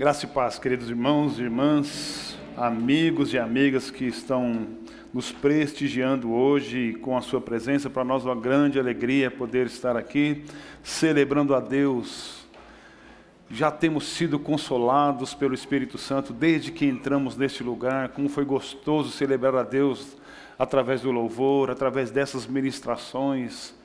Graça 0.00 0.24
e 0.24 0.28
paz, 0.30 0.58
queridos 0.58 0.88
irmãos 0.88 1.38
e 1.38 1.42
irmãs, 1.42 2.34
amigos 2.56 3.34
e 3.34 3.38
amigas 3.38 3.90
que 3.90 4.06
estão 4.06 4.66
nos 5.12 5.30
prestigiando 5.30 6.32
hoje 6.32 6.94
com 7.02 7.18
a 7.18 7.20
sua 7.20 7.38
presença. 7.38 7.90
Para 7.90 8.02
nós, 8.02 8.24
uma 8.24 8.34
grande 8.34 8.78
alegria 8.78 9.30
poder 9.30 9.66
estar 9.66 9.98
aqui 9.98 10.42
celebrando 10.82 11.54
a 11.54 11.60
Deus. 11.60 12.46
Já 13.50 13.70
temos 13.70 14.04
sido 14.04 14.38
consolados 14.38 15.34
pelo 15.34 15.52
Espírito 15.52 15.98
Santo 15.98 16.32
desde 16.32 16.72
que 16.72 16.86
entramos 16.86 17.36
neste 17.36 17.62
lugar. 17.62 18.08
Como 18.08 18.26
foi 18.26 18.46
gostoso 18.46 19.10
celebrar 19.10 19.54
a 19.54 19.62
Deus 19.62 20.16
através 20.58 21.02
do 21.02 21.10
louvor, 21.10 21.70
através 21.70 22.10
dessas 22.10 22.46
ministrações 22.46 23.78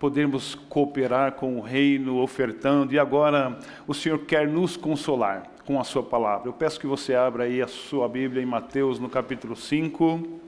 podermos 0.00 0.56
cooperar 0.68 1.34
com 1.34 1.56
o 1.56 1.60
reino, 1.60 2.20
ofertando, 2.20 2.92
e 2.92 2.98
agora 2.98 3.56
o 3.86 3.94
Senhor 3.94 4.18
quer 4.26 4.48
nos 4.48 4.76
consolar 4.76 5.51
com 5.64 5.80
a 5.80 5.84
sua 5.84 6.02
palavra. 6.02 6.48
Eu 6.48 6.52
peço 6.52 6.80
que 6.80 6.86
você 6.86 7.14
abra 7.14 7.44
aí 7.44 7.62
a 7.62 7.68
sua 7.68 8.08
Bíblia 8.08 8.42
em 8.42 8.46
Mateus, 8.46 8.98
no 8.98 9.08
capítulo 9.08 9.54
5. 9.54 10.40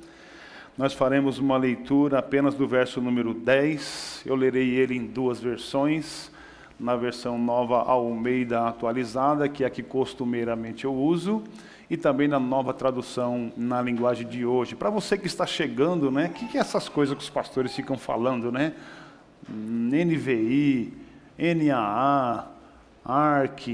Nós 0.76 0.92
faremos 0.92 1.38
uma 1.38 1.56
leitura 1.56 2.18
apenas 2.18 2.54
do 2.54 2.66
verso 2.66 3.00
número 3.00 3.32
10. 3.32 4.22
Eu 4.26 4.34
lerei 4.34 4.70
ele 4.70 4.96
em 4.96 5.06
duas 5.06 5.40
versões. 5.40 6.32
Na 6.80 6.96
versão 6.96 7.38
nova 7.38 7.82
Almeida 7.82 8.66
atualizada, 8.66 9.48
que 9.48 9.62
é 9.62 9.66
a 9.68 9.70
que 9.70 9.80
costumeiramente 9.80 10.84
eu 10.84 10.92
uso, 10.92 11.44
e 11.88 11.96
também 11.96 12.26
na 12.26 12.40
nova 12.40 12.74
tradução 12.74 13.52
na 13.56 13.80
linguagem 13.80 14.26
de 14.26 14.44
hoje. 14.44 14.74
Para 14.74 14.90
você 14.90 15.16
que 15.16 15.28
está 15.28 15.46
chegando, 15.46 16.10
né? 16.10 16.26
O 16.26 16.30
que, 16.30 16.48
que 16.48 16.58
é 16.58 16.60
essas 16.60 16.88
coisas 16.88 17.16
que 17.16 17.22
os 17.22 17.30
pastores 17.30 17.72
ficam 17.72 17.96
falando, 17.96 18.50
né? 18.50 18.74
NVI, 19.48 20.92
NAA, 21.38 22.46
ARC, 23.04 23.68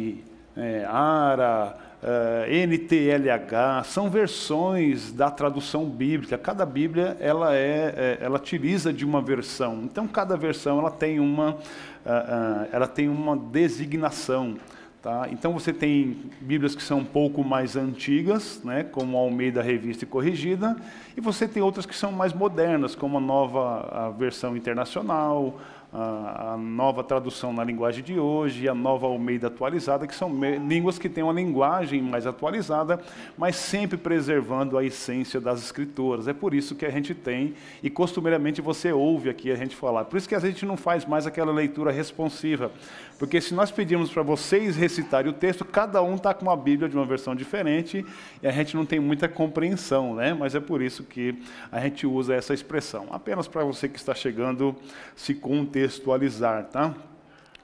é, 0.60 0.84
ARA, 0.84 1.77
é, 2.02 2.66
NTLH, 2.66 3.84
são 3.84 4.09
versões 4.09 5.12
da 5.12 5.30
tradução 5.30 5.84
bíblica. 5.84 6.38
Cada 6.38 6.65
Bíblia 6.65 7.16
ela 7.21 7.54
é, 7.54 7.95
é 7.96 8.18
ela 8.21 8.37
utiliza 8.37 8.93
de 8.93 9.04
uma 9.04 9.21
versão. 9.21 9.82
Então 9.84 10.07
cada 10.07 10.37
versão 10.37 10.79
ela 10.79 10.90
tem 10.90 11.21
uma, 11.21 11.51
uh, 11.51 11.54
uh, 11.54 12.68
ela 12.73 12.87
tem 12.87 13.09
uma 13.09 13.37
designação. 13.37 14.57
Tá? 15.02 15.29
Então 15.30 15.54
você 15.54 15.73
tem 15.73 16.30
Bíblias 16.43 16.74
que 16.74 16.82
são 16.82 16.99
um 16.99 17.04
pouco 17.04 17.43
mais 17.43 17.74
antigas, 17.74 18.60
né, 18.62 18.84
como 18.84 19.16
a 19.16 19.21
Almeida 19.21 19.62
Revista 19.62 20.04
e 20.04 20.06
Corrigida, 20.06 20.77
e 21.16 21.23
você 21.23 21.49
tem 21.49 21.62
outras 21.62 21.87
que 21.87 21.96
são 21.96 22.12
mais 22.12 22.34
modernas, 22.34 22.95
como 22.95 23.16
a 23.16 23.21
nova 23.21 23.88
a 23.90 24.10
versão 24.10 24.54
internacional, 24.54 25.59
a, 25.93 26.57
nova 26.57 27.02
tradução 27.02 27.52
na 27.52 27.65
linguagem 27.65 28.02
de 28.02 28.19
hoje 28.19 28.69
a 28.69 28.74
nova 28.74 29.07
Almeida 29.07 29.49
atualizada, 29.49 30.07
que 30.07 30.15
são 30.15 30.30
línguas 30.66 30.99
que 30.99 31.09
têm 31.09 31.24
uma 31.24 31.33
linguagem 31.33 32.01
mais 32.01 32.27
atualizada, 32.27 33.01
mas 33.37 33.57
sempre 33.57 33.96
preservando 33.96 34.79
a 34.79 34.85
essência 34.85 35.41
das 35.41 35.61
escrituras. 35.63 36.29
É 36.29 36.33
por 36.33 36.55
isso 36.55 36.74
que 36.74 36.87
a 36.87 36.91
gente 36.91 37.15
tem, 37.15 37.55
e 37.83 37.91
costumeiramente 37.91 38.61
você 38.61 38.93
ouve 38.93 39.29
aqui 39.29 39.51
a 39.51 39.57
gente 39.57 39.74
falar. 39.74 40.05
Por 40.05 40.16
isso 40.16 40.29
que 40.29 40.35
a 40.35 40.41
gente 40.41 40.65
não 40.65 40.77
faz 40.77 41.05
mais 41.05 41.27
aquela 41.27 41.52
leitura 41.52 41.91
responsiva. 41.91 42.71
Porque 43.18 43.38
se 43.41 43.52
nós 43.52 43.71
pedirmos 43.71 44.11
para 44.11 44.23
vocês 44.23 44.77
recitarem 44.77 45.30
o 45.30 45.35
texto, 45.35 45.63
cada 45.63 46.02
um 46.02 46.15
está 46.15 46.33
com 46.33 46.46
uma 46.46 46.57
Bíblia 46.57 46.88
de 46.88 46.96
uma 46.96 47.05
versão 47.05 47.35
diferente 47.35 48.05
e 48.43 48.46
a 48.46 48.51
gente 48.51 48.74
não 48.74 48.87
tem 48.87 48.99
muita 48.99 49.29
compreensão, 49.29 50.15
né? 50.15 50.33
Mas 50.33 50.55
é 50.55 50.61
por 50.61 50.80
isso 50.80 51.05
que 51.05 51.35
a 51.71 51.80
gente 51.80 52.07
usa 52.07 52.35
essa 52.35 52.55
expressão. 52.55 53.09
Apenas 53.11 53.46
para 53.46 53.63
você 53.63 53.91
que 53.91 53.99
está 53.99 54.15
chegando 54.15 54.74
se 55.15 55.35
contextualizar 55.35 55.79
contextualizar, 55.80 56.64
tá? 56.64 56.95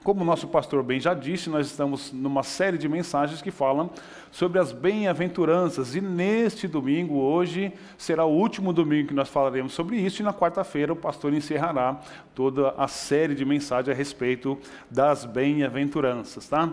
Como 0.03 0.21
o 0.21 0.25
nosso 0.25 0.47
pastor 0.47 0.83
bem 0.83 0.99
já 0.99 1.13
disse, 1.13 1.49
nós 1.49 1.67
estamos 1.67 2.13
numa 2.13 2.41
série 2.41 2.77
de 2.77 2.87
mensagens 2.87 3.41
que 3.41 3.51
falam 3.51 3.89
sobre 4.31 4.57
as 4.57 4.71
bem-aventuranças. 4.71 5.95
E 5.95 6.01
neste 6.01 6.67
domingo, 6.67 7.15
hoje, 7.15 7.73
será 7.97 8.23
o 8.23 8.31
último 8.31 8.71
domingo 8.71 9.09
que 9.09 9.13
nós 9.13 9.27
falaremos 9.27 9.73
sobre 9.73 9.97
isso. 9.97 10.21
E 10.21 10.25
na 10.25 10.33
quarta-feira, 10.33 10.93
o 10.93 10.95
pastor 10.95 11.33
encerrará 11.33 11.99
toda 12.33 12.69
a 12.77 12.87
série 12.87 13.35
de 13.35 13.43
mensagens 13.43 13.93
a 13.93 13.97
respeito 13.97 14.57
das 14.89 15.25
bem-aventuranças. 15.25 16.47
Tá? 16.47 16.71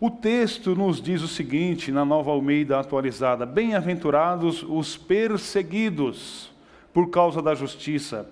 O 0.00 0.10
texto 0.10 0.74
nos 0.74 1.00
diz 1.00 1.22
o 1.22 1.28
seguinte, 1.28 1.92
na 1.92 2.04
nova 2.04 2.32
Almeida 2.32 2.80
atualizada: 2.80 3.46
Bem-aventurados 3.46 4.64
os 4.64 4.96
perseguidos 4.96 6.50
por 6.92 7.10
causa 7.10 7.40
da 7.40 7.54
justiça 7.54 8.28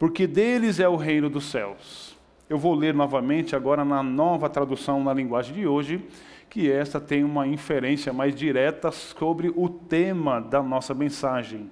porque 0.00 0.26
deles 0.26 0.80
é 0.80 0.88
o 0.88 0.96
reino 0.96 1.28
dos 1.28 1.50
céus. 1.50 2.16
Eu 2.48 2.56
vou 2.56 2.74
ler 2.74 2.94
novamente 2.94 3.54
agora 3.54 3.84
na 3.84 4.02
nova 4.02 4.48
tradução 4.48 5.04
na 5.04 5.12
linguagem 5.12 5.54
de 5.54 5.66
hoje, 5.66 6.02
que 6.48 6.72
esta 6.72 6.98
tem 6.98 7.22
uma 7.22 7.46
inferência 7.46 8.10
mais 8.10 8.34
direta 8.34 8.90
sobre 8.90 9.52
o 9.54 9.68
tema 9.68 10.40
da 10.40 10.62
nossa 10.62 10.94
mensagem. 10.94 11.70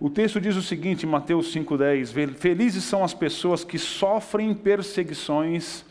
O 0.00 0.10
texto 0.10 0.40
diz 0.40 0.56
o 0.56 0.62
seguinte, 0.62 1.06
Mateus 1.06 1.54
5,10: 1.54 2.34
Felizes 2.36 2.82
são 2.82 3.04
as 3.04 3.14
pessoas 3.14 3.62
que 3.62 3.78
sofrem 3.78 4.52
perseguições 4.52 5.84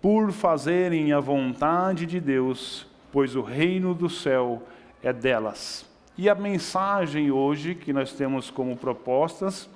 por 0.00 0.32
fazerem 0.32 1.12
a 1.12 1.20
vontade 1.20 2.06
de 2.06 2.18
Deus, 2.18 2.86
pois 3.12 3.36
o 3.36 3.42
reino 3.42 3.94
do 3.94 4.08
céu 4.08 4.62
é 5.02 5.12
delas. 5.12 5.84
E 6.16 6.30
a 6.30 6.34
mensagem 6.34 7.30
hoje 7.30 7.74
que 7.74 7.92
nós 7.92 8.14
temos 8.14 8.50
como 8.50 8.74
propostas 8.74 9.68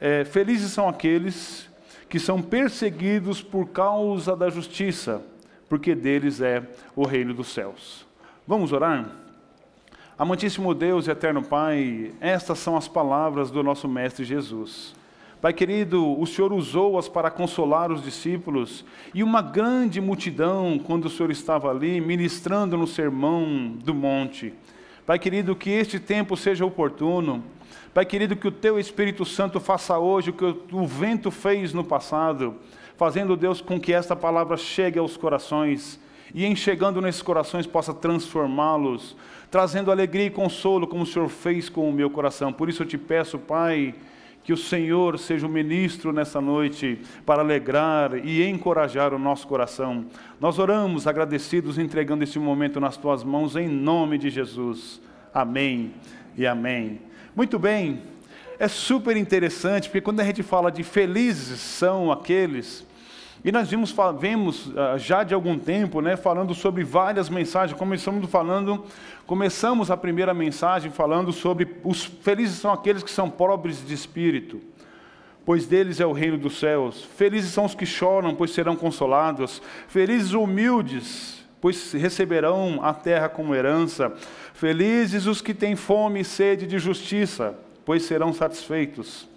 é, 0.00 0.24
felizes 0.24 0.72
são 0.72 0.88
aqueles 0.88 1.68
que 2.08 2.18
são 2.18 2.40
perseguidos 2.40 3.42
por 3.42 3.68
causa 3.68 4.36
da 4.36 4.48
justiça, 4.48 5.22
porque 5.68 5.94
deles 5.94 6.40
é 6.40 6.62
o 6.94 7.04
reino 7.04 7.34
dos 7.34 7.48
céus. 7.48 8.06
Vamos 8.46 8.72
orar? 8.72 9.10
Amantíssimo 10.18 10.72
Deus 10.72 11.06
e 11.06 11.10
eterno 11.10 11.42
Pai, 11.42 12.12
estas 12.20 12.58
são 12.58 12.76
as 12.76 12.88
palavras 12.88 13.50
do 13.50 13.62
nosso 13.62 13.88
Mestre 13.88 14.24
Jesus. 14.24 14.94
Pai 15.42 15.52
querido, 15.52 16.18
o 16.18 16.26
Senhor 16.26 16.52
usou-as 16.52 17.08
para 17.08 17.30
consolar 17.30 17.92
os 17.92 18.02
discípulos 18.02 18.84
e 19.12 19.22
uma 19.22 19.42
grande 19.42 20.00
multidão 20.00 20.78
quando 20.78 21.04
o 21.04 21.10
Senhor 21.10 21.30
estava 21.30 21.70
ali 21.70 22.00
ministrando 22.00 22.78
no 22.78 22.86
sermão 22.86 23.76
do 23.84 23.92
monte. 23.94 24.54
Pai 25.06 25.18
querido, 25.18 25.54
que 25.54 25.70
este 25.70 25.98
tempo 25.98 26.36
seja 26.36 26.66
oportuno 26.66 27.42
Pai 27.96 28.04
querido, 28.04 28.36
que 28.36 28.46
o 28.46 28.52
teu 28.52 28.78
Espírito 28.78 29.24
Santo 29.24 29.58
faça 29.58 29.98
hoje 29.98 30.28
o 30.28 30.32
que 30.34 30.44
o 30.44 30.86
vento 30.86 31.30
fez 31.30 31.72
no 31.72 31.82
passado, 31.82 32.56
fazendo, 32.94 33.34
Deus, 33.38 33.62
com 33.62 33.80
que 33.80 33.90
esta 33.90 34.14
palavra 34.14 34.58
chegue 34.58 34.98
aos 34.98 35.16
corações 35.16 35.98
e, 36.34 36.44
em 36.44 36.54
chegando 36.54 37.00
nesses 37.00 37.22
corações, 37.22 37.66
possa 37.66 37.94
transformá-los, 37.94 39.16
trazendo 39.50 39.90
alegria 39.90 40.26
e 40.26 40.30
consolo, 40.30 40.86
como 40.86 41.04
o 41.04 41.06
Senhor 41.06 41.30
fez 41.30 41.70
com 41.70 41.88
o 41.88 41.92
meu 41.92 42.10
coração. 42.10 42.52
Por 42.52 42.68
isso 42.68 42.82
eu 42.82 42.86
te 42.86 42.98
peço, 42.98 43.38
Pai, 43.38 43.94
que 44.46 44.52
o 44.52 44.56
Senhor 44.56 45.18
seja 45.18 45.44
o 45.44 45.50
ministro 45.50 46.12
nessa 46.12 46.40
noite 46.40 47.00
para 47.26 47.42
alegrar 47.42 48.14
e 48.24 48.48
encorajar 48.48 49.12
o 49.12 49.18
nosso 49.18 49.44
coração. 49.48 50.06
Nós 50.40 50.60
oramos 50.60 51.08
agradecidos, 51.08 51.78
entregando 51.78 52.22
esse 52.22 52.38
momento 52.38 52.78
nas 52.78 52.96
tuas 52.96 53.24
mãos, 53.24 53.56
em 53.56 53.66
nome 53.66 54.18
de 54.18 54.30
Jesus. 54.30 55.00
Amém 55.34 55.94
e 56.36 56.46
amém. 56.46 57.00
Muito 57.34 57.58
bem, 57.58 58.00
é 58.56 58.68
super 58.68 59.16
interessante, 59.16 59.88
porque 59.88 60.00
quando 60.00 60.20
a 60.20 60.24
gente 60.24 60.44
fala 60.44 60.70
de 60.70 60.84
felizes 60.84 61.58
são 61.58 62.12
aqueles, 62.12 62.86
e 63.44 63.52
nós 63.52 63.68
vimos, 63.68 63.94
vemos 64.18 64.72
ah, 64.76 64.96
já 64.98 65.22
de 65.22 65.34
algum 65.34 65.58
tempo, 65.58 66.00
né, 66.00 66.16
falando 66.16 66.54
sobre 66.54 66.82
várias 66.82 67.28
mensagens, 67.28 67.78
começamos 67.78 68.28
falando, 68.30 68.84
começamos 69.26 69.90
a 69.90 69.96
primeira 69.96 70.34
mensagem 70.34 70.90
falando 70.90 71.32
sobre 71.32 71.76
os 71.84 72.04
felizes 72.04 72.58
são 72.58 72.72
aqueles 72.72 73.02
que 73.02 73.10
são 73.10 73.30
pobres 73.30 73.86
de 73.86 73.94
espírito, 73.94 74.60
pois 75.44 75.66
deles 75.66 76.00
é 76.00 76.06
o 76.06 76.12
reino 76.12 76.36
dos 76.36 76.58
céus. 76.58 77.04
Felizes 77.16 77.52
são 77.52 77.64
os 77.64 77.74
que 77.74 77.86
choram, 77.86 78.34
pois 78.34 78.50
serão 78.50 78.74
consolados. 78.74 79.62
Felizes 79.86 80.32
humildes, 80.32 81.44
pois 81.60 81.92
receberão 81.92 82.80
a 82.82 82.92
terra 82.92 83.28
como 83.28 83.54
herança. 83.54 84.12
Felizes 84.54 85.26
os 85.26 85.40
que 85.40 85.54
têm 85.54 85.76
fome 85.76 86.20
e 86.20 86.24
sede 86.24 86.66
de 86.66 86.80
justiça, 86.80 87.56
pois 87.84 88.02
serão 88.02 88.32
satisfeitos. 88.32 89.28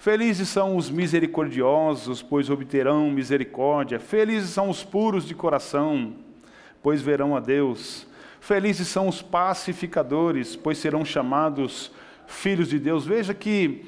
Felizes 0.00 0.48
são 0.48 0.78
os 0.78 0.88
misericordiosos, 0.88 2.22
pois 2.22 2.48
obterão 2.48 3.10
misericórdia. 3.10 4.00
Felizes 4.00 4.48
são 4.48 4.70
os 4.70 4.82
puros 4.82 5.26
de 5.26 5.34
coração, 5.34 6.14
pois 6.82 7.02
verão 7.02 7.36
a 7.36 7.40
Deus. 7.40 8.06
Felizes 8.40 8.88
são 8.88 9.08
os 9.08 9.20
pacificadores, 9.20 10.56
pois 10.56 10.78
serão 10.78 11.04
chamados 11.04 11.92
filhos 12.26 12.70
de 12.70 12.78
Deus. 12.78 13.04
Veja 13.04 13.34
que 13.34 13.84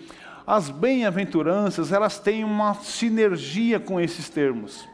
as 0.47 0.69
bem-aventuranças, 0.69 1.93
elas 1.93 2.19
têm 2.19 2.45
uma 2.45 2.75
sinergia 2.75 3.81
com 3.81 3.99
esses 3.99 4.29
termos. 4.29 4.87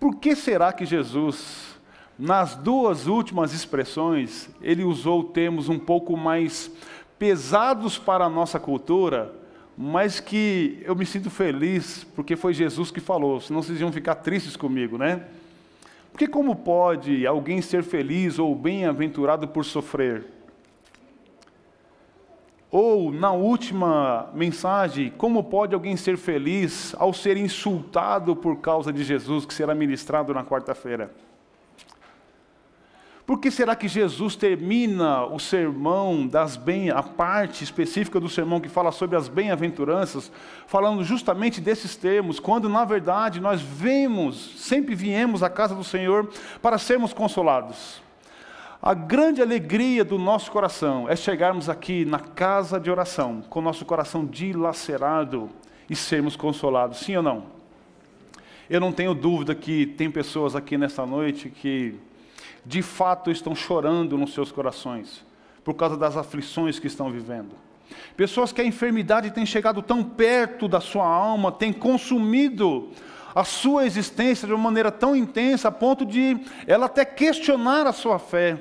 Por 0.00 0.16
que 0.16 0.34
será 0.34 0.72
que 0.72 0.84
Jesus 0.84 1.78
nas 2.18 2.56
duas 2.56 3.06
últimas 3.06 3.54
expressões, 3.54 4.50
ele 4.60 4.82
usou 4.82 5.22
termos 5.22 5.68
um 5.68 5.78
pouco 5.78 6.16
mais 6.16 6.68
pesados 7.16 7.96
para 7.96 8.24
a 8.24 8.28
nossa 8.28 8.58
cultura, 8.58 9.32
mas 9.80 10.18
que 10.18 10.82
eu 10.84 10.96
me 10.96 11.06
sinto 11.06 11.30
feliz, 11.30 12.02
porque 12.16 12.34
foi 12.34 12.52
Jesus 12.52 12.90
que 12.90 12.98
falou, 12.98 13.40
senão 13.40 13.62
vocês 13.62 13.80
iam 13.80 13.92
ficar 13.92 14.16
tristes 14.16 14.56
comigo, 14.56 14.98
né? 14.98 15.22
Porque 16.10 16.26
como 16.26 16.56
pode 16.56 17.24
alguém 17.24 17.62
ser 17.62 17.84
feliz 17.84 18.40
ou 18.40 18.56
bem-aventurado 18.56 19.46
por 19.46 19.64
sofrer? 19.64 20.26
Ou, 22.72 23.12
na 23.12 23.30
última 23.30 24.28
mensagem, 24.34 25.12
como 25.16 25.44
pode 25.44 25.74
alguém 25.74 25.96
ser 25.96 26.16
feliz 26.16 26.92
ao 26.98 27.14
ser 27.14 27.36
insultado 27.36 28.34
por 28.34 28.56
causa 28.56 28.92
de 28.92 29.04
Jesus, 29.04 29.46
que 29.46 29.54
será 29.54 29.76
ministrado 29.76 30.34
na 30.34 30.42
quarta-feira? 30.42 31.14
Por 33.28 33.38
que 33.38 33.50
será 33.50 33.76
que 33.76 33.86
Jesus 33.86 34.34
termina 34.34 35.26
o 35.26 35.38
sermão 35.38 36.26
das 36.26 36.56
bem, 36.56 36.88
a 36.88 37.02
parte 37.02 37.62
específica 37.62 38.18
do 38.18 38.26
sermão 38.26 38.58
que 38.58 38.70
fala 38.70 38.90
sobre 38.90 39.16
as 39.16 39.28
bem-aventuranças, 39.28 40.32
falando 40.66 41.04
justamente 41.04 41.60
desses 41.60 41.94
termos, 41.94 42.40
quando 42.40 42.70
na 42.70 42.86
verdade 42.86 43.38
nós 43.38 43.60
vemos, 43.60 44.54
sempre 44.56 44.94
viemos 44.94 45.42
à 45.42 45.50
casa 45.50 45.74
do 45.74 45.84
Senhor 45.84 46.30
para 46.62 46.78
sermos 46.78 47.12
consolados? 47.12 48.00
A 48.80 48.94
grande 48.94 49.42
alegria 49.42 50.06
do 50.06 50.16
nosso 50.16 50.50
coração 50.50 51.06
é 51.06 51.14
chegarmos 51.14 51.68
aqui 51.68 52.06
na 52.06 52.20
casa 52.20 52.80
de 52.80 52.90
oração, 52.90 53.42
com 53.50 53.60
nosso 53.60 53.84
coração 53.84 54.24
dilacerado 54.24 55.50
e 55.90 55.94
sermos 55.94 56.34
consolados, 56.34 57.00
sim 57.00 57.16
ou 57.16 57.22
não? 57.22 57.44
Eu 58.70 58.80
não 58.80 58.90
tenho 58.90 59.12
dúvida 59.12 59.54
que 59.54 59.84
tem 59.84 60.10
pessoas 60.10 60.56
aqui 60.56 60.78
nesta 60.78 61.04
noite 61.04 61.50
que 61.50 62.07
de 62.68 62.82
fato 62.82 63.30
estão 63.30 63.54
chorando 63.54 64.18
nos 64.18 64.34
seus 64.34 64.52
corações, 64.52 65.24
por 65.64 65.72
causa 65.72 65.96
das 65.96 66.18
aflições 66.18 66.78
que 66.78 66.86
estão 66.86 67.10
vivendo. 67.10 67.54
Pessoas 68.14 68.52
que 68.52 68.60
a 68.60 68.64
enfermidade 68.64 69.30
tem 69.30 69.46
chegado 69.46 69.80
tão 69.80 70.04
perto 70.04 70.68
da 70.68 70.78
sua 70.78 71.06
alma, 71.06 71.50
tem 71.50 71.72
consumido 71.72 72.90
a 73.34 73.42
sua 73.42 73.86
existência 73.86 74.46
de 74.46 74.52
uma 74.52 74.64
maneira 74.64 74.92
tão 74.92 75.16
intensa, 75.16 75.68
a 75.68 75.72
ponto 75.72 76.04
de 76.04 76.38
ela 76.66 76.84
até 76.84 77.06
questionar 77.06 77.86
a 77.86 77.92
sua 77.92 78.18
fé. 78.18 78.58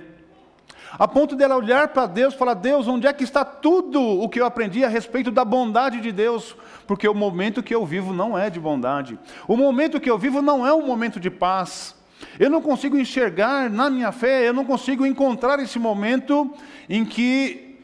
A 0.98 1.06
ponto 1.06 1.36
dela 1.36 1.58
olhar 1.58 1.90
para 1.90 2.06
Deus 2.06 2.34
e 2.34 2.38
falar: 2.38 2.54
Deus, 2.54 2.88
onde 2.88 3.08
é 3.08 3.12
que 3.12 3.26
está 3.26 3.44
tudo 3.44 4.02
o 4.02 4.30
que 4.30 4.40
eu 4.40 4.46
aprendi 4.46 4.86
a 4.86 4.88
respeito 4.88 5.32
da 5.32 5.44
bondade 5.44 6.00
de 6.00 6.14
Deus? 6.14 6.56
Porque 6.88 7.10
o 7.10 7.14
momento 7.14 7.62
que 7.62 7.76
eu 7.76 7.86
vivo 7.86 8.14
não 8.14 8.38
é 8.38 8.50
de 8.50 8.58
bondade. 8.58 9.20
O 9.50 9.58
momento 9.58 10.00
que 10.00 10.10
eu 10.10 10.18
vivo 10.18 10.42
não 10.42 10.66
é 10.66 10.74
um 10.74 10.86
momento 10.86 11.20
de 11.20 11.30
paz. 11.30 11.97
Eu 12.40 12.50
não 12.50 12.62
consigo 12.62 12.98
enxergar 12.98 13.70
na 13.70 13.90
minha 13.90 14.12
fé, 14.12 14.48
eu 14.48 14.54
não 14.54 14.66
consigo 14.66 15.06
encontrar 15.06 15.60
esse 15.60 15.78
momento 15.78 16.52
em 16.90 17.06
que 17.06 17.78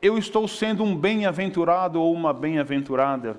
eu 0.00 0.16
estou 0.16 0.48
sendo 0.48 0.82
um 0.82 0.96
bem-aventurado 0.96 2.00
ou 2.00 2.12
uma 2.12 2.32
bem-aventurada. 2.32 3.36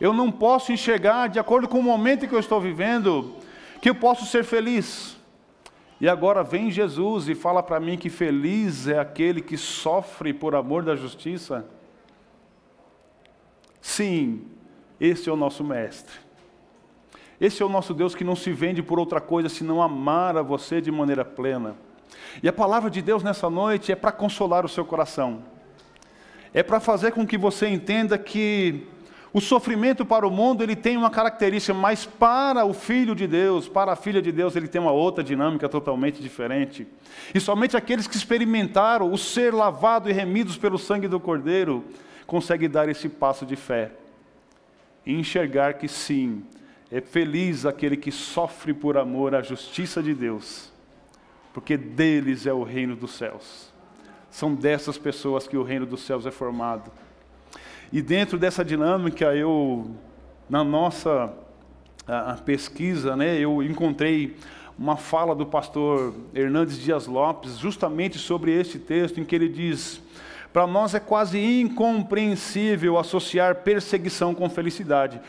Eu 0.00 0.12
não 0.12 0.30
posso 0.30 0.72
enxergar, 0.72 1.28
de 1.28 1.38
acordo 1.38 1.68
com 1.68 1.78
o 1.78 1.82
momento 1.82 2.28
que 2.28 2.34
eu 2.34 2.40
estou 2.40 2.60
vivendo, 2.60 3.34
que 3.80 3.88
eu 3.88 3.94
posso 3.94 4.26
ser 4.26 4.44
feliz. 4.44 5.16
E 5.98 6.08
agora 6.08 6.42
vem 6.42 6.70
Jesus 6.70 7.28
e 7.28 7.34
fala 7.34 7.62
para 7.62 7.80
mim 7.80 7.96
que 7.96 8.10
feliz 8.10 8.86
é 8.86 8.98
aquele 8.98 9.40
que 9.40 9.56
sofre 9.56 10.34
por 10.34 10.54
amor 10.54 10.82
da 10.82 10.94
justiça. 10.94 11.66
Sim, 13.80 14.44
esse 15.00 15.28
é 15.30 15.32
o 15.32 15.36
nosso 15.36 15.64
Mestre. 15.64 16.25
Esse 17.40 17.62
é 17.62 17.66
o 17.66 17.68
nosso 17.68 17.92
Deus 17.92 18.14
que 18.14 18.24
não 18.24 18.36
se 18.36 18.52
vende 18.52 18.82
por 18.82 18.98
outra 18.98 19.20
coisa 19.20 19.48
senão 19.48 19.82
amar 19.82 20.36
a 20.36 20.42
você 20.42 20.80
de 20.80 20.90
maneira 20.90 21.24
plena. 21.24 21.74
E 22.42 22.48
a 22.48 22.52
palavra 22.52 22.90
de 22.90 23.02
Deus 23.02 23.22
nessa 23.22 23.50
noite 23.50 23.92
é 23.92 23.96
para 23.96 24.12
consolar 24.12 24.64
o 24.64 24.68
seu 24.68 24.84
coração. 24.84 25.42
É 26.54 26.62
para 26.62 26.80
fazer 26.80 27.12
com 27.12 27.26
que 27.26 27.36
você 27.36 27.68
entenda 27.68 28.16
que 28.16 28.86
o 29.36 29.40
sofrimento 29.40 30.06
para 30.06 30.26
o 30.26 30.30
mundo 30.30 30.62
ele 30.62 30.74
tem 30.74 30.96
uma 30.96 31.10
característica, 31.10 31.74
mas 31.74 32.06
para 32.06 32.64
o 32.64 32.72
filho 32.72 33.14
de 33.14 33.26
Deus, 33.26 33.68
para 33.68 33.92
a 33.92 33.96
filha 33.96 34.22
de 34.22 34.32
Deus, 34.32 34.56
ele 34.56 34.66
tem 34.66 34.80
uma 34.80 34.92
outra 34.92 35.22
dinâmica 35.22 35.68
totalmente 35.68 36.22
diferente. 36.22 36.86
E 37.34 37.38
somente 37.38 37.76
aqueles 37.76 38.06
que 38.06 38.16
experimentaram 38.16 39.12
o 39.12 39.18
ser 39.18 39.52
lavado 39.52 40.08
e 40.08 40.12
remidos 40.14 40.56
pelo 40.56 40.78
sangue 40.78 41.06
do 41.06 41.20
Cordeiro 41.20 41.84
conseguem 42.26 42.70
dar 42.70 42.88
esse 42.88 43.10
passo 43.10 43.44
de 43.44 43.56
fé 43.56 43.90
e 45.04 45.12
enxergar 45.12 45.74
que 45.74 45.86
sim, 45.86 46.42
é 46.90 47.00
feliz 47.00 47.66
aquele 47.66 47.96
que 47.96 48.12
sofre 48.12 48.72
por 48.72 48.96
amor 48.96 49.34
à 49.34 49.42
justiça 49.42 50.02
de 50.02 50.14
Deus, 50.14 50.70
porque 51.52 51.76
deles 51.76 52.46
é 52.46 52.52
o 52.52 52.62
reino 52.62 52.94
dos 52.94 53.14
céus. 53.14 53.72
São 54.30 54.54
dessas 54.54 54.96
pessoas 54.98 55.48
que 55.48 55.56
o 55.56 55.62
reino 55.62 55.86
dos 55.86 56.02
céus 56.02 56.26
é 56.26 56.30
formado. 56.30 56.90
E 57.92 58.02
dentro 58.02 58.38
dessa 58.38 58.64
dinâmica, 58.64 59.34
eu, 59.34 59.90
na 60.48 60.62
nossa 60.62 61.32
a, 62.06 62.32
a 62.32 62.34
pesquisa, 62.34 63.16
né, 63.16 63.38
eu 63.38 63.62
encontrei 63.62 64.36
uma 64.78 64.96
fala 64.96 65.34
do 65.34 65.46
pastor 65.46 66.14
Hernandes 66.34 66.78
Dias 66.78 67.06
Lopes, 67.06 67.56
justamente 67.58 68.18
sobre 68.18 68.52
este 68.52 68.78
texto, 68.78 69.18
em 69.18 69.24
que 69.24 69.34
ele 69.34 69.48
diz: 69.48 70.00
Para 70.52 70.66
nós 70.66 70.94
é 70.94 71.00
quase 71.00 71.38
incompreensível 71.38 72.98
associar 72.98 73.62
perseguição 73.62 74.34
com 74.34 74.50
felicidade 74.50 75.20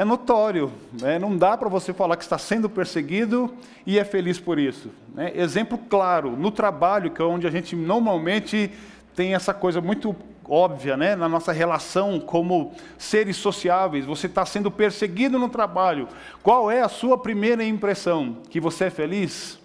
é 0.00 0.04
notório. 0.04 0.72
Né? 0.98 1.18
Não 1.18 1.36
dá 1.36 1.58
para 1.58 1.68
você 1.68 1.92
falar 1.92 2.16
que 2.16 2.22
está 2.22 2.38
sendo 2.38 2.70
perseguido 2.70 3.54
e 3.86 3.98
é 3.98 4.04
feliz 4.04 4.40
por 4.40 4.58
isso. 4.58 4.90
Né? 5.14 5.30
Exemplo 5.34 5.76
claro, 5.76 6.30
no 6.38 6.50
trabalho, 6.50 7.10
que 7.10 7.20
é 7.20 7.24
onde 7.24 7.46
a 7.46 7.50
gente 7.50 7.76
normalmente 7.76 8.72
tem 9.14 9.34
essa 9.34 9.52
coisa 9.52 9.78
muito 9.78 10.16
óbvia 10.48 10.96
né? 10.96 11.14
na 11.14 11.28
nossa 11.28 11.52
relação 11.52 12.18
como 12.18 12.72
seres 12.96 13.36
sociáveis. 13.36 14.06
Você 14.06 14.26
está 14.26 14.46
sendo 14.46 14.70
perseguido 14.70 15.38
no 15.38 15.50
trabalho. 15.50 16.08
Qual 16.42 16.70
é 16.70 16.80
a 16.80 16.88
sua 16.88 17.18
primeira 17.18 17.62
impressão? 17.62 18.38
Que 18.48 18.58
você 18.58 18.84
é 18.84 18.90
feliz? 18.90 19.60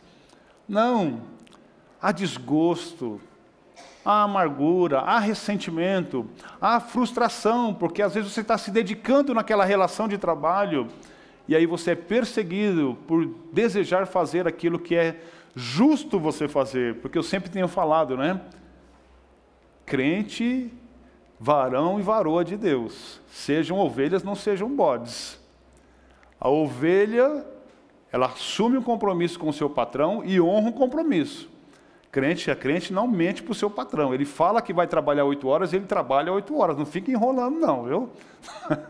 Não. 0.67 1.21
Há 2.01 2.11
desgosto, 2.11 3.21
há 4.05 4.21
amargura, 4.21 4.99
há 4.99 5.17
ressentimento, 5.17 6.29
há 6.61 6.79
frustração, 6.79 7.73
porque 7.73 8.03
às 8.03 8.13
vezes 8.13 8.31
você 8.31 8.41
está 8.41 8.55
se 8.55 8.69
dedicando 8.69 9.33
naquela 9.33 9.65
relação 9.65 10.07
de 10.07 10.17
trabalho 10.17 10.87
e 11.47 11.55
aí 11.55 11.65
você 11.65 11.91
é 11.91 11.95
perseguido 11.95 12.95
por 13.07 13.25
desejar 13.51 14.05
fazer 14.05 14.47
aquilo 14.47 14.77
que 14.77 14.95
é 14.95 15.19
justo 15.55 16.19
você 16.19 16.47
fazer, 16.47 16.95
porque 17.01 17.17
eu 17.17 17.23
sempre 17.23 17.49
tenho 17.49 17.67
falado, 17.67 18.15
né? 18.15 18.41
Crente, 19.85 20.71
varão 21.39 21.99
e 21.99 22.03
varoa 22.03 22.45
de 22.45 22.57
Deus, 22.57 23.19
sejam 23.29 23.77
ovelhas, 23.79 24.23
não 24.23 24.35
sejam 24.35 24.69
bodes. 24.69 25.39
A 26.39 26.49
ovelha, 26.49 27.45
ela 28.11 28.27
assume 28.27 28.77
um 28.77 28.83
compromisso 28.83 29.39
com 29.39 29.49
o 29.49 29.53
seu 29.53 29.69
patrão 29.69 30.23
e 30.23 30.39
honra 30.39 30.69
um 30.69 30.73
compromisso. 30.73 31.54
Crente 32.15 32.49
é 32.49 32.55
crente, 32.55 32.93
não 32.93 33.09
mente 33.09 33.43
para 33.43 33.51
o 33.51 33.53
seu 33.53 33.69
patrão. 33.69 34.13
Ele 34.13 34.23
fala 34.23 34.61
que 34.61 34.71
vai 34.71 34.87
trabalhar 34.87 35.25
oito 35.25 35.49
horas, 35.49 35.73
ele 35.73 35.83
trabalha 35.83 36.31
oito 36.31 36.57
horas. 36.57 36.77
Não 36.77 36.85
fica 36.85 37.11
enrolando, 37.11 37.59
não, 37.59 37.83
viu? 37.83 38.09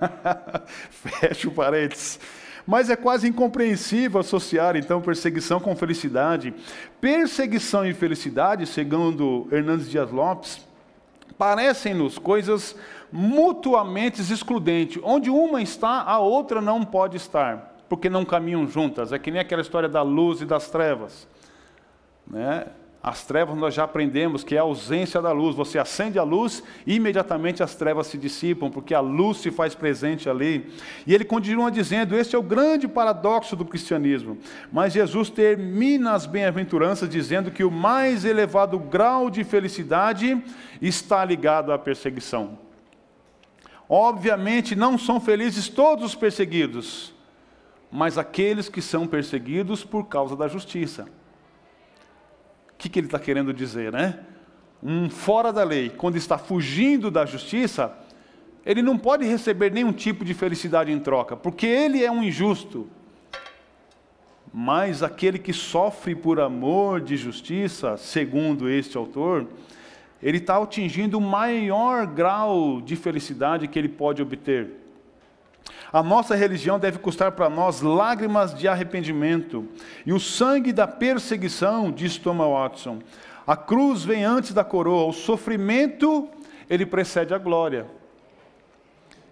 Fecha 0.91 1.48
o 1.48 1.51
parênteses. 1.51 2.20
Mas 2.67 2.88
é 2.88 2.96
quase 2.96 3.27
incompreensível 3.27 4.20
associar, 4.20 4.75
então, 4.75 5.01
perseguição 5.01 5.60
com 5.60 5.75
felicidade. 5.75 6.53
Perseguição 7.01 7.84
e 7.84 7.96
felicidade, 7.96 8.67
segundo 8.67 9.48
Hernandes 9.51 9.89
Dias 9.89 10.12
Lopes, 10.12 10.63
parecem-nos 11.36 12.20
coisas 12.20 12.75
mutuamente 13.12 14.22
excludentes. 14.22 15.01
Onde 15.03 15.32
uma 15.32 15.63
está, 15.63 16.03
a 16.03 16.20
outra 16.20 16.62
não 16.62 16.86
pode 16.86 17.17
estar, 17.17 17.75
porque 17.89 18.08
não 18.08 18.24
caminham 18.24 18.67
juntas. 18.67 19.12
É 19.12 19.17
que 19.17 19.32
nem 19.32 19.41
aquela 19.41 19.63
história 19.63 19.89
da 19.89 20.03
luz 20.03 20.41
e 20.41 20.46
das 20.46 20.70
trevas. 20.70 21.27
Né? 22.27 22.67
As 23.08 23.24
trevas 23.24 23.56
nós 23.56 23.76
já 23.76 23.84
aprendemos 23.84 24.44
que 24.44 24.56
é 24.56 24.58
a 24.58 24.64
ausência 24.64 25.22
da 25.22 25.32
luz. 25.32 25.56
Você 25.56 25.78
acende 25.78 26.18
a 26.18 26.24
luz 26.24 26.64
e 26.88 26.96
imediatamente 26.96 27.62
as 27.62 27.76
trevas 27.76 28.08
se 28.08 28.18
dissipam, 28.18 28.72
porque 28.72 28.96
a 28.96 29.00
luz 29.00 29.38
se 29.38 29.52
faz 29.52 29.76
presente 29.76 30.28
ali. 30.28 30.74
E 31.06 31.14
ele 31.14 31.24
continua 31.24 31.70
dizendo: 31.70 32.16
este 32.16 32.36
é 32.36 32.40
o 32.40 32.42
grande 32.42 32.88
paradoxo 32.88 33.56
do 33.56 33.64
cristianismo. 33.64 34.40
Mas 34.74 34.94
Jesus 34.94 35.30
termina 35.30 36.14
as 36.14 36.26
bem-aventuranças 36.26 37.08
dizendo 37.08 37.52
que 37.52 37.64
o 37.64 37.70
mais 37.70 38.26
elevado 38.26 38.80
grau 38.80 39.30
de 39.30 39.44
felicidade 39.44 40.44
está 40.82 41.24
ligado 41.24 41.72
à 41.72 41.78
perseguição. 41.78 42.58
Obviamente 43.88 44.76
não 44.76 44.98
são 44.98 45.22
felizes 45.22 45.70
todos 45.70 46.06
os 46.06 46.16
perseguidos, 46.16 47.14
mas 47.92 48.18
aqueles 48.18 48.68
que 48.68 48.82
são 48.82 49.06
perseguidos 49.06 49.84
por 49.84 50.06
causa 50.06 50.36
da 50.36 50.48
justiça. 50.48 51.06
Que, 52.86 52.89
que 52.89 53.00
ele 53.00 53.08
está 53.08 53.18
querendo 53.18 53.51
dizer, 53.51 53.92
né? 53.92 54.20
Um 54.84 55.10
fora 55.10 55.51
da 55.51 55.63
lei, 55.63 55.89
quando 55.89 56.18
está 56.18 56.38
fugindo 56.38 57.10
da 57.10 57.25
justiça, 57.25 57.92
ele 58.63 58.84
não 58.84 58.96
pode 58.96 59.25
receber 59.25 59.72
nenhum 59.72 59.92
tipo 59.92 60.24
de 60.24 60.36
felicidade 60.36 60.92
em 60.92 61.00
troca, 61.00 61.36
porque 61.36 61.65
ele 61.65 62.06
é 62.06 62.12
um 62.12 62.22
injusto. 62.22 62.88
Mas 64.54 65.01
aquele 65.01 65.39
que 65.39 65.51
sofre 65.51 66.13
por 66.13 66.39
amor 66.39 67.01
de 67.01 67.18
justiça, 67.18 67.98
segundo 67.98 68.70
este 68.70 68.96
autor, 68.96 69.48
ele 70.22 70.38
está 70.38 70.62
atingindo 70.62 71.18
o 71.18 71.22
maior 71.22 72.06
grau 72.06 72.80
de 72.82 72.96
felicidade 72.96 73.68
que 73.68 73.80
ele 73.80 73.89
pode 73.89 74.22
obter. 74.22 74.85
A 75.96 76.04
nossa 76.04 76.36
religião 76.36 76.78
deve 76.78 77.00
custar 77.00 77.32
para 77.32 77.50
nós 77.50 77.80
lágrimas 77.80 78.54
de 78.54 78.68
arrependimento. 78.68 79.66
E 80.06 80.12
o 80.12 80.20
sangue 80.20 80.74
da 80.74 80.86
perseguição, 80.86 81.90
diz 81.90 82.18
Thomas 82.18 82.50
Watson. 82.50 83.00
A 83.48 83.56
cruz 83.56 84.04
vem 84.04 84.25
antes 84.25 84.52
da 84.52 84.62
coroa, 84.62 85.06
o 85.06 85.14
sofrimento, 85.14 86.28
ele 86.70 86.86
precede 86.86 87.34
a 87.34 87.38
glória. 87.38 87.86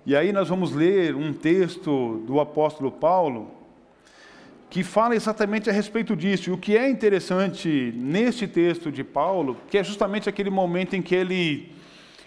E 0.05 0.15
aí 0.15 0.31
nós 0.31 0.47
vamos 0.47 0.71
ler 0.71 1.17
um 1.17 1.33
texto 1.33 2.23
do 2.25 2.39
apóstolo 2.39 2.93
Paulo 2.93 3.51
que 4.69 4.85
fala 4.85 5.17
exatamente 5.17 5.69
a 5.69 5.73
respeito 5.73 6.15
disso. 6.15 6.49
E 6.49 6.53
o 6.53 6.57
que 6.57 6.77
é 6.77 6.89
interessante 6.89 7.93
neste 7.93 8.47
texto 8.47 8.89
de 8.89 9.03
Paulo, 9.03 9.57
que 9.69 9.77
é 9.77 9.83
justamente 9.83 10.29
aquele 10.29 10.49
momento 10.49 10.95
em 10.95 11.01
que 11.01 11.13
ele 11.13 11.73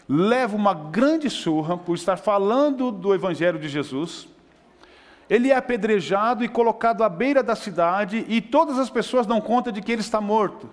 leva 0.08 0.54
uma 0.56 0.72
grande 0.72 1.28
surra 1.28 1.76
por 1.76 1.94
estar 1.94 2.16
falando 2.16 2.90
do 2.92 3.14
evangelho 3.14 3.58
de 3.58 3.68
Jesus. 3.68 4.28
Ele 5.28 5.50
é 5.50 5.56
apedrejado 5.56 6.44
e 6.44 6.48
colocado 6.48 7.02
à 7.02 7.08
beira 7.08 7.42
da 7.42 7.56
cidade 7.56 8.25
e 8.28 8.40
todas 8.40 8.78
as 8.78 8.88
pessoas 8.88 9.26
dão 9.26 9.40
conta 9.40 9.72
de 9.72 9.82
que 9.82 9.90
ele 9.90 10.00
está 10.00 10.20
morto. 10.20 10.70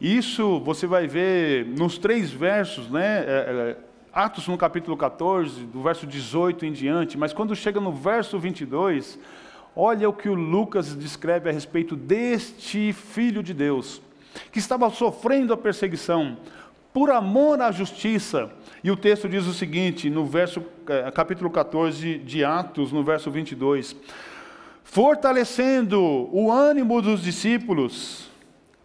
Isso 0.00 0.60
você 0.60 0.86
vai 0.86 1.06
ver 1.06 1.66
nos 1.66 1.98
três 1.98 2.30
versos, 2.30 2.90
né? 2.90 3.18
É, 3.18 3.26
é, 3.26 3.76
Atos 4.12 4.48
no 4.48 4.56
capítulo 4.56 4.96
14, 4.96 5.64
do 5.66 5.82
verso 5.82 6.06
18 6.06 6.64
em 6.64 6.72
diante, 6.72 7.18
mas 7.18 7.34
quando 7.34 7.54
chega 7.54 7.78
no 7.78 7.92
verso 7.92 8.38
22, 8.38 9.18
olha 9.74 10.08
o 10.08 10.12
que 10.12 10.26
o 10.26 10.34
Lucas 10.34 10.96
descreve 10.96 11.50
a 11.50 11.52
respeito 11.52 11.94
deste 11.94 12.94
filho 12.94 13.42
de 13.42 13.52
Deus, 13.52 14.00
que 14.50 14.58
estava 14.58 14.88
sofrendo 14.88 15.52
a 15.52 15.56
perseguição 15.56 16.38
por 16.96 17.10
amor 17.10 17.60
à 17.60 17.70
justiça. 17.70 18.50
E 18.82 18.90
o 18.90 18.96
texto 18.96 19.28
diz 19.28 19.46
o 19.46 19.52
seguinte, 19.52 20.08
no 20.08 20.24
verso 20.24 20.64
eh, 20.88 21.10
capítulo 21.10 21.50
14 21.50 22.16
de 22.16 22.42
Atos, 22.42 22.90
no 22.90 23.04
verso 23.04 23.30
22: 23.30 23.94
Fortalecendo 24.82 26.00
o 26.32 26.50
ânimo 26.50 27.02
dos 27.02 27.20
discípulos, 27.20 28.30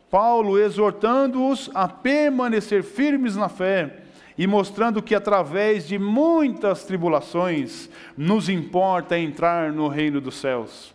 Paulo 0.09 0.59
exortando-os 0.59 1.71
a 1.73 1.87
permanecer 1.87 2.83
firmes 2.83 3.37
na 3.37 3.47
fé 3.47 4.01
e 4.37 4.45
mostrando 4.45 5.01
que 5.01 5.15
através 5.15 5.87
de 5.87 5.97
muitas 5.97 6.83
tribulações 6.83 7.89
nos 8.17 8.49
importa 8.49 9.17
entrar 9.17 9.71
no 9.71 9.87
reino 9.87 10.19
dos 10.19 10.35
céus. 10.35 10.93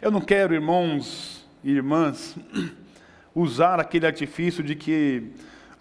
Eu 0.00 0.10
não 0.10 0.22
quero, 0.22 0.54
irmãos 0.54 1.46
e 1.62 1.72
irmãs, 1.72 2.38
usar 3.36 3.78
aquele 3.78 4.06
artifício 4.06 4.64
de 4.64 4.74
que 4.74 5.30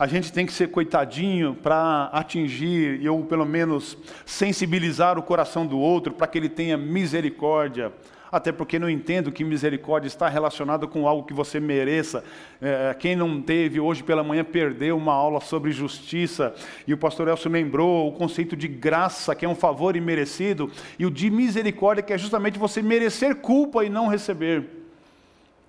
a 0.03 0.07
gente 0.07 0.33
tem 0.33 0.45
que 0.45 0.51
ser 0.51 0.67
coitadinho 0.67 1.55
para 1.55 2.10
atingir, 2.12 3.07
ou 3.07 3.24
pelo 3.24 3.45
menos 3.45 3.98
sensibilizar 4.25 5.17
o 5.17 5.24
coração 5.24 5.65
do 5.65 5.79
outro 5.79 6.13
para 6.13 6.27
que 6.27 6.38
ele 6.38 6.50
tenha 6.50 6.75
misericórdia 6.75 7.89
até 8.29 8.51
porque 8.51 8.77
não 8.79 8.89
entendo 8.89 9.31
que 9.31 9.45
misericórdia 9.45 10.07
está 10.07 10.27
relacionada 10.27 10.88
com 10.88 11.07
algo 11.07 11.25
que 11.25 11.33
você 11.33 11.60
mereça. 11.60 12.24
É, 12.60 12.93
quem 13.00 13.15
não 13.15 13.39
teve 13.39 13.79
hoje 13.79 14.03
pela 14.03 14.24
manhã 14.24 14.43
perdeu 14.43 14.98
uma 14.98 15.13
aula 15.13 15.39
sobre 15.39 15.72
justiça, 15.72 16.53
e 16.88 16.93
o 16.93 16.98
pastor 16.98 17.27
Elcio 17.27 17.50
lembrou 17.50 18.07
o 18.07 18.12
conceito 18.12 18.57
de 18.57 18.67
graça, 18.67 19.36
que 19.36 19.45
é 19.45 19.48
um 19.48 19.55
favor 19.55 19.95
imerecido, 19.95 20.69
e 20.98 21.05
o 21.05 21.12
de 21.12 21.29
misericórdia, 21.29 22.01
que 22.01 22.12
é 22.12 22.17
justamente 22.17 22.57
você 22.57 22.81
merecer 22.81 23.36
culpa 23.36 23.86
e 23.86 23.89
não 23.89 24.07
receber. 24.07 24.65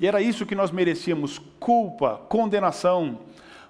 E 0.01 0.09
era 0.09 0.21
isso 0.23 0.47
que 0.47 0.55
nós 0.55 0.71
merecíamos: 0.71 1.39
culpa, 1.61 2.23
condenação 2.31 3.21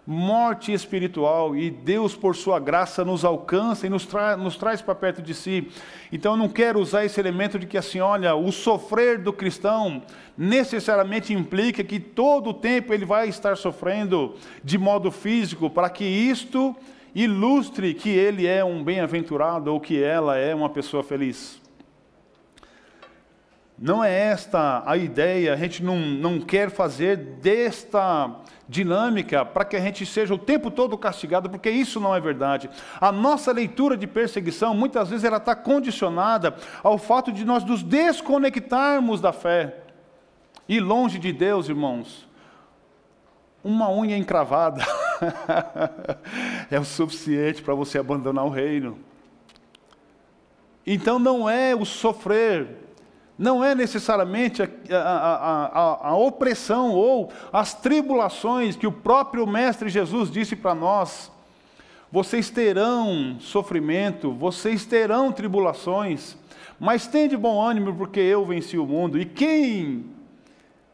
morte 0.06 0.72
espiritual 0.72 1.56
e 1.56 1.70
Deus, 1.70 2.14
por 2.14 2.36
sua 2.36 2.58
graça, 2.60 3.04
nos 3.04 3.24
alcança 3.24 3.86
e 3.86 3.90
nos, 3.90 4.04
tra 4.04 4.36
nos 4.36 4.56
traz 4.56 4.82
para 4.82 4.94
perto 4.94 5.22
de 5.22 5.34
si. 5.34 5.68
Então, 6.12 6.32
eu 6.32 6.36
não 6.36 6.48
quero 6.48 6.78
usar 6.78 7.04
esse 7.04 7.18
elemento 7.18 7.58
de 7.58 7.66
que 7.66 7.78
assim, 7.78 8.00
olha, 8.00 8.34
o 8.34 8.52
sofrer 8.52 9.18
do 9.18 9.32
cristão 9.32 10.02
necessariamente 10.36 11.32
implica 11.32 11.82
que 11.82 11.98
todo 11.98 12.50
o 12.50 12.54
tempo 12.54 12.92
ele 12.92 13.04
vai 13.04 13.28
estar 13.28 13.56
sofrendo 13.56 14.34
de 14.62 14.76
modo 14.76 15.10
físico, 15.10 15.70
para 15.70 15.88
que 15.88 16.04
isto 16.04 16.76
ilustre 17.14 17.94
que 17.94 18.10
ele 18.10 18.46
é 18.46 18.64
um 18.64 18.82
bem-aventurado 18.82 19.72
ou 19.72 19.80
que 19.80 20.02
ela 20.02 20.36
é 20.36 20.54
uma 20.54 20.68
pessoa 20.68 21.02
feliz. 21.02 21.63
Não 23.76 24.04
é 24.04 24.12
esta 24.12 24.84
a 24.86 24.96
ideia, 24.96 25.52
a 25.52 25.56
gente 25.56 25.82
não, 25.82 25.98
não 25.98 26.40
quer 26.40 26.70
fazer 26.70 27.16
desta 27.16 28.30
dinâmica 28.68 29.44
para 29.44 29.64
que 29.64 29.74
a 29.74 29.80
gente 29.80 30.06
seja 30.06 30.32
o 30.32 30.38
tempo 30.38 30.70
todo 30.70 30.96
castigado, 30.96 31.50
porque 31.50 31.70
isso 31.70 31.98
não 31.98 32.14
é 32.14 32.20
verdade. 32.20 32.70
A 33.00 33.10
nossa 33.10 33.50
leitura 33.50 33.96
de 33.96 34.06
perseguição, 34.06 34.74
muitas 34.74 35.10
vezes, 35.10 35.24
ela 35.24 35.38
está 35.38 35.56
condicionada 35.56 36.54
ao 36.84 36.98
fato 36.98 37.32
de 37.32 37.44
nós 37.44 37.64
nos 37.64 37.82
desconectarmos 37.82 39.20
da 39.20 39.32
fé. 39.32 39.78
E 40.68 40.78
longe 40.78 41.18
de 41.18 41.32
Deus, 41.32 41.68
irmãos, 41.68 42.28
uma 43.62 43.90
unha 43.90 44.16
encravada 44.16 44.82
é 46.70 46.78
o 46.78 46.84
suficiente 46.84 47.60
para 47.60 47.74
você 47.74 47.98
abandonar 47.98 48.44
o 48.44 48.50
reino. 48.50 48.98
Então 50.86 51.18
não 51.18 51.50
é 51.50 51.74
o 51.74 51.84
sofrer 51.84 52.84
não 53.38 53.64
é 53.64 53.74
necessariamente 53.74 54.62
a, 54.62 54.68
a, 54.92 55.64
a, 55.66 56.08
a, 56.10 56.16
opressão 56.16 56.92
ou 56.92 57.32
as 57.52 57.74
tribulações 57.74 58.76
que 58.76 58.86
o 58.86 58.92
próprio 58.92 59.46
Mestre 59.46 59.88
Jesus 59.88 60.30
disse 60.30 60.54
para 60.54 60.74
nós. 60.74 61.32
Vocês 62.12 62.48
terão 62.48 63.36
sofrimento, 63.40 64.32
vocês 64.32 64.86
terão 64.86 65.32
tribulações, 65.32 66.36
mas 66.78 67.08
tem 67.08 67.28
de 67.28 67.36
bom 67.36 67.60
ânimo, 67.60 67.92
porque 67.92 68.20
eu 68.20 68.44
venci 68.44 68.78
o 68.78 68.86
mundo. 68.86 69.20
E 69.20 69.24
quem, 69.24 70.04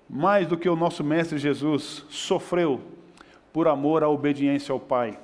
mais 0.09 0.47
do 0.47 0.57
que 0.57 0.69
o 0.69 0.77
nosso 0.77 1.05
Mestre 1.05 1.37
Jesus, 1.37 2.07
sofreu 2.09 2.81
por 3.53 3.69
amor 3.69 4.03
à 4.03 4.09
obediência 4.09 4.73
ao 4.73 4.81
Pai? 4.81 5.19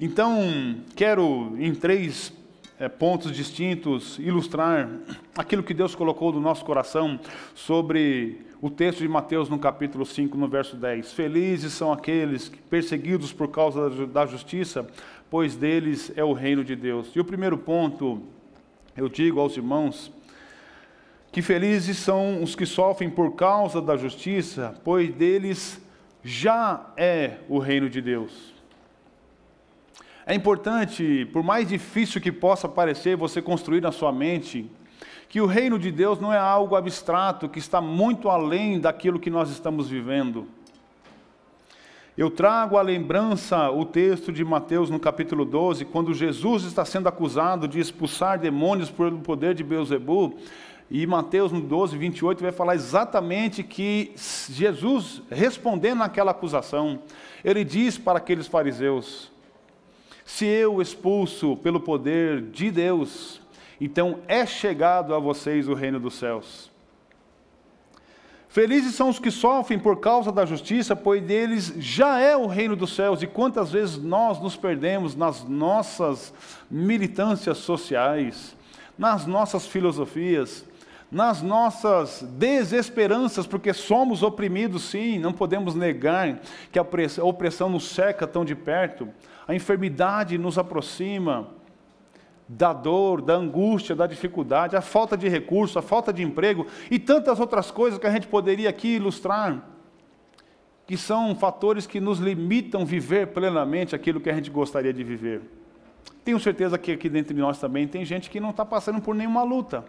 Então, 0.00 0.80
quero, 0.94 1.54
em 1.58 1.74
três 1.74 2.32
é, 2.78 2.88
pontos 2.88 3.32
distintos, 3.32 4.18
ilustrar 4.18 4.88
aquilo 5.36 5.62
que 5.62 5.72
Deus 5.72 5.94
colocou 5.94 6.32
no 6.32 6.40
nosso 6.40 6.64
coração 6.64 7.18
sobre 7.54 8.44
o 8.60 8.70
texto 8.70 8.98
de 8.98 9.08
Mateus 9.08 9.48
no 9.48 9.58
capítulo 9.58 10.04
5, 10.04 10.36
no 10.36 10.48
verso 10.48 10.76
10. 10.76 11.12
Felizes 11.12 11.72
são 11.72 11.92
aqueles 11.92 12.50
perseguidos 12.70 13.32
por 13.32 13.48
causa 13.48 14.06
da 14.06 14.26
justiça, 14.26 14.86
pois 15.30 15.56
deles 15.56 16.12
é 16.16 16.24
o 16.24 16.32
reino 16.32 16.64
de 16.64 16.76
Deus. 16.76 17.10
E 17.14 17.20
o 17.20 17.24
primeiro 17.24 17.58
ponto, 17.58 18.22
eu 18.96 19.08
digo 19.08 19.40
aos 19.40 19.56
irmãos, 19.56 20.12
que 21.32 21.42
felizes 21.42 21.98
são 21.98 22.42
os 22.42 22.54
que 22.54 22.64
sofrem 22.64 23.10
por 23.10 23.34
causa 23.34 23.80
da 23.80 23.96
justiça, 23.96 24.74
pois 24.82 25.12
deles 25.14 25.80
já 26.24 26.92
é 26.96 27.38
o 27.48 27.58
reino 27.58 27.90
de 27.90 28.00
Deus. 28.00 28.55
É 30.28 30.34
importante, 30.34 31.24
por 31.32 31.44
mais 31.44 31.68
difícil 31.68 32.20
que 32.20 32.32
possa 32.32 32.68
parecer 32.68 33.16
você 33.16 33.40
construir 33.40 33.80
na 33.80 33.92
sua 33.92 34.10
mente, 34.10 34.68
que 35.28 35.40
o 35.40 35.46
reino 35.46 35.78
de 35.78 35.92
Deus 35.92 36.18
não 36.18 36.32
é 36.32 36.36
algo 36.36 36.74
abstrato, 36.74 37.48
que 37.48 37.60
está 37.60 37.80
muito 37.80 38.28
além 38.28 38.80
daquilo 38.80 39.20
que 39.20 39.30
nós 39.30 39.50
estamos 39.50 39.88
vivendo. 39.88 40.48
Eu 42.18 42.28
trago 42.28 42.76
à 42.76 42.82
lembrança 42.82 43.70
o 43.70 43.84
texto 43.84 44.32
de 44.32 44.44
Mateus 44.44 44.90
no 44.90 44.98
capítulo 44.98 45.44
12, 45.44 45.84
quando 45.84 46.12
Jesus 46.12 46.64
está 46.64 46.84
sendo 46.84 47.08
acusado 47.08 47.68
de 47.68 47.78
expulsar 47.78 48.36
demônios 48.36 48.90
pelo 48.90 49.20
poder 49.20 49.54
de 49.54 49.62
Beuzebu, 49.62 50.38
e 50.90 51.06
Mateus 51.06 51.52
no 51.52 51.60
12, 51.60 51.96
28 51.96 52.42
vai 52.42 52.50
falar 52.50 52.74
exatamente 52.74 53.62
que 53.62 54.12
Jesus, 54.50 55.22
respondendo 55.30 56.02
àquela 56.02 56.32
acusação, 56.32 56.98
ele 57.44 57.62
diz 57.62 57.96
para 57.96 58.18
aqueles 58.18 58.48
fariseus: 58.48 59.35
se 60.26 60.44
eu 60.44 60.82
expulso 60.82 61.56
pelo 61.58 61.78
poder 61.78 62.42
de 62.42 62.68
Deus, 62.68 63.40
então 63.80 64.18
é 64.26 64.44
chegado 64.44 65.14
a 65.14 65.20
vocês 65.20 65.68
o 65.68 65.72
reino 65.72 66.00
dos 66.00 66.14
céus. 66.14 66.68
Felizes 68.48 68.96
são 68.96 69.08
os 69.08 69.20
que 69.20 69.30
sofrem 69.30 69.78
por 69.78 70.00
causa 70.00 70.32
da 70.32 70.44
justiça, 70.44 70.96
pois 70.96 71.22
deles 71.22 71.74
já 71.78 72.18
é 72.18 72.36
o 72.36 72.46
reino 72.46 72.74
dos 72.74 72.96
céus. 72.96 73.22
E 73.22 73.26
quantas 73.26 73.70
vezes 73.70 73.98
nós 73.98 74.40
nos 74.40 74.56
perdemos 74.56 75.14
nas 75.14 75.44
nossas 75.44 76.34
militâncias 76.68 77.58
sociais, 77.58 78.56
nas 78.98 79.26
nossas 79.26 79.66
filosofias, 79.66 80.64
nas 81.08 81.40
nossas 81.40 82.22
desesperanças, 82.22 83.46
porque 83.46 83.72
somos 83.72 84.24
oprimidos, 84.24 84.84
sim, 84.84 85.20
não 85.20 85.32
podemos 85.32 85.74
negar 85.76 86.40
que 86.72 86.78
a 86.80 86.86
opressão 87.22 87.68
nos 87.68 87.90
seca 87.90 88.26
tão 88.26 88.44
de 88.44 88.56
perto 88.56 89.08
a 89.46 89.54
enfermidade 89.54 90.36
nos 90.38 90.58
aproxima 90.58 91.48
da 92.48 92.72
dor, 92.72 93.20
da 93.20 93.34
angústia, 93.34 93.94
da 93.94 94.06
dificuldade, 94.06 94.76
a 94.76 94.80
falta 94.80 95.16
de 95.16 95.28
recurso, 95.28 95.78
a 95.78 95.82
falta 95.82 96.12
de 96.12 96.22
emprego 96.22 96.66
e 96.90 96.98
tantas 96.98 97.40
outras 97.40 97.70
coisas 97.70 97.98
que 97.98 98.06
a 98.06 98.10
gente 98.10 98.26
poderia 98.26 98.70
aqui 98.70 98.96
ilustrar, 98.96 99.64
que 100.86 100.96
são 100.96 101.34
fatores 101.34 101.86
que 101.86 102.00
nos 102.00 102.18
limitam 102.18 102.86
viver 102.86 103.28
plenamente 103.28 103.94
aquilo 103.94 104.20
que 104.20 104.30
a 104.30 104.34
gente 104.34 104.50
gostaria 104.50 104.92
de 104.92 105.02
viver. 105.02 105.42
Tenho 106.24 106.38
certeza 106.38 106.78
que 106.78 106.92
aqui 106.92 107.08
dentro 107.08 107.34
de 107.34 107.40
nós 107.40 107.58
também 107.58 107.86
tem 107.86 108.04
gente 108.04 108.30
que 108.30 108.38
não 108.38 108.50
está 108.50 108.64
passando 108.64 109.00
por 109.00 109.14
nenhuma 109.14 109.42
luta, 109.42 109.84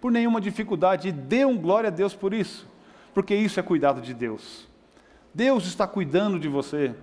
por 0.00 0.10
nenhuma 0.10 0.40
dificuldade, 0.40 1.08
e 1.08 1.12
dê 1.12 1.44
um 1.44 1.58
glória 1.58 1.88
a 1.88 1.90
Deus 1.90 2.14
por 2.14 2.32
isso, 2.32 2.66
porque 3.12 3.34
isso 3.34 3.60
é 3.60 3.62
cuidado 3.62 4.00
de 4.00 4.14
Deus. 4.14 4.68
Deus 5.34 5.66
está 5.66 5.86
cuidando 5.86 6.38
de 6.38 6.48
você. 6.48 6.94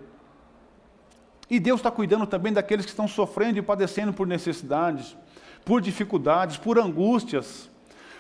E 1.50 1.60
Deus 1.60 1.80
está 1.80 1.90
cuidando 1.90 2.28
também 2.28 2.54
daqueles 2.54 2.86
que 2.86 2.92
estão 2.92 3.08
sofrendo 3.08 3.58
e 3.58 3.62
padecendo 3.62 4.14
por 4.14 4.28
necessidades, 4.28 5.18
por 5.66 5.82
dificuldades, 5.82 6.58
por 6.58 6.78
angústias, 6.78 7.70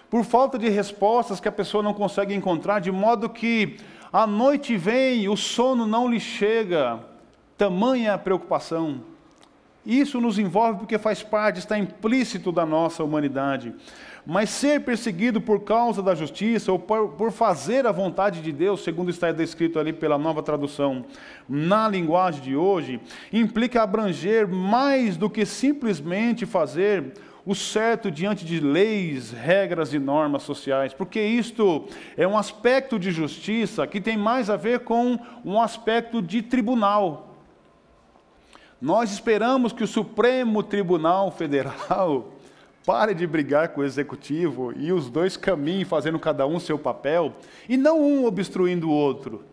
por 0.09 0.23
falta 0.23 0.57
de 0.57 0.67
respostas 0.69 1.39
que 1.39 1.47
a 1.47 1.51
pessoa 1.51 1.83
não 1.83 1.93
consegue 1.93 2.33
encontrar, 2.33 2.79
de 2.79 2.91
modo 2.91 3.29
que 3.29 3.77
a 4.11 4.25
noite 4.25 4.75
vem, 4.75 5.29
o 5.29 5.37
sono 5.37 5.85
não 5.85 6.09
lhe 6.09 6.19
chega, 6.19 6.99
tamanha 7.55 8.15
a 8.15 8.17
preocupação. 8.17 9.01
Isso 9.85 10.19
nos 10.19 10.39
envolve 10.39 10.79
porque 10.79 10.97
faz 10.97 11.21
parte, 11.21 11.59
está 11.59 11.77
implícito 11.77 12.51
da 12.51 12.65
nossa 12.65 13.03
humanidade. 13.03 13.73
Mas 14.25 14.49
ser 14.49 14.81
perseguido 14.81 15.39
por 15.39 15.61
causa 15.61 16.01
da 16.01 16.13
justiça 16.13 16.71
ou 16.71 16.79
por, 16.79 17.31
fazer 17.31 17.87
a 17.87 17.91
vontade 17.91 18.41
de 18.41 18.51
Deus, 18.51 18.83
segundo 18.83 19.09
está 19.09 19.31
descrito 19.31 19.79
ali 19.79 19.93
pela 19.93 20.17
nova 20.17 20.43
tradução, 20.43 21.05
na 21.47 21.87
linguagem 21.87 22.41
de 22.41 22.55
hoje, 22.55 22.99
implica 23.31 23.81
abranger 23.81 24.47
mais 24.47 25.17
do 25.17 25.29
que 25.29 25.45
simplesmente 25.45 26.45
fazer 26.45 27.13
o 27.45 27.55
certo 27.55 28.11
diante 28.11 28.45
de 28.45 28.59
leis, 28.59 29.31
regras 29.31 29.93
e 29.93 29.99
normas 29.99 30.43
sociais, 30.43 30.93
porque 30.93 31.19
isto 31.19 31.87
é 32.15 32.27
um 32.27 32.37
aspecto 32.37 32.99
de 32.99 33.11
justiça 33.11 33.87
que 33.87 33.99
tem 33.99 34.17
mais 34.17 34.49
a 34.49 34.55
ver 34.55 34.81
com 34.81 35.17
um 35.43 35.59
aspecto 35.59 36.21
de 36.21 36.41
tribunal. 36.41 37.35
Nós 38.81 39.11
esperamos 39.11 39.73
que 39.73 39.83
o 39.83 39.87
Supremo 39.87 40.61
Tribunal 40.61 41.31
Federal 41.31 42.33
pare 42.89 43.13
de 43.13 43.27
brigar 43.27 43.67
com 43.69 43.81
o 43.81 43.83
executivo 43.83 44.73
e 44.75 44.91
os 44.91 45.11
dois 45.11 45.37
caminhem 45.37 45.85
fazendo 45.85 46.17
cada 46.17 46.47
um 46.47 46.59
seu 46.59 46.75
papel 46.75 47.35
e 47.69 47.77
não 47.77 48.01
um 48.01 48.25
obstruindo 48.25 48.89
o 48.89 48.91
outro. 48.91 49.43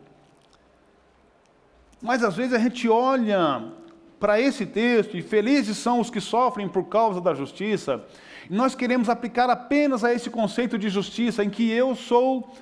Mas 2.01 2.25
às 2.25 2.35
vezes 2.35 2.55
a 2.55 2.59
gente 2.59 2.89
olha 2.89 3.63
para 4.19 4.41
esse 4.41 4.65
texto 4.65 5.19
e 5.19 5.21
felizes 5.21 5.77
são 5.77 6.01
os 6.01 6.09
que 6.09 6.19
sofrem 6.19 6.67
por 6.67 6.85
causa 6.85 7.21
da 7.21 7.35
justiça, 7.35 8.03
e 8.49 8.55
nós 8.55 8.75
queremos 8.75 9.11
aplicar 9.11 9.51
apenas 9.51 10.03
a 10.03 10.15
esse 10.15 10.31
conceito 10.31 10.79
de 10.79 10.89
justiça 10.89 11.45
em 11.45 11.51
que 11.51 11.71
eu 11.71 11.95
sou 11.95 12.57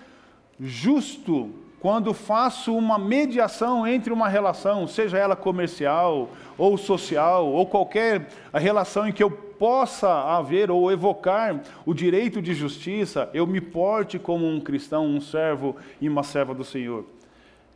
justo 0.58 1.50
quando 1.78 2.12
faço 2.12 2.76
uma 2.76 2.98
mediação 2.98 3.86
entre 3.86 4.12
uma 4.12 4.26
relação, 4.26 4.88
seja 4.88 5.18
ela 5.18 5.36
comercial 5.36 6.30
ou 6.58 6.76
social, 6.76 7.46
ou 7.46 7.64
qualquer 7.64 8.26
relação 8.52 9.06
em 9.06 9.12
que 9.12 9.22
eu 9.22 9.43
possa 9.58 10.08
haver 10.08 10.70
ou 10.70 10.90
evocar 10.90 11.62
o 11.84 11.94
direito 11.94 12.40
de 12.42 12.54
justiça, 12.54 13.30
eu 13.32 13.46
me 13.46 13.60
porte 13.60 14.18
como 14.18 14.46
um 14.46 14.60
cristão, 14.60 15.06
um 15.06 15.20
servo 15.20 15.76
e 16.00 16.08
uma 16.08 16.22
serva 16.22 16.54
do 16.54 16.64
Senhor. 16.64 17.04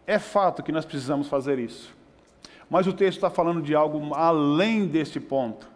É 0.06 0.18
fato 0.18 0.62
que 0.62 0.72
nós 0.72 0.84
precisamos 0.84 1.28
fazer 1.28 1.58
isso. 1.58 1.94
Mas 2.70 2.86
o 2.86 2.92
texto 2.92 3.18
está 3.18 3.30
falando 3.30 3.62
de 3.62 3.74
algo 3.74 4.14
além 4.14 4.86
desse 4.86 5.20
ponto. 5.20 5.68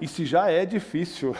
E 0.00 0.06
se 0.06 0.24
já 0.24 0.50
é 0.50 0.64
difícil 0.64 1.34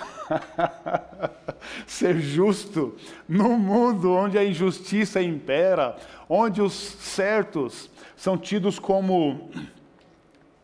ser 1.86 2.18
justo 2.18 2.96
num 3.28 3.56
mundo 3.56 4.12
onde 4.12 4.36
a 4.36 4.44
injustiça 4.44 5.22
impera, 5.22 5.96
onde 6.28 6.60
os 6.60 6.72
certos 6.72 7.88
são 8.16 8.36
tidos 8.36 8.78
como 8.78 9.50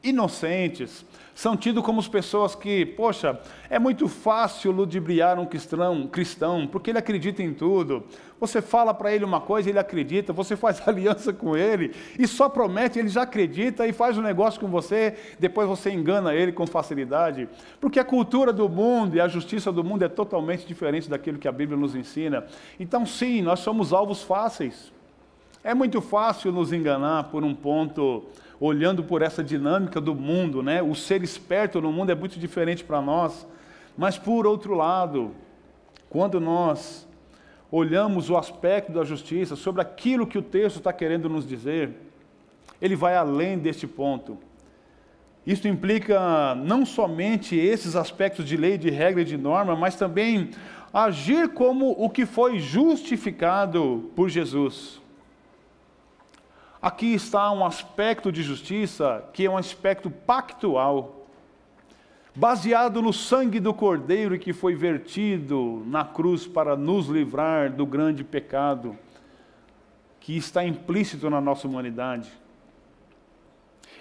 inocentes, 0.02 1.04
são 1.34 1.56
tidos 1.56 1.82
como 1.82 1.98
as 1.98 2.06
pessoas 2.06 2.54
que, 2.54 2.86
poxa, 2.86 3.40
é 3.68 3.76
muito 3.76 4.08
fácil 4.08 4.70
ludibriar 4.70 5.38
um 5.38 5.44
cristão, 5.44 6.06
cristão, 6.06 6.66
porque 6.66 6.90
ele 6.90 6.98
acredita 6.98 7.42
em 7.42 7.52
tudo. 7.52 8.04
Você 8.38 8.62
fala 8.62 8.94
para 8.94 9.12
ele 9.12 9.24
uma 9.24 9.40
coisa, 9.40 9.68
ele 9.68 9.78
acredita, 9.78 10.32
você 10.32 10.54
faz 10.56 10.80
aliança 10.86 11.32
com 11.32 11.56
ele 11.56 11.92
e 12.16 12.28
só 12.28 12.48
promete, 12.48 13.00
ele 13.00 13.08
já 13.08 13.22
acredita 13.22 13.84
e 13.84 13.92
faz 13.92 14.16
um 14.16 14.22
negócio 14.22 14.60
com 14.60 14.68
você, 14.68 15.16
depois 15.40 15.68
você 15.68 15.90
engana 15.90 16.32
ele 16.32 16.52
com 16.52 16.66
facilidade. 16.68 17.48
Porque 17.80 17.98
a 17.98 18.04
cultura 18.04 18.52
do 18.52 18.68
mundo 18.68 19.16
e 19.16 19.20
a 19.20 19.26
justiça 19.26 19.72
do 19.72 19.82
mundo 19.82 20.04
é 20.04 20.08
totalmente 20.08 20.64
diferente 20.64 21.10
daquilo 21.10 21.38
que 21.38 21.48
a 21.48 21.52
Bíblia 21.52 21.76
nos 21.76 21.96
ensina. 21.96 22.46
Então, 22.78 23.04
sim, 23.04 23.42
nós 23.42 23.58
somos 23.58 23.92
alvos 23.92 24.22
fáceis. 24.22 24.92
É 25.64 25.74
muito 25.74 26.00
fácil 26.00 26.52
nos 26.52 26.72
enganar 26.72 27.24
por 27.24 27.42
um 27.42 27.54
ponto 27.54 28.24
olhando 28.60 29.02
por 29.02 29.22
essa 29.22 29.42
dinâmica 29.42 30.00
do 30.00 30.14
mundo, 30.14 30.62
né? 30.62 30.82
O 30.82 30.94
ser 30.94 31.22
esperto 31.22 31.80
no 31.80 31.92
mundo 31.92 32.10
é 32.10 32.14
muito 32.14 32.38
diferente 32.38 32.84
para 32.84 33.00
nós. 33.00 33.46
Mas 33.96 34.18
por 34.18 34.46
outro 34.46 34.74
lado, 34.74 35.32
quando 36.08 36.40
nós 36.40 37.06
olhamos 37.70 38.30
o 38.30 38.36
aspecto 38.36 38.92
da 38.92 39.04
justiça 39.04 39.56
sobre 39.56 39.82
aquilo 39.82 40.26
que 40.26 40.38
o 40.38 40.42
texto 40.42 40.76
está 40.76 40.92
querendo 40.92 41.28
nos 41.28 41.46
dizer, 41.46 41.90
ele 42.80 42.94
vai 42.94 43.16
além 43.16 43.58
deste 43.58 43.86
ponto. 43.86 44.38
Isso 45.46 45.68
implica 45.68 46.54
não 46.54 46.86
somente 46.86 47.56
esses 47.56 47.96
aspectos 47.96 48.46
de 48.46 48.56
lei, 48.56 48.78
de 48.78 48.90
regra 48.90 49.22
e 49.22 49.24
de 49.24 49.36
norma, 49.36 49.76
mas 49.76 49.96
também 49.96 50.50
agir 50.92 51.48
como 51.48 51.90
o 51.90 52.08
que 52.08 52.24
foi 52.24 52.58
justificado 52.58 54.10
por 54.14 54.28
Jesus. 54.28 55.02
Aqui 56.84 57.14
está 57.14 57.50
um 57.50 57.64
aspecto 57.64 58.30
de 58.30 58.42
justiça 58.42 59.24
que 59.32 59.46
é 59.46 59.50
um 59.50 59.56
aspecto 59.56 60.10
pactual, 60.10 61.26
baseado 62.34 63.00
no 63.00 63.10
sangue 63.10 63.58
do 63.58 63.72
Cordeiro 63.72 64.38
que 64.38 64.52
foi 64.52 64.74
vertido 64.74 65.82
na 65.86 66.04
cruz 66.04 66.46
para 66.46 66.76
nos 66.76 67.06
livrar 67.06 67.72
do 67.72 67.86
grande 67.86 68.22
pecado 68.22 68.98
que 70.20 70.36
está 70.36 70.62
implícito 70.62 71.30
na 71.30 71.40
nossa 71.40 71.66
humanidade. 71.66 72.30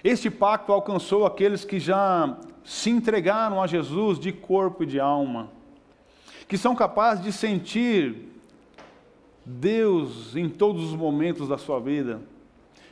Este 0.03 0.29
pacto 0.29 0.73
alcançou 0.73 1.25
aqueles 1.25 1.63
que 1.63 1.79
já 1.79 2.37
se 2.65 2.89
entregaram 2.89 3.63
a 3.63 3.65
Jesus 3.65 4.19
de 4.19 4.33
corpo 4.33 4.83
e 4.83 4.87
de 4.87 4.99
alma, 4.99 5.49
que 6.49 6.57
são 6.57 6.75
capazes 6.75 7.23
de 7.23 7.31
sentir 7.31 8.27
Deus 9.45 10.35
em 10.35 10.49
todos 10.49 10.83
os 10.83 10.93
momentos 10.93 11.47
da 11.47 11.57
sua 11.57 11.79
vida 11.79 12.32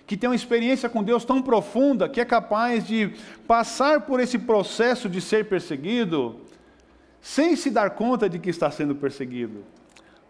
que 0.06 0.18
tem 0.18 0.30
uma 0.30 0.36
experiência 0.36 0.90
com 0.90 1.04
Deus 1.04 1.24
tão 1.24 1.42
profunda 1.42 2.10
que 2.10 2.20
é 2.20 2.26
capaz 2.26 2.86
de 2.86 3.14
passar 3.48 4.02
por 4.02 4.20
esse 4.20 4.38
processo 4.38 5.08
de 5.08 5.22
ser 5.22 5.46
perseguido 5.46 6.42
sem 7.22 7.56
se 7.56 7.70
dar 7.70 7.92
conta 7.92 8.28
de 8.28 8.40
que 8.40 8.50
está 8.50 8.70
sendo 8.72 8.96
perseguido. 8.96 9.64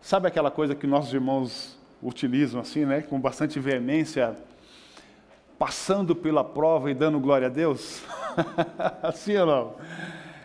Sabe 0.02 0.28
aquela 0.28 0.52
coisa 0.52 0.76
que 0.76 0.86
nossos 0.86 1.14
irmãos 1.14 1.78
utilizam 2.04 2.60
assim, 2.60 2.86
né, 2.86 3.02
com 3.02 3.20
bastante 3.20 3.60
veemência, 3.60 4.36
passando 5.58 6.16
pela 6.16 6.44
prova 6.44 6.92
e 6.92 6.94
dando 6.94 7.20
glória 7.20 7.48
a 7.48 7.50
Deus? 7.50 8.04
assim 9.02 9.38
ou 9.38 9.46
não? 9.46 9.76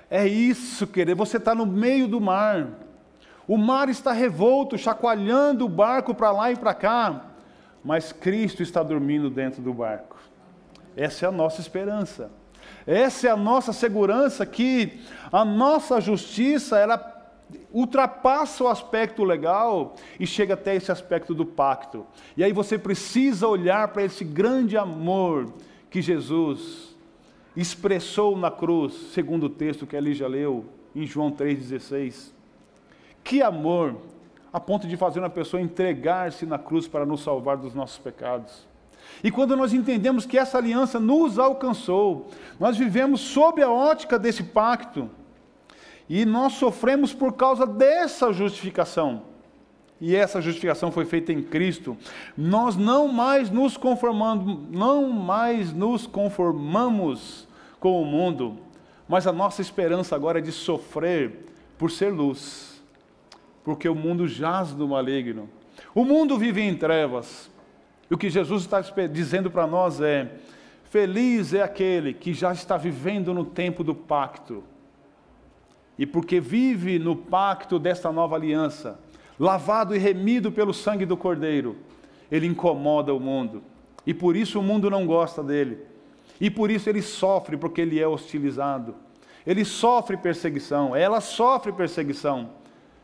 É 0.08 0.26
isso, 0.26 0.86
querer. 0.86 1.14
Você 1.14 1.38
está 1.38 1.54
no 1.54 1.66
meio 1.66 2.06
do 2.06 2.20
mar. 2.20 2.68
O 3.48 3.56
mar 3.56 3.88
está 3.88 4.12
revolto, 4.12 4.78
chacoalhando 4.78 5.64
o 5.64 5.68
barco 5.68 6.14
para 6.14 6.30
lá 6.30 6.52
e 6.52 6.56
para 6.56 6.74
cá 6.74 7.25
mas 7.86 8.10
Cristo 8.10 8.64
está 8.64 8.82
dormindo 8.82 9.30
dentro 9.30 9.62
do 9.62 9.72
barco. 9.72 10.16
Essa 10.96 11.24
é 11.24 11.28
a 11.28 11.32
nossa 11.32 11.60
esperança. 11.60 12.32
Essa 12.84 13.28
é 13.28 13.30
a 13.30 13.36
nossa 13.36 13.72
segurança 13.72 14.44
que 14.44 15.00
a 15.30 15.44
nossa 15.44 16.00
justiça 16.00 16.76
ela 16.76 17.14
ultrapassa 17.72 18.64
o 18.64 18.68
aspecto 18.68 19.22
legal 19.22 19.94
e 20.18 20.26
chega 20.26 20.54
até 20.54 20.74
esse 20.74 20.90
aspecto 20.90 21.32
do 21.32 21.46
pacto. 21.46 22.04
E 22.36 22.42
aí 22.42 22.52
você 22.52 22.76
precisa 22.76 23.46
olhar 23.46 23.86
para 23.88 24.02
esse 24.02 24.24
grande 24.24 24.76
amor 24.76 25.54
que 25.88 26.02
Jesus 26.02 26.96
expressou 27.56 28.36
na 28.36 28.50
cruz, 28.50 28.94
segundo 29.14 29.46
o 29.46 29.50
texto 29.50 29.86
que 29.86 29.96
ali 29.96 30.12
já 30.12 30.26
leu 30.26 30.64
em 30.92 31.06
João 31.06 31.30
3,16. 31.30 32.32
Que 33.22 33.42
amor 33.42 33.94
a 34.52 34.60
ponto 34.60 34.86
de 34.86 34.96
fazer 34.96 35.18
uma 35.20 35.30
pessoa 35.30 35.60
entregar-se 35.60 36.46
na 36.46 36.58
cruz 36.58 36.88
para 36.88 37.04
nos 37.04 37.22
salvar 37.22 37.56
dos 37.56 37.74
nossos 37.74 37.98
pecados. 37.98 38.66
E 39.22 39.30
quando 39.30 39.56
nós 39.56 39.72
entendemos 39.72 40.26
que 40.26 40.38
essa 40.38 40.58
aliança 40.58 40.98
nos 40.98 41.38
alcançou, 41.38 42.28
nós 42.58 42.76
vivemos 42.76 43.20
sob 43.20 43.62
a 43.62 43.70
ótica 43.70 44.18
desse 44.18 44.42
pacto, 44.42 45.10
e 46.08 46.24
nós 46.24 46.54
sofremos 46.54 47.12
por 47.12 47.32
causa 47.32 47.66
dessa 47.66 48.32
justificação. 48.32 49.22
E 50.00 50.14
essa 50.14 50.40
justificação 50.40 50.92
foi 50.92 51.04
feita 51.04 51.32
em 51.32 51.42
Cristo. 51.42 51.96
Nós 52.36 52.76
não 52.76 53.08
mais 53.08 53.50
nos 53.50 53.76
conformamos, 53.76 54.58
não 54.70 55.08
mais 55.08 55.72
nos 55.72 56.06
conformamos 56.06 57.48
com 57.80 58.00
o 58.00 58.04
mundo, 58.04 58.58
mas 59.08 59.26
a 59.26 59.32
nossa 59.32 59.62
esperança 59.62 60.14
agora 60.14 60.38
é 60.38 60.42
de 60.42 60.52
sofrer 60.52 61.46
por 61.78 61.90
ser 61.90 62.10
luz 62.12 62.75
porque 63.66 63.88
o 63.88 63.96
mundo 63.96 64.28
jaz 64.28 64.72
no 64.72 64.86
maligno. 64.86 65.50
O 65.92 66.04
mundo 66.04 66.38
vive 66.38 66.62
em 66.62 66.76
trevas. 66.76 67.50
E 68.08 68.14
o 68.14 68.16
que 68.16 68.30
Jesus 68.30 68.62
está 68.62 68.80
dizendo 69.08 69.50
para 69.50 69.66
nós 69.66 70.00
é: 70.00 70.36
Feliz 70.84 71.52
é 71.52 71.62
aquele 71.62 72.14
que 72.14 72.32
já 72.32 72.52
está 72.52 72.76
vivendo 72.76 73.34
no 73.34 73.44
tempo 73.44 73.82
do 73.82 73.92
pacto. 73.92 74.62
E 75.98 76.06
porque 76.06 76.38
vive 76.38 76.96
no 77.00 77.16
pacto 77.16 77.76
desta 77.76 78.12
nova 78.12 78.36
aliança, 78.36 79.00
lavado 79.36 79.96
e 79.96 79.98
remido 79.98 80.52
pelo 80.52 80.72
sangue 80.72 81.04
do 81.04 81.16
Cordeiro, 81.16 81.74
ele 82.30 82.46
incomoda 82.46 83.12
o 83.12 83.18
mundo. 83.18 83.64
E 84.06 84.14
por 84.14 84.36
isso 84.36 84.60
o 84.60 84.62
mundo 84.62 84.88
não 84.88 85.04
gosta 85.04 85.42
dele. 85.42 85.78
E 86.40 86.48
por 86.52 86.70
isso 86.70 86.88
ele 86.88 87.02
sofre, 87.02 87.56
porque 87.56 87.80
ele 87.80 87.98
é 87.98 88.06
hostilizado. 88.06 88.94
Ele 89.44 89.64
sofre 89.64 90.16
perseguição, 90.16 90.94
ela 90.94 91.20
sofre 91.20 91.72
perseguição, 91.72 92.50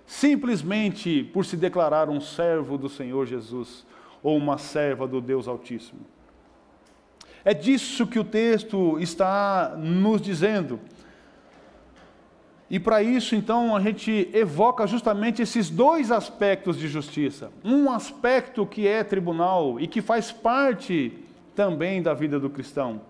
simplesmente 0.07 1.25
por 1.33 1.45
se 1.45 1.57
declarar 1.57 2.09
um 2.09 2.21
servo 2.21 2.77
do 2.77 2.89
Senhor 2.89 3.27
Jesus 3.27 3.87
ou 4.23 4.37
uma 4.37 4.59
serva 4.59 5.07
do 5.07 5.21
Deus 5.21 5.49
Altíssimo. 5.49 6.01
É 7.45 7.53
disso 7.53 8.07
que 8.07 8.19
o 8.19 8.25
texto 8.25 8.99
está 9.01 9.75
nos 9.77 10.21
dizendo. 10.21 10.79
E 12.71 12.79
para 12.79 13.03
isso, 13.03 13.35
então, 13.35 13.77
a 13.77 13.81
gente 13.81 14.31
evoca 14.33 14.87
justamente 14.87 15.43
esses 15.43 15.69
dois 15.69 16.11
aspectos 16.11 16.79
de 16.79 16.89
justiça. 16.89 17.53
Um 17.63 17.91
aspecto 17.91 18.65
que 18.65 18.87
é 18.87 19.05
tribunal 19.05 19.79
e 19.79 19.87
que 19.87 20.01
faz 20.01 20.33
parte 20.33 21.13
também 21.55 22.01
da 22.01 22.15
vida 22.15 22.41
do 22.41 22.49
cristão, 22.49 23.03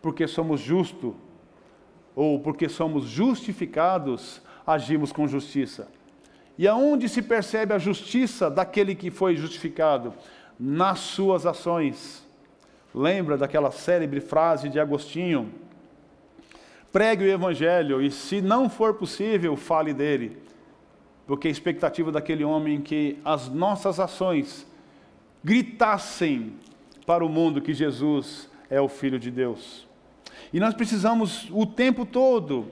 porque 0.00 0.28
somos 0.28 0.60
justos, 0.60 1.14
ou 2.14 2.38
porque 2.38 2.68
somos 2.68 3.04
justificados, 3.04 4.40
agimos 4.64 5.10
com 5.10 5.26
justiça. 5.26 5.88
E 6.58 6.68
aonde 6.68 7.08
se 7.08 7.22
percebe 7.22 7.72
a 7.72 7.78
justiça 7.78 8.50
daquele 8.50 8.94
que 8.94 9.10
foi 9.10 9.36
justificado? 9.36 10.12
Nas 10.58 10.98
suas 11.00 11.46
ações. 11.46 12.26
Lembra 12.94 13.38
daquela 13.38 13.70
célebre 13.70 14.20
frase 14.20 14.68
de 14.68 14.78
Agostinho? 14.78 15.50
Pregue 16.92 17.24
o 17.24 17.30
Evangelho 17.30 18.02
e, 18.02 18.10
se 18.10 18.42
não 18.42 18.68
for 18.68 18.94
possível, 18.94 19.56
fale 19.56 19.94
dele. 19.94 20.36
Porque 21.26 21.48
a 21.48 21.50
expectativa 21.50 22.12
daquele 22.12 22.44
homem 22.44 22.82
que 22.82 23.18
as 23.24 23.48
nossas 23.48 23.98
ações 23.98 24.66
gritassem 25.42 26.52
para 27.06 27.24
o 27.24 27.28
mundo 27.28 27.62
que 27.62 27.72
Jesus 27.72 28.50
é 28.68 28.80
o 28.80 28.88
Filho 28.88 29.18
de 29.18 29.30
Deus. 29.30 29.86
E 30.52 30.60
nós 30.60 30.74
precisamos 30.74 31.48
o 31.50 31.64
tempo 31.64 32.04
todo 32.04 32.70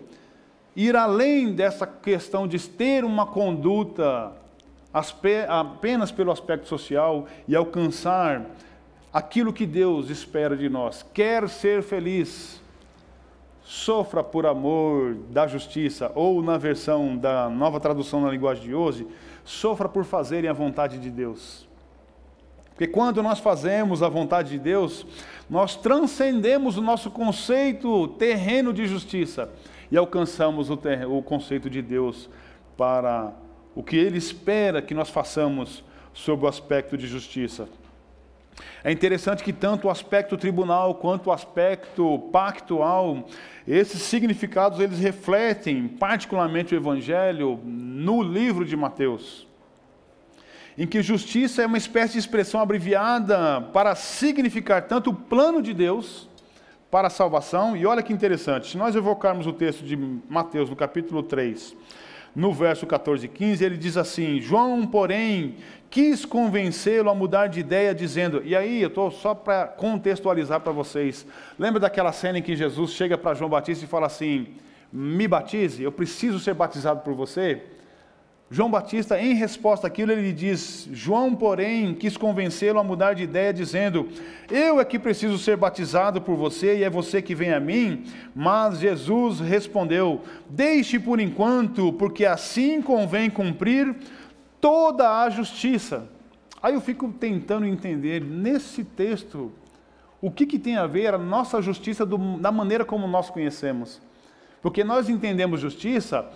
ir 0.87 0.97
além 0.97 1.53
dessa 1.53 1.87
questão 1.87 2.49
de 2.49 2.59
ter 2.59 3.05
uma 3.05 3.27
conduta 3.27 4.33
apenas 5.49 6.11
pelo 6.11 6.33
aspecto 6.33 6.67
social 6.67 7.27
e 7.47 7.55
alcançar 7.55 8.47
aquilo 9.13 9.53
que 9.53 9.67
Deus 9.67 10.09
espera 10.09 10.57
de 10.57 10.71
nós. 10.71 11.05
Quer 11.13 11.49
ser 11.51 11.83
feliz, 11.83 12.63
sofra 13.63 14.25
por 14.25 14.47
amor 14.47 15.15
da 15.31 15.47
justiça, 15.47 16.11
ou 16.15 16.43
na 16.43 16.57
versão 16.57 17.15
da 17.15 17.49
nova 17.51 17.79
tradução 17.79 18.23
na 18.23 18.31
linguagem 18.31 18.65
de 18.65 18.75
hoje, 18.75 19.07
sofra 19.45 19.89
por 19.89 20.05
fazerem 20.05 20.49
a 20.49 20.55
vontade 20.55 20.99
de 20.99 21.11
Deus. 21.11 21.69
Porque 22.71 22.87
quando 22.87 23.23
nós 23.23 23.39
fazemos 23.39 24.03
a 24.03 24.09
vontade 24.09 24.51
de 24.51 24.59
Deus, 24.59 25.07
nós 25.49 25.77
transcendemos 25.77 26.79
o 26.79 26.83
nosso 26.83 27.11
conceito 27.11 28.09
terreno 28.09 28.73
de 28.73 28.87
justiça 28.87 29.51
e 29.91 29.97
alcançamos 29.97 30.71
o, 30.71 30.79
o 31.09 31.23
conceito 31.23 31.69
de 31.69 31.83
Deus 31.83 32.29
para 32.77 33.33
o 33.75 33.83
que 33.83 33.97
Ele 33.97 34.19
espera 34.19 34.81
que 34.81 34.95
nós 34.95 35.11
façamos 35.11 35.85
sob 36.13 36.45
o 36.45 36.49
aspecto 36.49 36.97
de 36.97 37.07
justiça. 37.07 37.69
É 38.83 38.91
interessante 38.91 39.43
que 39.43 39.53
tanto 39.53 39.87
o 39.87 39.91
aspecto 39.91 40.37
tribunal 40.37 40.95
quanto 40.95 41.29
o 41.29 41.33
aspecto 41.33 42.19
pactual, 42.33 43.27
esses 43.67 44.03
significados 44.03 44.81
eles 44.81 44.99
refletem 44.99 45.87
particularmente 45.87 46.75
o 46.75 46.77
evangelho 46.77 47.61
no 47.65 48.23
livro 48.23 48.65
de 48.65 48.77
Mateus. 48.77 49.47
Em 50.79 50.87
que 50.87 51.03
justiça 51.03 51.63
é 51.63 51.67
uma 51.67 51.77
espécie 51.77 52.15
de 52.15 52.21
expressão 52.21 52.61
abreviada 52.61 53.61
para 53.73 53.95
significar 53.95 54.87
tanto 54.87 55.11
o 55.11 55.15
plano 55.15 55.61
de 55.61 55.75
Deus 55.75 56.30
para 56.91 57.07
a 57.07 57.11
salvação, 57.11 57.77
e 57.77 57.87
olha 57.87 58.03
que 58.03 58.13
interessante, 58.13 58.73
se 58.73 58.77
nós 58.77 58.97
evocarmos 58.97 59.47
o 59.47 59.53
texto 59.53 59.85
de 59.85 59.97
Mateus 60.29 60.69
no 60.69 60.75
capítulo 60.75 61.23
3, 61.23 61.77
no 62.35 62.53
verso 62.53 62.87
14 62.87 63.27
e 63.27 63.29
15, 63.29 63.65
ele 63.65 63.77
diz 63.77 63.97
assim: 63.97 64.41
João, 64.41 64.87
porém, 64.87 65.57
quis 65.89 66.25
convencê-lo 66.25 67.11
a 67.11 67.15
mudar 67.15 67.49
de 67.49 67.61
ideia, 67.61 67.95
dizendo, 67.95 68.43
e 68.45 68.55
aí 68.55 68.83
eu 68.83 68.89
estou 68.89 69.11
só 69.11 69.35
para 69.35 69.67
contextualizar 69.67 70.61
para 70.61 70.73
vocês. 70.73 71.27
Lembra 71.59 71.81
daquela 71.81 72.13
cena 72.13 72.39
em 72.39 72.43
que 72.43 72.57
Jesus 72.57 72.93
chega 72.93 73.19
para 73.19 73.35
João 73.35 73.51
Batista 73.51 73.85
e 73.85 73.89
fala 73.89 74.07
assim: 74.07 74.49
Me 74.93 75.27
batize, 75.27 75.83
eu 75.83 75.93
preciso 75.93 76.39
ser 76.39 76.55
batizado 76.55 77.01
por 77.01 77.15
você? 77.15 77.63
João 78.53 78.69
Batista, 78.69 79.21
em 79.21 79.33
resposta 79.35 79.87
àquilo, 79.87 80.11
ele 80.11 80.33
diz: 80.33 80.89
João, 80.93 81.37
porém, 81.37 81.95
quis 81.95 82.17
convencê-lo 82.17 82.81
a 82.81 82.85
mudar 82.85 83.15
de 83.15 83.23
ideia, 83.23 83.53
dizendo: 83.53 84.09
Eu 84.51 84.81
é 84.81 84.85
que 84.85 84.99
preciso 84.99 85.39
ser 85.39 85.57
batizado 85.57 86.21
por 86.21 86.35
você 86.35 86.79
e 86.79 86.83
é 86.83 86.91
você 86.91 87.23
que 87.23 87.33
vem 87.33 87.53
a 87.53 87.61
mim. 87.61 88.05
Mas 88.35 88.81
Jesus 88.81 89.39
respondeu: 89.39 90.23
Deixe 90.49 90.99
por 90.99 91.21
enquanto, 91.21 91.93
porque 91.93 92.27
assim 92.27 92.83
convém 92.83 93.31
cumprir 93.31 93.95
toda 94.61 95.23
a 95.23 95.31
justiça. 95.31 96.09
Aí 96.61 96.75
eu 96.75 96.81
fico 96.81 97.09
tentando 97.21 97.65
entender 97.65 98.21
nesse 98.21 98.83
texto 98.83 99.53
o 100.21 100.29
que, 100.29 100.45
que 100.45 100.59
tem 100.59 100.77
a 100.77 100.89
ver 100.89 101.15
a 101.15 101.19
nossa 101.19 101.63
justiça 101.63 102.05
do, 102.05 102.19
da 102.39 102.51
maneira 102.51 102.85
como 102.85 103.07
nós 103.07 103.31
conhecemos. 103.31 104.03
Porque 104.61 104.83
nós 104.83 105.09
entendemos 105.09 105.61
justiça 105.61 106.29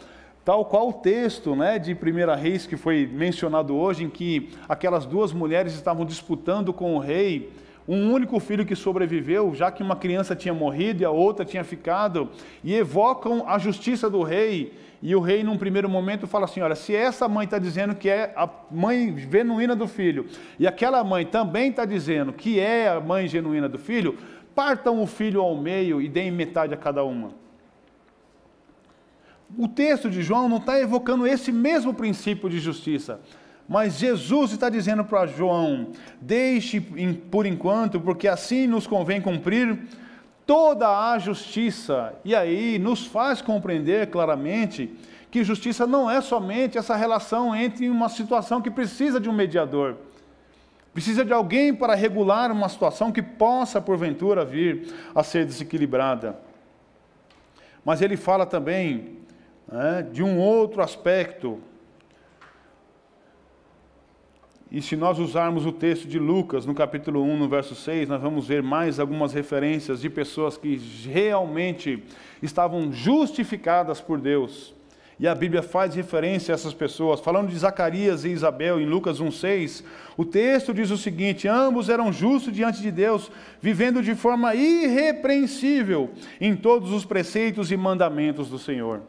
Tal 0.44 0.66
qual 0.66 0.90
o 0.90 0.92
texto 0.92 1.56
né, 1.56 1.78
de 1.78 1.94
1 1.94 2.34
Reis 2.38 2.66
que 2.66 2.76
foi 2.76 3.08
mencionado 3.10 3.74
hoje, 3.74 4.04
em 4.04 4.10
que 4.10 4.50
aquelas 4.68 5.06
duas 5.06 5.32
mulheres 5.32 5.72
estavam 5.72 6.04
disputando 6.04 6.70
com 6.70 6.94
o 6.94 6.98
rei 6.98 7.50
um 7.86 8.12
único 8.12 8.38
filho 8.40 8.64
que 8.64 8.74
sobreviveu, 8.74 9.54
já 9.54 9.70
que 9.70 9.82
uma 9.82 9.96
criança 9.96 10.34
tinha 10.34 10.52
morrido 10.54 11.02
e 11.02 11.04
a 11.04 11.10
outra 11.10 11.44
tinha 11.44 11.62
ficado, 11.64 12.30
e 12.62 12.74
evocam 12.74 13.44
a 13.46 13.58
justiça 13.58 14.08
do 14.08 14.22
rei. 14.22 14.72
E 15.02 15.14
o 15.14 15.20
rei, 15.20 15.44
num 15.44 15.58
primeiro 15.58 15.88
momento, 15.88 16.26
fala 16.26 16.46
assim: 16.46 16.62
olha, 16.62 16.74
se 16.74 16.96
essa 16.96 17.28
mãe 17.28 17.44
está 17.44 17.58
dizendo 17.58 17.94
que 17.94 18.08
é 18.08 18.32
a 18.36 18.48
mãe 18.70 19.14
genuína 19.30 19.76
do 19.76 19.86
filho, 19.86 20.26
e 20.58 20.66
aquela 20.66 21.04
mãe 21.04 21.26
também 21.26 21.70
está 21.70 21.84
dizendo 21.84 22.32
que 22.32 22.58
é 22.58 22.88
a 22.88 23.00
mãe 23.00 23.28
genuína 23.28 23.68
do 23.68 23.78
filho, 23.78 24.16
partam 24.54 25.02
o 25.02 25.06
filho 25.06 25.42
ao 25.42 25.54
meio 25.54 26.00
e 26.00 26.08
deem 26.08 26.30
metade 26.30 26.72
a 26.72 26.76
cada 26.76 27.04
uma 27.04 27.43
o 29.58 29.68
texto 29.68 30.10
de 30.10 30.22
João 30.22 30.48
não 30.48 30.58
está 30.58 30.80
evocando 30.80 31.26
esse 31.26 31.52
mesmo 31.52 31.94
princípio 31.94 32.48
de 32.48 32.58
justiça. 32.58 33.20
Mas 33.68 33.98
Jesus 33.98 34.52
está 34.52 34.68
dizendo 34.68 35.04
para 35.04 35.26
João: 35.26 35.88
deixe 36.20 36.80
por 37.30 37.46
enquanto, 37.46 38.00
porque 38.00 38.28
assim 38.28 38.66
nos 38.66 38.86
convém 38.86 39.20
cumprir 39.20 39.78
toda 40.46 41.10
a 41.12 41.18
justiça. 41.18 42.14
E 42.24 42.34
aí 42.34 42.78
nos 42.78 43.06
faz 43.06 43.40
compreender 43.40 44.10
claramente 44.10 44.94
que 45.30 45.42
justiça 45.42 45.86
não 45.86 46.10
é 46.10 46.20
somente 46.20 46.78
essa 46.78 46.94
relação 46.94 47.56
entre 47.56 47.88
uma 47.88 48.08
situação 48.08 48.62
que 48.62 48.70
precisa 48.70 49.18
de 49.18 49.28
um 49.28 49.32
mediador, 49.32 49.96
precisa 50.92 51.24
de 51.24 51.32
alguém 51.32 51.74
para 51.74 51.94
regular 51.94 52.52
uma 52.52 52.68
situação 52.68 53.10
que 53.10 53.20
possa, 53.20 53.80
porventura, 53.80 54.44
vir 54.44 54.94
a 55.12 55.24
ser 55.24 55.44
desequilibrada. 55.44 56.38
Mas 57.84 58.00
ele 58.00 58.16
fala 58.16 58.46
também 58.46 59.18
né, 59.70 60.06
de 60.12 60.22
um 60.22 60.38
outro 60.38 60.82
aspecto. 60.82 61.60
E 64.70 64.82
se 64.82 64.96
nós 64.96 65.18
usarmos 65.18 65.64
o 65.66 65.72
texto 65.72 66.08
de 66.08 66.18
Lucas, 66.18 66.66
no 66.66 66.74
capítulo 66.74 67.22
1, 67.22 67.36
no 67.38 67.48
verso 67.48 67.76
6, 67.76 68.08
nós 68.08 68.20
vamos 68.20 68.48
ver 68.48 68.62
mais 68.62 68.98
algumas 68.98 69.32
referências 69.32 70.00
de 70.00 70.10
pessoas 70.10 70.56
que 70.56 70.76
realmente 71.04 72.02
estavam 72.42 72.92
justificadas 72.92 74.00
por 74.00 74.20
Deus. 74.20 74.74
E 75.18 75.28
a 75.28 75.34
Bíblia 75.34 75.62
faz 75.62 75.94
referência 75.94 76.52
a 76.52 76.56
essas 76.56 76.74
pessoas. 76.74 77.20
Falando 77.20 77.50
de 77.50 77.56
Zacarias 77.56 78.24
e 78.24 78.30
Isabel 78.30 78.80
em 78.80 78.86
Lucas 78.86 79.20
1,6, 79.20 79.84
o 80.16 80.24
texto 80.24 80.74
diz 80.74 80.90
o 80.90 80.98
seguinte: 80.98 81.46
ambos 81.46 81.88
eram 81.88 82.12
justos 82.12 82.52
diante 82.52 82.82
de 82.82 82.90
Deus, 82.90 83.30
vivendo 83.60 84.02
de 84.02 84.16
forma 84.16 84.56
irrepreensível 84.56 86.10
em 86.40 86.56
todos 86.56 86.90
os 86.90 87.04
preceitos 87.04 87.70
e 87.70 87.76
mandamentos 87.76 88.50
do 88.50 88.58
Senhor. 88.58 89.02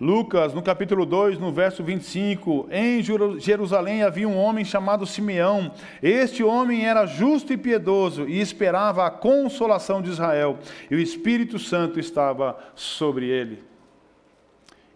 Lucas, 0.00 0.54
no 0.54 0.62
capítulo 0.62 1.04
2, 1.04 1.38
no 1.38 1.50
verso 1.50 1.82
25, 1.82 2.68
em 2.70 3.02
Jerusalém 3.40 4.04
havia 4.04 4.28
um 4.28 4.38
homem 4.38 4.64
chamado 4.64 5.04
Simeão. 5.04 5.72
Este 6.00 6.44
homem 6.44 6.86
era 6.86 7.04
justo 7.04 7.52
e 7.52 7.56
piedoso 7.56 8.28
e 8.28 8.40
esperava 8.40 9.04
a 9.04 9.10
consolação 9.10 10.00
de 10.00 10.10
Israel, 10.10 10.58
e 10.88 10.94
o 10.94 11.00
Espírito 11.00 11.58
Santo 11.58 11.98
estava 11.98 12.56
sobre 12.76 13.26
ele. 13.26 13.64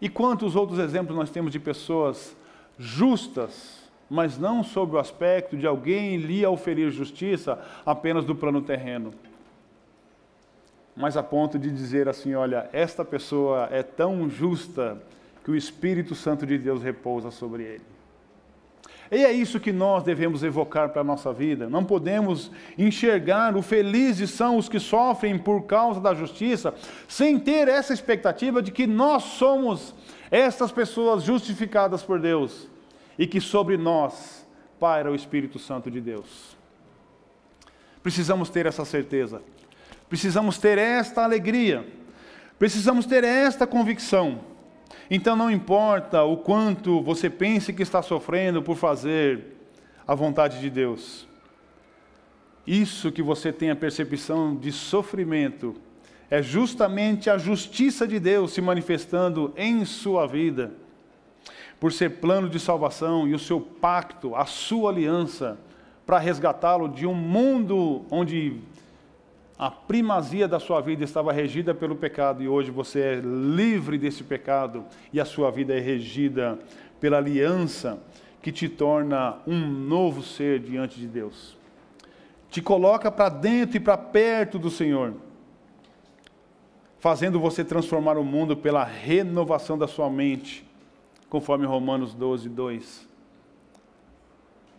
E 0.01 0.07
quantos 0.07 0.55
outros 0.55 0.79
exemplos 0.79 1.17
nós 1.17 1.29
temos 1.29 1.51
de 1.51 1.59
pessoas 1.59 2.35
justas 2.77 3.83
mas 4.09 4.37
não 4.37 4.63
sob 4.63 4.95
o 4.95 4.99
aspecto 4.99 5.57
de 5.57 5.65
alguém 5.65 6.17
lhe 6.17 6.45
oferir 6.45 6.91
justiça 6.91 7.59
apenas 7.83 8.23
do 8.23 8.35
plano 8.35 8.61
terreno. 8.61 9.11
Mas 10.95 11.17
a 11.17 11.23
ponto 11.23 11.57
de 11.57 11.69
dizer 11.71 12.07
assim: 12.07 12.33
olha, 12.35 12.69
esta 12.71 13.03
pessoa 13.03 13.67
é 13.71 13.81
tão 13.81 14.29
justa 14.29 15.01
que 15.43 15.51
o 15.51 15.55
Espírito 15.55 16.15
Santo 16.15 16.45
de 16.45 16.57
Deus 16.57 16.81
repousa 16.81 17.31
sobre 17.31 17.63
ele. 17.63 17.93
E 19.11 19.23
é 19.23 19.31
isso 19.31 19.59
que 19.59 19.71
nós 19.71 20.03
devemos 20.03 20.43
evocar 20.43 20.89
para 20.89 21.01
a 21.01 21.03
nossa 21.03 21.31
vida. 21.31 21.69
Não 21.69 21.83
podemos 21.83 22.49
enxergar 22.77 23.55
o 23.55 23.61
felizes 23.61 24.31
são 24.31 24.57
os 24.57 24.67
que 24.67 24.79
sofrem 24.79 25.37
por 25.37 25.63
causa 25.63 25.99
da 25.99 26.15
justiça, 26.15 26.73
sem 27.07 27.39
ter 27.39 27.67
essa 27.67 27.93
expectativa 27.93 28.61
de 28.61 28.71
que 28.71 28.87
nós 28.87 29.23
somos 29.23 29.93
estas 30.31 30.71
pessoas 30.71 31.23
justificadas 31.23 32.01
por 32.01 32.19
Deus 32.19 32.67
e 33.19 33.27
que 33.27 33.39
sobre 33.39 33.77
nós 33.77 34.47
paira 34.79 35.11
o 35.11 35.15
Espírito 35.15 35.59
Santo 35.59 35.91
de 35.91 36.01
Deus. 36.01 36.57
Precisamos 38.01 38.49
ter 38.49 38.65
essa 38.65 38.83
certeza, 38.83 39.43
precisamos 40.13 40.59
ter 40.59 40.77
esta 40.77 41.23
alegria, 41.23 41.87
precisamos 42.59 43.03
ter 43.07 43.23
esta 43.23 43.65
convicção. 43.65 44.41
Então 45.09 45.35
não 45.35 45.49
importa 45.49 46.21
o 46.21 46.37
quanto 46.37 47.01
você 47.01 47.31
pense 47.31 47.73
que 47.73 47.81
está 47.81 47.99
sofrendo 48.03 48.61
por 48.61 48.77
fazer 48.77 49.57
a 50.07 50.13
vontade 50.13 50.61
de 50.61 50.69
Deus. 50.69 51.27
Isso 52.67 53.11
que 53.11 53.23
você 53.23 53.51
tem 53.51 53.71
a 53.71 53.75
percepção 53.75 54.55
de 54.55 54.71
sofrimento 54.71 55.73
é 56.29 56.43
justamente 56.43 57.27
a 57.27 57.39
justiça 57.39 58.07
de 58.07 58.19
Deus 58.19 58.53
se 58.53 58.61
manifestando 58.61 59.51
em 59.57 59.83
sua 59.83 60.27
vida, 60.27 60.73
por 61.79 61.91
ser 61.91 62.19
plano 62.21 62.47
de 62.47 62.59
salvação 62.59 63.27
e 63.27 63.33
o 63.33 63.39
seu 63.39 63.59
pacto, 63.59 64.35
a 64.35 64.45
sua 64.45 64.91
aliança, 64.91 65.57
para 66.05 66.19
resgatá-lo 66.19 66.87
de 66.87 67.07
um 67.07 67.15
mundo 67.15 68.05
onde 68.11 68.61
a 69.63 69.71
primazia 69.71 70.45
da 70.45 70.59
sua 70.59 70.81
vida 70.81 71.05
estava 71.05 71.31
regida 71.31 71.73
pelo 71.73 71.95
pecado 71.95 72.43
e 72.43 72.49
hoje 72.49 72.69
você 72.69 72.99
é 72.99 73.21
livre 73.21 73.97
desse 73.97 74.21
pecado 74.21 74.83
e 75.13 75.21
a 75.21 75.25
sua 75.25 75.49
vida 75.51 75.73
é 75.73 75.79
regida 75.79 76.59
pela 76.99 77.15
aliança 77.15 77.97
que 78.41 78.51
te 78.51 78.67
torna 78.67 79.37
um 79.47 79.65
novo 79.65 80.21
ser 80.21 80.59
diante 80.59 80.99
de 80.99 81.07
Deus. 81.07 81.55
Te 82.49 82.61
coloca 82.61 83.09
para 83.09 83.29
dentro 83.29 83.77
e 83.77 83.79
para 83.79 83.97
perto 83.97 84.59
do 84.59 84.69
Senhor, 84.69 85.13
fazendo 86.99 87.39
você 87.39 87.63
transformar 87.63 88.17
o 88.17 88.23
mundo 88.25 88.57
pela 88.57 88.83
renovação 88.83 89.77
da 89.77 89.87
sua 89.87 90.09
mente, 90.09 90.67
conforme 91.29 91.65
Romanos 91.65 92.13
12, 92.13 92.49
2. 92.49 93.07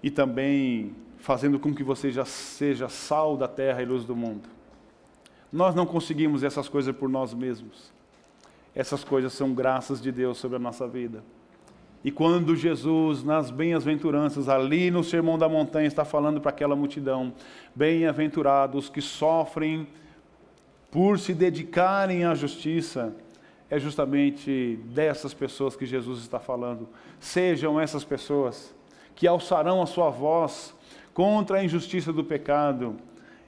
E 0.02 0.10
também 0.10 0.94
fazendo 1.16 1.58
com 1.58 1.74
que 1.74 1.82
você 1.82 2.10
já 2.10 2.26
seja 2.26 2.90
sal 2.90 3.34
da 3.34 3.48
terra 3.48 3.80
e 3.80 3.86
luz 3.86 4.04
do 4.04 4.14
mundo. 4.14 4.53
Nós 5.54 5.72
não 5.72 5.86
conseguimos 5.86 6.42
essas 6.42 6.68
coisas 6.68 6.92
por 6.96 7.08
nós 7.08 7.32
mesmos. 7.32 7.92
Essas 8.74 9.04
coisas 9.04 9.32
são 9.32 9.54
graças 9.54 10.02
de 10.02 10.10
Deus 10.10 10.36
sobre 10.36 10.56
a 10.56 10.58
nossa 10.58 10.88
vida. 10.88 11.22
E 12.02 12.10
quando 12.10 12.56
Jesus, 12.56 13.22
nas 13.22 13.52
bem-aventuranças, 13.52 14.48
ali 14.48 14.90
no 14.90 15.04
Sermão 15.04 15.38
da 15.38 15.48
Montanha, 15.48 15.86
está 15.86 16.04
falando 16.04 16.40
para 16.40 16.50
aquela 16.50 16.74
multidão: 16.74 17.32
bem-aventurados 17.72 18.88
que 18.88 19.00
sofrem 19.00 19.86
por 20.90 21.20
se 21.20 21.32
dedicarem 21.32 22.24
à 22.24 22.34
justiça, 22.34 23.14
é 23.70 23.78
justamente 23.78 24.80
dessas 24.86 25.32
pessoas 25.32 25.76
que 25.76 25.86
Jesus 25.86 26.18
está 26.18 26.40
falando. 26.40 26.88
Sejam 27.20 27.80
essas 27.80 28.02
pessoas 28.02 28.74
que 29.14 29.28
alçarão 29.28 29.80
a 29.80 29.86
sua 29.86 30.10
voz 30.10 30.74
contra 31.14 31.58
a 31.58 31.64
injustiça 31.64 32.12
do 32.12 32.24
pecado 32.24 32.96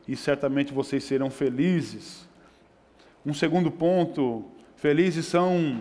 e 0.06 0.14
certamente 0.14 0.72
vocês 0.72 1.04
serão 1.04 1.30
felizes. 1.30 2.28
Um 3.24 3.34
segundo 3.34 3.70
ponto, 3.70 4.44
felizes 4.76 5.26
são 5.26 5.80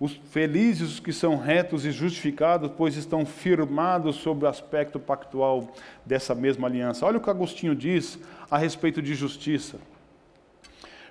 os 0.00 0.12
felizes 0.30 0.92
os 0.92 1.00
que 1.00 1.12
são 1.12 1.36
retos 1.36 1.84
e 1.84 1.90
justificados, 1.90 2.70
pois 2.76 2.96
estão 2.96 3.26
firmados 3.26 4.16
sobre 4.16 4.44
o 4.44 4.48
aspecto 4.48 5.00
pactual 5.00 5.74
dessa 6.06 6.36
mesma 6.36 6.68
aliança. 6.68 7.04
Olha 7.04 7.18
o 7.18 7.20
que 7.20 7.28
Agostinho 7.28 7.74
diz 7.74 8.18
a 8.48 8.56
respeito 8.56 9.02
de 9.02 9.14
justiça. 9.14 9.76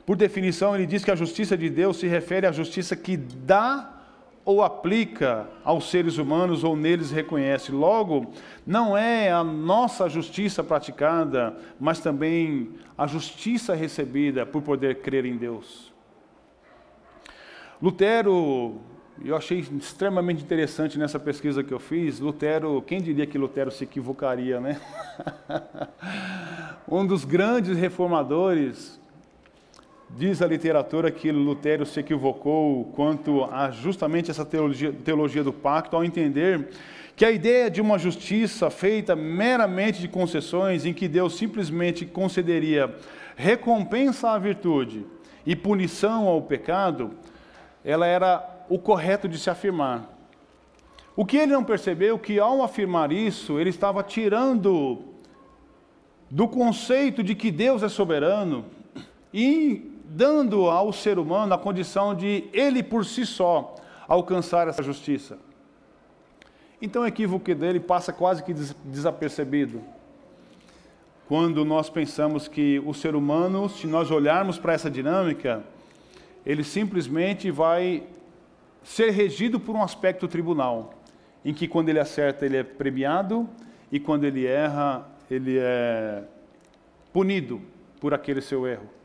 Por 0.06 0.15
definição, 0.15 0.73
ele 0.73 0.86
diz 0.86 1.04
que 1.04 1.12
a 1.12 1.15
justiça 1.15 1.58
de 1.58 1.69
Deus 1.69 1.97
se 1.97 2.08
refere 2.08 2.47
à 2.47 2.52
justiça 2.52 2.95
que 2.95 3.17
dá 3.17 3.96
ou 4.47 4.63
aplica 4.63 5.45
aos 5.62 5.89
seres 5.89 6.17
humanos 6.17 6.63
ou 6.63 6.73
neles 6.73 7.12
reconhece. 7.12 7.69
Logo, 7.69 8.31
não 8.65 8.97
é 8.97 9.29
a 9.29 9.43
nossa 9.43 10.07
justiça 10.07 10.63
praticada, 10.63 11.57
mas 11.77 11.99
também 11.99 12.69
a 12.97 13.05
justiça 13.05 13.75
recebida 13.75 14.45
por 14.45 14.62
poder 14.62 15.01
crer 15.01 15.25
em 15.25 15.36
Deus. 15.36 15.91
Lutero, 17.81 18.79
eu 19.21 19.36
achei 19.36 19.60
extremamente 19.60 20.41
interessante 20.41 20.97
nessa 20.97 21.19
pesquisa 21.19 21.62
que 21.62 21.73
eu 21.73 21.79
fiz. 21.79 22.21
Lutero, 22.21 22.81
quem 22.81 23.01
diria 23.01 23.27
que 23.27 23.38
Lutero 23.38 23.69
se 23.69 23.83
equivocaria, 23.83 24.62
né? 24.62 24.79
um 26.88 27.05
dos 27.05 27.25
grandes 27.25 27.77
reformadores 27.77 28.97
Diz 30.09 30.41
a 30.41 30.47
literatura 30.47 31.11
que 31.11 31.31
Lutero 31.31 31.85
se 31.85 31.99
equivocou 31.99 32.85
quanto 32.95 33.43
a 33.43 33.69
justamente 33.71 34.31
essa 34.31 34.45
teologia, 34.45 34.93
teologia 34.93 35.43
do 35.43 35.51
pacto, 35.51 35.95
ao 35.95 36.03
entender 36.03 36.69
que 37.15 37.25
a 37.25 37.31
ideia 37.31 37.69
de 37.69 37.81
uma 37.81 37.97
justiça 37.99 38.69
feita 38.69 39.15
meramente 39.15 39.99
de 39.99 40.07
concessões, 40.07 40.85
em 40.85 40.93
que 40.93 41.07
Deus 41.07 41.35
simplesmente 41.35 42.05
concederia 42.05 42.95
recompensa 43.35 44.29
à 44.29 44.39
virtude 44.39 45.05
e 45.45 45.55
punição 45.55 46.27
ao 46.27 46.41
pecado, 46.41 47.11
ela 47.83 48.07
era 48.07 48.65
o 48.69 48.79
correto 48.79 49.27
de 49.27 49.37
se 49.37 49.49
afirmar. 49.49 50.09
O 51.15 51.25
que 51.25 51.37
ele 51.37 51.51
não 51.51 51.63
percebeu 51.63 52.17
que 52.17 52.39
ao 52.39 52.63
afirmar 52.63 53.11
isso, 53.11 53.59
ele 53.59 53.71
estava 53.71 54.03
tirando 54.03 54.99
do 56.29 56.47
conceito 56.47 57.23
de 57.23 57.35
que 57.35 57.51
Deus 57.51 57.83
é 57.83 57.89
soberano 57.89 58.65
e 59.33 59.96
dando 60.09 60.69
ao 60.69 60.93
ser 60.93 61.19
humano 61.19 61.53
a 61.53 61.57
condição 61.57 62.15
de 62.15 62.45
ele 62.53 62.81
por 62.81 63.05
si 63.05 63.25
só 63.25 63.75
alcançar 64.07 64.67
essa 64.67 64.81
justiça. 64.81 65.37
Então 66.81 67.01
o 67.01 67.07
equívoco 67.07 67.53
dele 67.53 67.79
passa 67.79 68.13
quase 68.13 68.43
que 68.43 68.53
desapercebido. 68.53 69.81
Quando 71.27 71.65
nós 71.65 71.89
pensamos 71.89 72.47
que 72.47 72.81
o 72.85 72.93
ser 72.93 73.15
humano, 73.15 73.67
se 73.67 73.85
nós 73.85 74.09
olharmos 74.11 74.57
para 74.57 74.73
essa 74.73 74.89
dinâmica, 74.89 75.63
ele 76.45 76.63
simplesmente 76.63 77.51
vai 77.51 78.03
ser 78.81 79.09
regido 79.09 79.59
por 79.59 79.75
um 79.75 79.83
aspecto 79.83 80.27
tribunal, 80.27 80.93
em 81.43 81.53
que 81.53 81.67
quando 81.67 81.89
ele 81.89 81.99
acerta 81.99 82.45
ele 82.45 82.57
é 82.57 82.63
premiado 82.63 83.49
e 83.91 83.99
quando 83.99 84.23
ele 84.23 84.45
erra 84.45 85.05
ele 85.29 85.57
é 85.59 86.23
punido 87.11 87.61
por 87.99 88.13
aquele 88.13 88.39
seu 88.39 88.65
erro. 88.65 88.96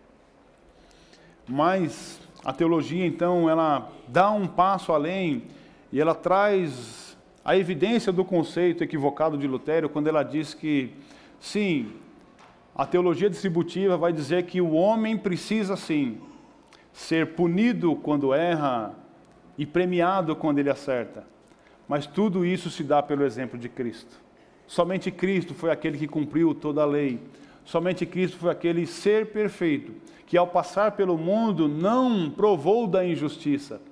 Mas 1.49 2.21
a 2.45 2.53
teologia, 2.53 3.07
então, 3.07 3.49
ela 3.49 3.91
dá 4.09 4.31
um 4.31 4.47
passo 4.47 4.93
além 4.93 5.45
e 5.93 6.01
ela 6.01 6.15
traz 6.15 7.17
a 7.45 7.57
evidência 7.57 8.13
do 8.13 8.25
conceito 8.25 8.85
equivocado 8.85 9.37
de 9.37 9.47
Lutero 9.47 9.89
quando 9.89 10.09
ela 10.09 10.23
diz 10.23 10.55
que, 10.55 10.93
sim, 11.41 11.93
a 12.75 12.87
teologia 12.87 13.29
distributiva 13.29 13.97
vai 13.97 14.13
dizer 14.13 14.45
que 14.45 14.61
o 14.61 14.73
homem 14.73 15.17
precisa, 15.17 15.77
sim, 15.77 16.19
ser 16.93 17.35
punido 17.35 17.95
quando 17.97 18.33
erra 18.33 18.95
e 19.59 19.67
premiado 19.67 20.35
quando 20.37 20.59
ele 20.59 20.71
acerta. 20.71 21.25
Mas 21.89 22.07
tudo 22.07 22.45
isso 22.45 22.71
se 22.71 22.83
dá 22.83 23.03
pelo 23.03 23.25
exemplo 23.25 23.59
de 23.59 23.69
Cristo. 23.69 24.21
Somente 24.67 25.11
Cristo 25.11 25.53
foi 25.53 25.71
aquele 25.71 25.99
que 25.99 26.09
cumpriu 26.09 26.55
toda 26.55 26.83
a 26.83 26.87
lei. 26.87 27.21
Somente 27.65 28.07
Cristo 28.07 28.39
foi 28.39 28.51
aquele 28.51 28.87
ser 28.87 29.27
perfeito 29.33 29.93
que 30.33 30.39
ao 30.39 30.47
passar 30.47 30.93
pelo 30.93 31.19
mundo 31.19 31.69
não 31.69 32.31
provou 32.31 32.87
da 32.87 33.05
injustiça. 33.05 33.83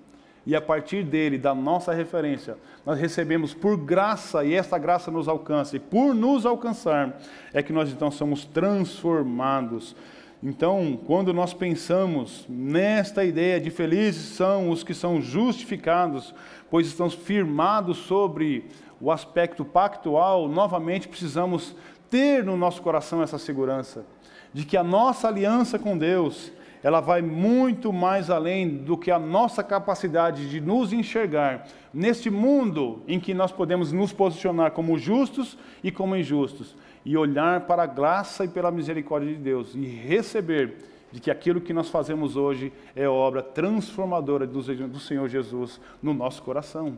E 0.47 0.57
a 0.57 0.61
partir 0.63 1.05
dele, 1.05 1.37
da 1.37 1.55
nossa 1.55 1.93
referência, 1.93 2.57
nós 2.87 2.99
recebemos 2.99 3.53
por 3.53 3.77
graça, 3.77 4.43
e 4.43 4.55
essa 4.55 4.79
graça 4.79 5.11
nos 5.11 5.29
alcança, 5.29 5.77
e 5.77 5.79
por 5.79 6.15
nos 6.15 6.47
alcançar, 6.47 7.21
é 7.53 7.63
que 7.63 7.75
nós 7.75 7.91
então 7.91 8.11
somos 8.11 8.47
transformados. 8.47 9.95
Então, 10.43 10.99
quando 11.07 11.35
nós 11.35 11.53
pensamos 11.53 12.47
nesta 12.49 13.23
ideia 13.23 13.61
de 13.61 13.69
felizes 13.71 14.35
são 14.35 14.71
os 14.71 14.83
que 14.83 14.95
são 14.95 15.21
justificados, 15.21 16.35
pois 16.71 16.87
estão 16.87 17.11
firmados 17.11 17.99
sobre 17.99 18.65
o 18.99 19.13
aspecto 19.13 19.63
pactual, 19.63 20.49
novamente 20.49 21.07
precisamos 21.07 21.77
ter 22.09 22.43
no 22.43 22.57
nosso 22.57 22.81
coração 22.81 23.23
essa 23.23 23.37
segurança 23.37 24.07
de 24.53 24.65
que 24.65 24.77
a 24.77 24.83
nossa 24.83 25.29
aliança 25.29 25.79
com 25.79 25.97
Deus 25.97 26.53
ela 26.83 27.01
vai 27.01 27.21
muito 27.21 27.93
mais 27.93 28.31
além 28.31 28.69
do 28.69 28.97
que 28.97 29.11
a 29.11 29.19
nossa 29.19 29.63
capacidade 29.63 30.49
de 30.49 30.61
nos 30.61 30.93
enxergar 30.93 31.67
neste 31.93 32.31
mundo 32.31 33.03
em 33.07 33.21
que 33.21 33.35
nós 33.35 33.53
podemos 33.53 33.93
nos 33.93 34.13
posicionar 34.13 34.71
como 34.71 34.99
justos 34.99 35.59
e 35.85 35.91
como 35.91 36.17
injustos 36.17 36.75
e 37.05 37.17
olhar 37.17 37.67
para 37.67 37.83
a 37.83 37.87
graça 37.87 38.45
e 38.45 38.49
pela 38.49 38.71
misericórdia 38.71 39.33
de 39.33 39.39
Deus 39.39 39.75
e 39.75 39.85
receber 39.85 40.77
de 41.13 41.21
que 41.21 41.31
aquilo 41.31 41.61
que 41.61 41.73
nós 41.73 41.89
fazemos 41.89 42.37
hoje 42.37 42.73
é 42.95 43.09
obra 43.09 43.43
transformadora 43.43 44.47
do 44.47 45.01
Senhor 45.01 45.29
Jesus 45.29 45.81
no 46.03 46.15
nosso 46.15 46.43
coração. 46.43 46.97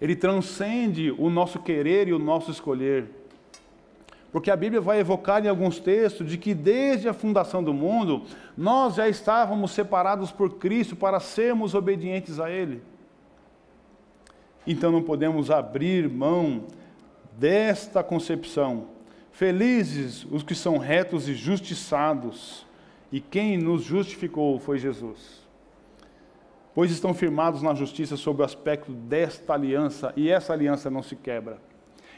Ele 0.00 0.14
transcende 0.14 1.14
o 1.16 1.30
nosso 1.30 1.58
querer 1.60 2.08
e 2.08 2.12
o 2.12 2.18
nosso 2.18 2.50
escolher. 2.50 3.06
Porque 4.30 4.50
a 4.50 4.56
Bíblia 4.56 4.80
vai 4.80 5.00
evocar 5.00 5.44
em 5.44 5.48
alguns 5.48 5.78
textos 5.78 6.28
de 6.28 6.36
que 6.36 6.54
desde 6.54 7.08
a 7.08 7.14
fundação 7.14 7.64
do 7.64 7.72
mundo, 7.72 8.24
nós 8.56 8.94
já 8.94 9.08
estávamos 9.08 9.70
separados 9.70 10.30
por 10.30 10.58
Cristo 10.58 10.94
para 10.94 11.18
sermos 11.18 11.74
obedientes 11.74 12.38
a 12.38 12.50
Ele. 12.50 12.82
Então 14.66 14.92
não 14.92 15.02
podemos 15.02 15.50
abrir 15.50 16.10
mão 16.10 16.64
desta 17.38 18.02
concepção. 18.02 18.88
Felizes 19.32 20.26
os 20.30 20.42
que 20.42 20.54
são 20.54 20.76
retos 20.76 21.26
e 21.28 21.34
justiçados, 21.34 22.66
e 23.10 23.20
quem 23.20 23.56
nos 23.56 23.82
justificou 23.82 24.58
foi 24.58 24.78
Jesus. 24.78 25.46
Pois 26.74 26.90
estão 26.90 27.14
firmados 27.14 27.62
na 27.62 27.74
justiça 27.74 28.16
sob 28.16 28.42
o 28.42 28.44
aspecto 28.44 28.92
desta 28.92 29.54
aliança, 29.54 30.12
e 30.16 30.28
essa 30.28 30.52
aliança 30.52 30.90
não 30.90 31.02
se 31.02 31.16
quebra. 31.16 31.58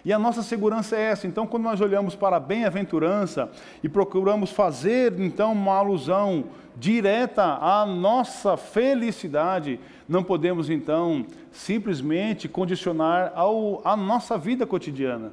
E 0.04 0.12
a 0.12 0.18
nossa 0.18 0.42
segurança 0.42 0.96
é 0.96 1.02
essa. 1.10 1.26
Então, 1.26 1.46
quando 1.46 1.64
nós 1.64 1.80
olhamos 1.80 2.14
para 2.14 2.36
a 2.36 2.40
bem-aventurança 2.40 3.50
e 3.82 3.88
procuramos 3.88 4.50
fazer 4.50 5.18
então 5.20 5.52
uma 5.52 5.74
alusão 5.74 6.44
direta 6.76 7.42
à 7.42 7.84
nossa 7.84 8.56
felicidade, 8.56 9.78
não 10.08 10.22
podemos 10.22 10.70
então 10.70 11.26
simplesmente 11.52 12.48
condicionar 12.48 13.32
ao, 13.34 13.82
a 13.84 13.96
nossa 13.96 14.38
vida 14.38 14.66
cotidiana. 14.66 15.32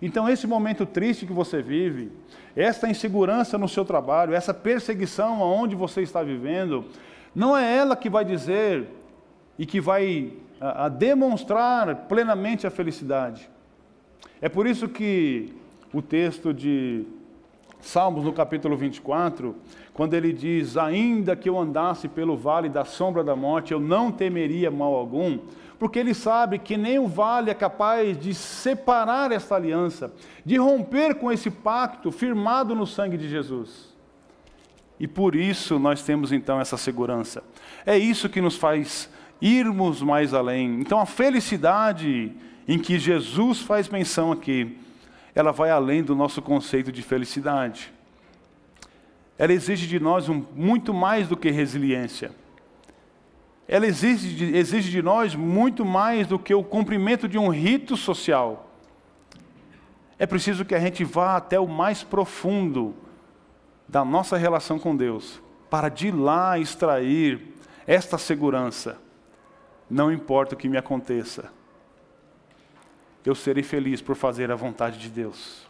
Então, 0.00 0.28
esse 0.28 0.46
momento 0.46 0.84
triste 0.84 1.26
que 1.26 1.32
você 1.32 1.60
vive, 1.62 2.12
essa 2.54 2.88
insegurança 2.88 3.58
no 3.58 3.68
seu 3.68 3.84
trabalho, 3.84 4.34
essa 4.34 4.54
perseguição 4.54 5.42
aonde 5.42 5.74
você 5.74 6.02
está 6.02 6.22
vivendo, 6.22 6.84
não 7.34 7.56
é 7.56 7.76
ela 7.76 7.96
que 7.96 8.08
vai 8.08 8.24
dizer 8.24 8.88
e 9.58 9.66
que 9.66 9.80
vai 9.80 10.32
a, 10.60 10.84
a 10.84 10.88
demonstrar 10.88 12.06
plenamente 12.06 12.66
a 12.66 12.70
felicidade. 12.70 13.48
É 14.40 14.48
por 14.48 14.66
isso 14.66 14.88
que 14.88 15.52
o 15.92 16.02
texto 16.02 16.52
de 16.52 17.04
Salmos, 17.80 18.24
no 18.24 18.32
capítulo 18.32 18.76
24, 18.76 19.54
quando 19.94 20.14
ele 20.14 20.32
diz: 20.32 20.76
Ainda 20.76 21.36
que 21.36 21.48
eu 21.48 21.58
andasse 21.58 22.08
pelo 22.08 22.36
vale 22.36 22.68
da 22.68 22.84
sombra 22.84 23.22
da 23.22 23.36
morte, 23.36 23.72
eu 23.72 23.80
não 23.80 24.10
temeria 24.10 24.70
mal 24.70 24.94
algum, 24.94 25.38
porque 25.78 25.98
ele 25.98 26.12
sabe 26.12 26.58
que 26.58 26.76
nem 26.76 26.98
o 26.98 27.06
vale 27.06 27.50
é 27.50 27.54
capaz 27.54 28.18
de 28.18 28.34
separar 28.34 29.30
esta 29.30 29.54
aliança, 29.54 30.12
de 30.44 30.56
romper 30.56 31.14
com 31.14 31.30
esse 31.30 31.50
pacto 31.50 32.10
firmado 32.10 32.74
no 32.74 32.86
sangue 32.86 33.16
de 33.16 33.28
Jesus. 33.28 33.94
E 34.98 35.06
por 35.06 35.36
isso 35.36 35.78
nós 35.78 36.02
temos 36.02 36.32
então 36.32 36.60
essa 36.60 36.76
segurança. 36.76 37.42
É 37.84 37.96
isso 37.96 38.28
que 38.28 38.40
nos 38.40 38.56
faz 38.56 39.08
irmos 39.40 40.02
mais 40.02 40.32
além. 40.32 40.80
Então 40.80 40.98
a 40.98 41.06
felicidade 41.06 42.32
em 42.66 42.78
que 42.78 42.98
Jesus 42.98 43.60
faz 43.60 43.88
menção 43.88 44.32
aqui, 44.32 44.78
ela 45.34 45.52
vai 45.52 45.70
além 45.70 46.02
do 46.02 46.14
nosso 46.14 46.40
conceito 46.42 46.90
de 46.90 47.02
felicidade. 47.02 47.92
Ela 49.38 49.52
exige 49.52 49.86
de 49.86 50.00
nós 50.00 50.28
um, 50.28 50.44
muito 50.54 50.94
mais 50.94 51.28
do 51.28 51.36
que 51.36 51.50
resiliência. 51.50 52.32
Ela 53.68 53.86
exige 53.86 54.34
de, 54.34 54.56
exige 54.56 54.90
de 54.90 55.02
nós 55.02 55.34
muito 55.34 55.84
mais 55.84 56.26
do 56.26 56.38
que 56.38 56.54
o 56.54 56.62
cumprimento 56.62 57.28
de 57.28 57.36
um 57.36 57.48
rito 57.48 57.96
social. 57.96 58.70
É 60.18 60.26
preciso 60.26 60.64
que 60.64 60.74
a 60.74 60.80
gente 60.80 61.04
vá 61.04 61.36
até 61.36 61.60
o 61.60 61.68
mais 61.68 62.02
profundo 62.02 62.94
da 63.86 64.04
nossa 64.04 64.36
relação 64.36 64.78
com 64.78 64.96
Deus, 64.96 65.40
para 65.68 65.88
de 65.88 66.10
lá 66.10 66.58
extrair 66.58 67.54
esta 67.86 68.16
segurança. 68.16 68.98
Não 69.88 70.10
importa 70.10 70.54
o 70.54 70.58
que 70.58 70.68
me 70.68 70.76
aconteça, 70.76 71.52
eu 73.26 73.34
serei 73.34 73.62
feliz 73.62 74.00
por 74.00 74.14
fazer 74.14 74.50
a 74.52 74.54
vontade 74.54 74.98
de 74.98 75.08
Deus. 75.08 75.66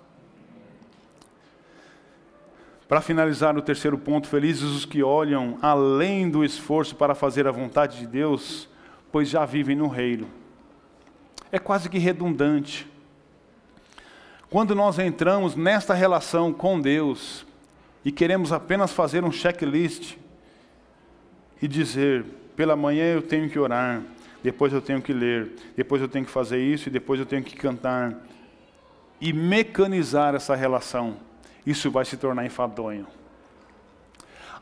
Para 2.87 3.01
finalizar 3.01 3.53
no 3.53 3.62
terceiro 3.62 3.99
ponto, 3.99 4.29
felizes 4.29 4.62
os 4.62 4.85
que 4.85 5.03
olham 5.03 5.59
além 5.61 6.31
do 6.31 6.45
esforço 6.45 6.95
para 6.95 7.14
fazer 7.14 7.47
a 7.49 7.51
vontade 7.51 7.99
de 7.99 8.07
Deus, 8.07 8.69
pois 9.11 9.29
já 9.29 9.45
vivem 9.45 9.75
no 9.75 9.88
reino. 9.88 10.29
É 11.51 11.59
quase 11.59 11.88
que 11.88 11.99
redundante. 11.99 12.87
Quando 14.49 14.75
nós 14.75 14.99
entramos 14.99 15.57
nesta 15.57 15.95
relação 15.95 16.53
com 16.53 16.81
Deus 16.81 17.45
e 18.05 18.12
queremos 18.12 18.53
apenas 18.53 18.92
fazer 18.92 19.25
um 19.25 19.33
checklist 19.33 20.14
e 21.61 21.66
dizer: 21.66 22.25
pela 22.55 22.77
manhã 22.77 23.05
eu 23.05 23.23
tenho 23.23 23.51
que 23.51 23.59
orar, 23.59 24.03
depois 24.47 24.73
eu 24.73 24.81
tenho 24.81 25.03
que 25.03 25.13
ler, 25.13 25.51
depois 25.77 26.01
eu 26.01 26.07
tenho 26.07 26.25
que 26.25 26.31
fazer 26.31 26.63
isso 26.63 26.89
e 26.89 26.93
depois 26.93 27.19
eu 27.19 27.27
tenho 27.27 27.43
que 27.43 27.57
cantar. 27.57 28.15
E 29.21 29.33
mecanizar 29.33 30.37
essa 30.37 30.55
relação, 30.55 31.17
isso 31.67 31.91
vai 31.91 32.05
se 32.05 32.17
tornar 32.17 32.47
enfadonho. 32.47 33.09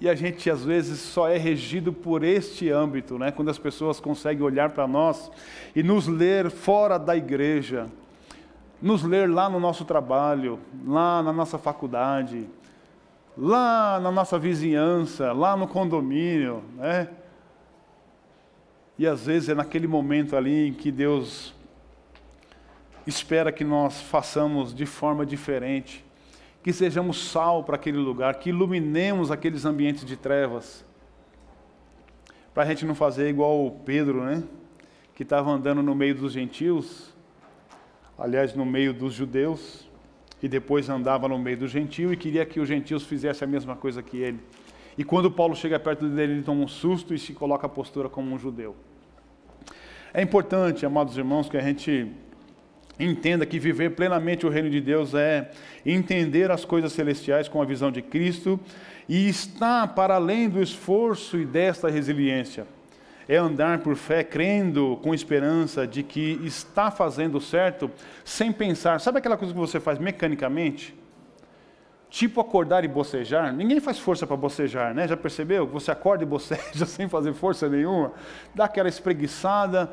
E 0.00 0.08
a 0.08 0.14
gente 0.14 0.50
às 0.50 0.62
vezes 0.64 0.98
só 0.98 1.28
é 1.28 1.38
regido 1.38 1.92
por 1.92 2.22
este 2.22 2.70
âmbito, 2.70 3.18
né? 3.18 3.30
quando 3.30 3.50
as 3.50 3.58
pessoas 3.58 4.00
conseguem 4.00 4.42
olhar 4.44 4.70
para 4.70 4.86
nós 4.86 5.30
e 5.74 5.82
nos 5.82 6.06
ler 6.06 6.50
fora 6.50 6.98
da 6.98 7.16
igreja, 7.16 7.88
nos 8.80 9.02
ler 9.02 9.28
lá 9.28 9.48
no 9.48 9.58
nosso 9.58 9.84
trabalho, 9.84 10.58
lá 10.86 11.22
na 11.22 11.32
nossa 11.32 11.58
faculdade, 11.58 12.48
lá 13.36 13.98
na 14.00 14.10
nossa 14.10 14.38
vizinhança, 14.38 15.32
lá 15.32 15.56
no 15.56 15.66
condomínio, 15.66 16.62
né? 16.76 17.08
E 18.98 19.06
às 19.06 19.26
vezes 19.26 19.50
é 19.50 19.54
naquele 19.54 19.86
momento 19.86 20.36
ali 20.36 20.68
em 20.68 20.72
que 20.72 20.90
Deus 20.90 21.54
espera 23.06 23.52
que 23.52 23.64
nós 23.64 24.00
façamos 24.00 24.74
de 24.74 24.86
forma 24.86 25.24
diferente, 25.24 26.04
que 26.62 26.72
sejamos 26.72 27.30
sal 27.30 27.62
para 27.62 27.76
aquele 27.76 27.98
lugar, 27.98 28.36
que 28.36 28.48
iluminemos 28.48 29.30
aqueles 29.30 29.64
ambientes 29.64 30.04
de 30.04 30.16
trevas, 30.16 30.84
para 32.52 32.62
a 32.62 32.66
gente 32.66 32.86
não 32.86 32.94
fazer 32.94 33.28
igual 33.28 33.66
o 33.66 33.70
Pedro, 33.70 34.24
né? 34.24 34.42
Que 35.14 35.22
estava 35.22 35.50
andando 35.50 35.82
no 35.82 35.94
meio 35.94 36.14
dos 36.14 36.32
gentios 36.32 37.15
aliás, 38.18 38.54
no 38.54 38.64
meio 38.64 38.92
dos 38.92 39.14
judeus, 39.14 39.88
e 40.42 40.48
depois 40.48 40.88
andava 40.88 41.28
no 41.28 41.38
meio 41.38 41.56
do 41.56 41.68
gentio 41.68 42.12
e 42.12 42.16
queria 42.16 42.44
que 42.44 42.60
os 42.60 42.68
gentios 42.68 43.04
fizessem 43.04 43.46
a 43.46 43.50
mesma 43.50 43.74
coisa 43.74 44.02
que 44.02 44.18
ele. 44.18 44.40
E 44.98 45.04
quando 45.04 45.30
Paulo 45.30 45.54
chega 45.54 45.78
perto 45.78 46.08
dele, 46.08 46.34
ele 46.34 46.42
toma 46.42 46.62
um 46.62 46.68
susto 46.68 47.14
e 47.14 47.18
se 47.18 47.32
coloca 47.32 47.66
a 47.66 47.70
postura 47.70 48.08
como 48.08 48.34
um 48.34 48.38
judeu. 48.38 48.74
É 50.12 50.22
importante, 50.22 50.86
amados 50.86 51.16
irmãos, 51.16 51.48
que 51.48 51.56
a 51.56 51.60
gente 51.60 52.10
Entenda 52.98 53.44
que 53.44 53.58
viver 53.58 53.90
plenamente 53.90 54.46
o 54.46 54.48
reino 54.48 54.70
de 54.70 54.80
Deus 54.80 55.14
é 55.14 55.50
entender 55.84 56.50
as 56.50 56.64
coisas 56.64 56.92
celestiais 56.92 57.46
com 57.46 57.60
a 57.60 57.64
visão 57.64 57.92
de 57.92 58.00
Cristo 58.00 58.58
e 59.06 59.28
estar 59.28 59.94
para 59.94 60.14
além 60.14 60.48
do 60.48 60.62
esforço 60.62 61.38
e 61.38 61.44
desta 61.44 61.90
resiliência. 61.90 62.66
É 63.28 63.36
andar 63.36 63.80
por 63.80 63.96
fé, 63.96 64.22
crendo 64.22 64.98
com 65.02 65.12
esperança 65.12 65.86
de 65.86 66.02
que 66.02 66.40
está 66.44 66.90
fazendo 66.90 67.40
certo, 67.40 67.90
sem 68.24 68.52
pensar. 68.52 69.00
Sabe 69.00 69.18
aquela 69.18 69.36
coisa 69.36 69.52
que 69.52 69.58
você 69.58 69.80
faz 69.80 69.98
mecanicamente? 69.98 70.96
Tipo 72.08 72.40
acordar 72.40 72.84
e 72.84 72.88
bocejar. 72.88 73.52
Ninguém 73.52 73.80
faz 73.80 73.98
força 73.98 74.26
para 74.26 74.36
bocejar, 74.36 74.94
né? 74.94 75.08
Já 75.08 75.16
percebeu? 75.16 75.66
Você 75.66 75.90
acorda 75.90 76.22
e 76.22 76.26
boceja 76.26 76.84
sem 76.86 77.08
fazer 77.08 77.34
força 77.34 77.68
nenhuma, 77.68 78.12
dá 78.54 78.66
aquela 78.66 78.88
espreguiçada 78.88 79.90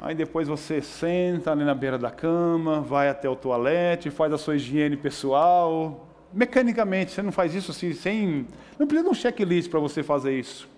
Aí 0.00 0.16
depois 0.16 0.48
você 0.48 0.80
senta 0.80 1.52
ali 1.52 1.64
na 1.64 1.74
beira 1.74 1.96
da 1.96 2.10
cama, 2.10 2.80
vai 2.80 3.08
até 3.08 3.28
o 3.28 3.36
toalete, 3.36 4.10
faz 4.10 4.32
a 4.32 4.38
sua 4.38 4.56
higiene 4.56 4.96
pessoal. 4.96 6.08
Mecanicamente, 6.32 7.12
você 7.12 7.22
não 7.22 7.30
faz 7.30 7.54
isso 7.54 7.70
assim, 7.70 7.92
sem. 7.92 8.46
Não 8.76 8.86
precisa 8.86 9.08
de 9.08 9.10
um 9.10 9.14
checklist 9.14 9.70
para 9.70 9.78
você 9.78 10.02
fazer 10.02 10.36
isso. 10.36 10.68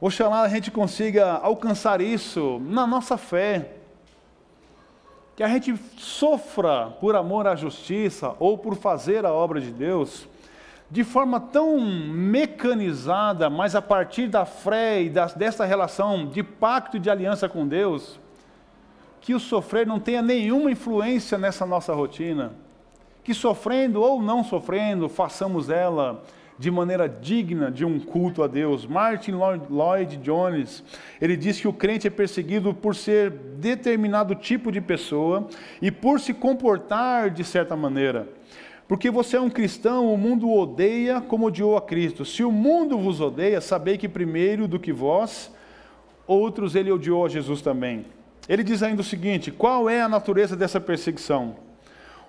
Oxalá 0.00 0.42
a 0.42 0.48
gente 0.48 0.70
consiga 0.70 1.32
alcançar 1.34 2.00
isso 2.00 2.60
na 2.64 2.86
nossa 2.86 3.16
fé. 3.16 3.72
Que 5.36 5.42
a 5.42 5.48
gente 5.48 5.76
sofra 5.96 6.90
por 7.00 7.16
amor 7.16 7.46
à 7.46 7.56
justiça 7.56 8.34
ou 8.38 8.56
por 8.56 8.76
fazer 8.76 9.24
a 9.24 9.32
obra 9.32 9.60
de 9.60 9.70
Deus 9.70 10.28
de 10.90 11.02
forma 11.02 11.40
tão 11.40 11.80
mecanizada, 11.80 13.48
mas 13.50 13.74
a 13.74 13.82
partir 13.82 14.28
da 14.28 14.44
fé 14.44 15.02
e 15.02 15.10
das, 15.10 15.34
dessa 15.34 15.64
relação 15.64 16.26
de 16.26 16.42
pacto 16.42 16.96
e 16.96 17.00
de 17.00 17.10
aliança 17.10 17.48
com 17.48 17.66
Deus, 17.66 18.20
que 19.20 19.34
o 19.34 19.40
sofrer 19.40 19.86
não 19.86 19.98
tenha 19.98 20.22
nenhuma 20.22 20.70
influência 20.70 21.38
nessa 21.38 21.64
nossa 21.64 21.92
rotina. 21.94 22.52
Que 23.24 23.32
sofrendo 23.32 24.02
ou 24.02 24.22
não 24.22 24.44
sofrendo, 24.44 25.08
façamos 25.08 25.70
ela 25.70 26.22
de 26.58 26.70
maneira 26.70 27.08
digna 27.08 27.70
de 27.70 27.84
um 27.84 27.98
culto 27.98 28.42
a 28.42 28.46
Deus. 28.46 28.86
Martin 28.86 29.32
Lloyd 29.70 30.16
Jones, 30.18 30.84
ele 31.20 31.36
diz 31.36 31.60
que 31.60 31.68
o 31.68 31.72
crente 31.72 32.06
é 32.06 32.10
perseguido 32.10 32.72
por 32.72 32.94
ser 32.94 33.30
determinado 33.30 34.34
tipo 34.34 34.70
de 34.70 34.80
pessoa 34.80 35.48
e 35.82 35.90
por 35.90 36.20
se 36.20 36.32
comportar 36.32 37.30
de 37.30 37.42
certa 37.44 37.74
maneira. 37.74 38.28
Porque 38.86 39.10
você 39.10 39.36
é 39.36 39.40
um 39.40 39.50
cristão, 39.50 40.12
o 40.12 40.18
mundo 40.18 40.50
odeia 40.50 41.20
como 41.20 41.46
odiou 41.46 41.76
a 41.76 41.80
Cristo. 41.80 42.24
Se 42.24 42.44
o 42.44 42.52
mundo 42.52 42.98
vos 42.98 43.20
odeia, 43.20 43.60
sabei 43.60 43.96
que 43.96 44.08
primeiro 44.08 44.68
do 44.68 44.78
que 44.78 44.92
vós, 44.92 45.50
outros 46.26 46.74
ele 46.74 46.92
odiou 46.92 47.24
a 47.24 47.28
Jesus 47.28 47.62
também. 47.62 48.04
Ele 48.46 48.62
diz 48.62 48.82
ainda 48.82 49.00
o 49.00 49.04
seguinte: 49.04 49.50
qual 49.50 49.88
é 49.88 50.02
a 50.02 50.08
natureza 50.08 50.54
dessa 50.54 50.80
perseguição? 50.80 51.63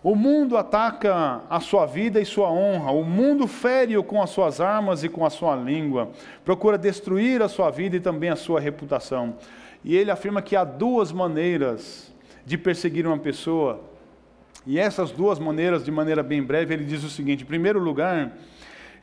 O 0.05 0.13
mundo 0.13 0.55
ataca 0.55 1.41
a 1.49 1.59
sua 1.59 1.87
vida 1.87 2.21
e 2.21 2.25
sua 2.27 2.51
honra, 2.51 2.91
o 2.91 3.03
mundo 3.03 3.47
fere-o 3.47 4.03
com 4.03 4.21
as 4.21 4.29
suas 4.29 4.61
armas 4.61 5.03
e 5.03 5.09
com 5.09 5.25
a 5.25 5.31
sua 5.31 5.55
língua, 5.55 6.11
procura 6.43 6.77
destruir 6.77 7.41
a 7.41 7.49
sua 7.49 7.71
vida 7.71 7.95
e 7.95 7.99
também 7.99 8.29
a 8.29 8.35
sua 8.35 8.59
reputação. 8.59 9.35
E 9.83 9.95
ele 9.95 10.11
afirma 10.11 10.43
que 10.43 10.55
há 10.55 10.63
duas 10.63 11.11
maneiras 11.11 12.13
de 12.45 12.55
perseguir 12.55 13.07
uma 13.07 13.17
pessoa. 13.17 13.81
E 14.63 14.77
essas 14.77 15.09
duas 15.09 15.39
maneiras, 15.39 15.83
de 15.83 15.89
maneira 15.89 16.21
bem 16.21 16.43
breve, 16.43 16.75
ele 16.75 16.85
diz 16.85 17.03
o 17.03 17.09
seguinte: 17.09 17.41
em 17.41 17.47
primeiro 17.47 17.79
lugar, 17.79 18.31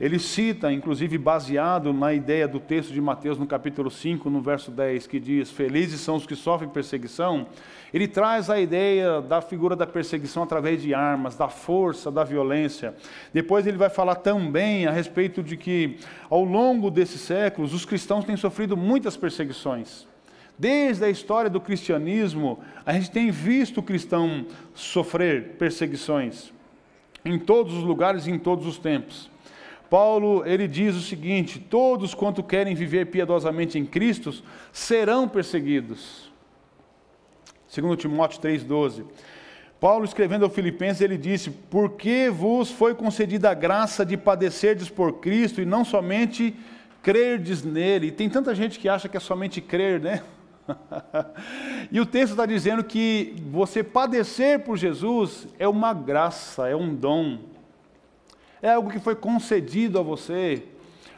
ele 0.00 0.18
cita, 0.18 0.72
inclusive 0.72 1.16
baseado 1.18 1.92
na 1.92 2.12
ideia 2.12 2.48
do 2.48 2.58
texto 2.58 2.92
de 2.92 3.00
Mateus 3.00 3.38
no 3.38 3.46
capítulo 3.46 3.90
5, 3.90 4.28
no 4.28 4.40
verso 4.40 4.70
10, 4.70 5.06
que 5.06 5.20
diz: 5.20 5.50
Felizes 5.50 6.00
são 6.00 6.16
os 6.16 6.26
que 6.26 6.34
sofrem 6.34 6.68
perseguição. 6.68 7.46
Ele 7.92 8.08
traz 8.08 8.48
a 8.48 8.60
ideia 8.60 9.20
da 9.20 9.40
figura 9.40 9.76
da 9.76 9.86
perseguição 9.86 10.42
através 10.42 10.82
de 10.82 10.94
armas, 10.94 11.36
da 11.36 11.48
força, 11.48 12.10
da 12.10 12.24
violência. 12.24 12.94
Depois 13.32 13.66
ele 13.66 13.76
vai 13.76 13.90
falar 13.90 14.16
também 14.16 14.86
a 14.86 14.90
respeito 14.90 15.42
de 15.42 15.56
que, 15.56 15.98
ao 16.30 16.42
longo 16.42 16.90
desses 16.90 17.20
séculos, 17.20 17.74
os 17.74 17.84
cristãos 17.84 18.24
têm 18.24 18.36
sofrido 18.36 18.76
muitas 18.76 19.16
perseguições. 19.16 20.06
Desde 20.58 21.04
a 21.04 21.10
história 21.10 21.50
do 21.50 21.60
cristianismo, 21.60 22.60
a 22.84 22.92
gente 22.92 23.10
tem 23.10 23.30
visto 23.30 23.78
o 23.78 23.82
cristão 23.82 24.46
sofrer 24.74 25.56
perseguições 25.58 26.52
em 27.24 27.38
todos 27.38 27.74
os 27.74 27.82
lugares 27.82 28.26
e 28.26 28.30
em 28.30 28.38
todos 28.38 28.66
os 28.66 28.78
tempos. 28.78 29.31
Paulo, 29.92 30.42
ele 30.46 30.66
diz 30.66 30.96
o 30.96 31.02
seguinte: 31.02 31.60
todos 31.60 32.14
quanto 32.14 32.42
querem 32.42 32.74
viver 32.74 33.08
piedosamente 33.08 33.78
em 33.78 33.84
Cristo 33.84 34.32
serão 34.72 35.28
perseguidos. 35.28 36.32
Segundo 37.68 37.94
Timóteo 37.94 38.40
3:12. 38.40 39.04
Paulo 39.78 40.06
escrevendo 40.06 40.46
ao 40.46 40.50
Filipenses, 40.50 41.02
ele 41.02 41.18
disse: 41.18 41.50
"Porque 41.50 42.30
vos 42.30 42.70
foi 42.70 42.94
concedida 42.94 43.50
a 43.50 43.54
graça 43.54 44.02
de 44.02 44.16
padecerdes 44.16 44.88
por 44.88 45.20
Cristo 45.20 45.60
e 45.60 45.66
não 45.66 45.84
somente 45.84 46.56
crerdes 47.02 47.62
nele". 47.62 48.06
E 48.06 48.12
tem 48.12 48.30
tanta 48.30 48.54
gente 48.54 48.78
que 48.78 48.88
acha 48.88 49.10
que 49.10 49.18
é 49.18 49.20
somente 49.20 49.60
crer, 49.60 50.00
né? 50.00 50.22
e 51.92 52.00
o 52.00 52.06
texto 52.06 52.30
está 52.30 52.46
dizendo 52.46 52.82
que 52.82 53.36
você 53.50 53.84
padecer 53.84 54.60
por 54.60 54.78
Jesus 54.78 55.46
é 55.58 55.68
uma 55.68 55.92
graça, 55.92 56.66
é 56.66 56.74
um 56.74 56.94
dom, 56.94 57.51
é 58.62 58.72
algo 58.72 58.88
que 58.88 59.00
foi 59.00 59.16
concedido 59.16 59.98
a 59.98 60.02
você, 60.02 60.62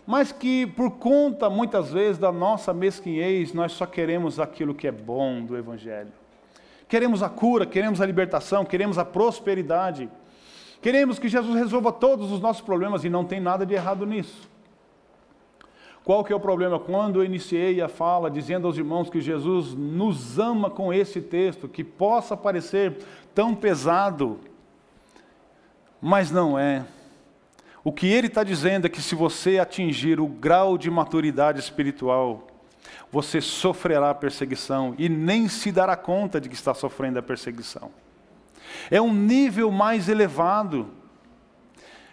mas 0.07 0.33
que 0.33 0.67
por 0.67 0.93
conta 0.93 1.51
muitas 1.51 1.93
vezes 1.93 2.19
da 2.19 2.33
nossa 2.33 2.73
mesquinhez, 2.73 3.53
nós 3.53 3.73
só 3.73 3.85
queremos 3.85 4.41
aquilo 4.41 4.75
que 4.75 4.89
é 4.89 4.93
bom 4.93 5.45
do 5.45 5.57
Evangelho. 5.57 6.13
Queremos 6.89 7.23
a 7.23 7.29
cura, 7.29 7.67
queremos 7.67 8.01
a 8.01 8.07
libertação, 8.07 8.65
queremos 8.65 8.99
a 8.99 9.05
prosperidade, 9.05 10.09
queremos 10.81 11.19
que 11.19 11.29
Jesus 11.29 11.55
resolva 11.55 11.93
todos 11.93 12.33
os 12.33 12.41
nossos 12.41 12.63
problemas 12.63 13.05
e 13.05 13.11
não 13.11 13.25
tem 13.25 13.41
nada 13.41 13.67
de 13.67 13.75
errado 13.75 14.07
nisso. 14.07 14.49
Qual 16.03 16.23
que 16.23 16.33
é 16.33 16.37
o 16.37 16.41
problema? 16.41 16.79
Quando 16.79 17.21
eu 17.21 17.25
iniciei 17.25 17.81
a 17.81 17.89
fala 17.89 18.31
dizendo 18.31 18.67
aos 18.67 18.77
irmãos 18.77 19.09
que 19.09 19.23
Jesus 19.23 19.75
nos 19.75 20.39
ama 20.39 20.69
com 20.69 20.93
esse 20.93 21.21
texto, 21.21 21.67
que 21.67 21.83
possa 21.83 22.37
parecer 22.37 22.99
tão 23.35 23.55
pesado, 23.55 24.39
mas 26.01 26.31
não 26.31 26.59
é. 26.59 26.85
O 27.85 27.93
que 27.93 28.07
ele 28.07 28.29
está 28.29 28.43
dizendo 28.43 28.87
é 28.87 28.89
que 28.89 29.03
se 29.03 29.15
você 29.15 29.59
atingir 29.59 30.19
o 30.19 30.27
grau 30.27 30.79
de 30.79 30.91
maturidade 30.91 31.61
espiritual, 31.61 32.47
você 33.13 33.43
sofrerá 33.43 34.15
perseguição 34.15 34.95
e 34.99 35.07
nem 35.07 35.49
se 35.49 35.71
dará 35.71 35.95
conta 35.95 36.41
de 36.41 36.49
que 36.49 36.55
está 36.55 36.73
sofrendo 36.73 37.19
a 37.19 37.23
perseguição. 37.23 37.91
É 38.91 39.01
um 39.03 39.13
nível 39.13 39.71
mais 39.71 40.09
elevado. 40.09 40.89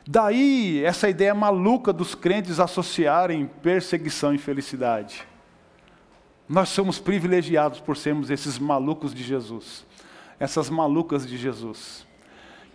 Daí 0.05 0.83
essa 0.83 1.09
ideia 1.09 1.33
maluca 1.33 1.93
dos 1.93 2.15
crentes 2.15 2.59
associarem 2.59 3.49
perseguição 3.63 4.33
e 4.33 4.37
felicidade. 4.37 5.25
Nós 6.49 6.67
somos 6.67 6.99
privilegiados 6.99 7.79
por 7.79 7.95
sermos 7.95 8.29
esses 8.29 8.59
malucos 8.59 9.13
de 9.13 9.23
Jesus, 9.23 9.85
essas 10.37 10.69
malucas 10.69 11.25
de 11.25 11.37
Jesus. 11.37 12.05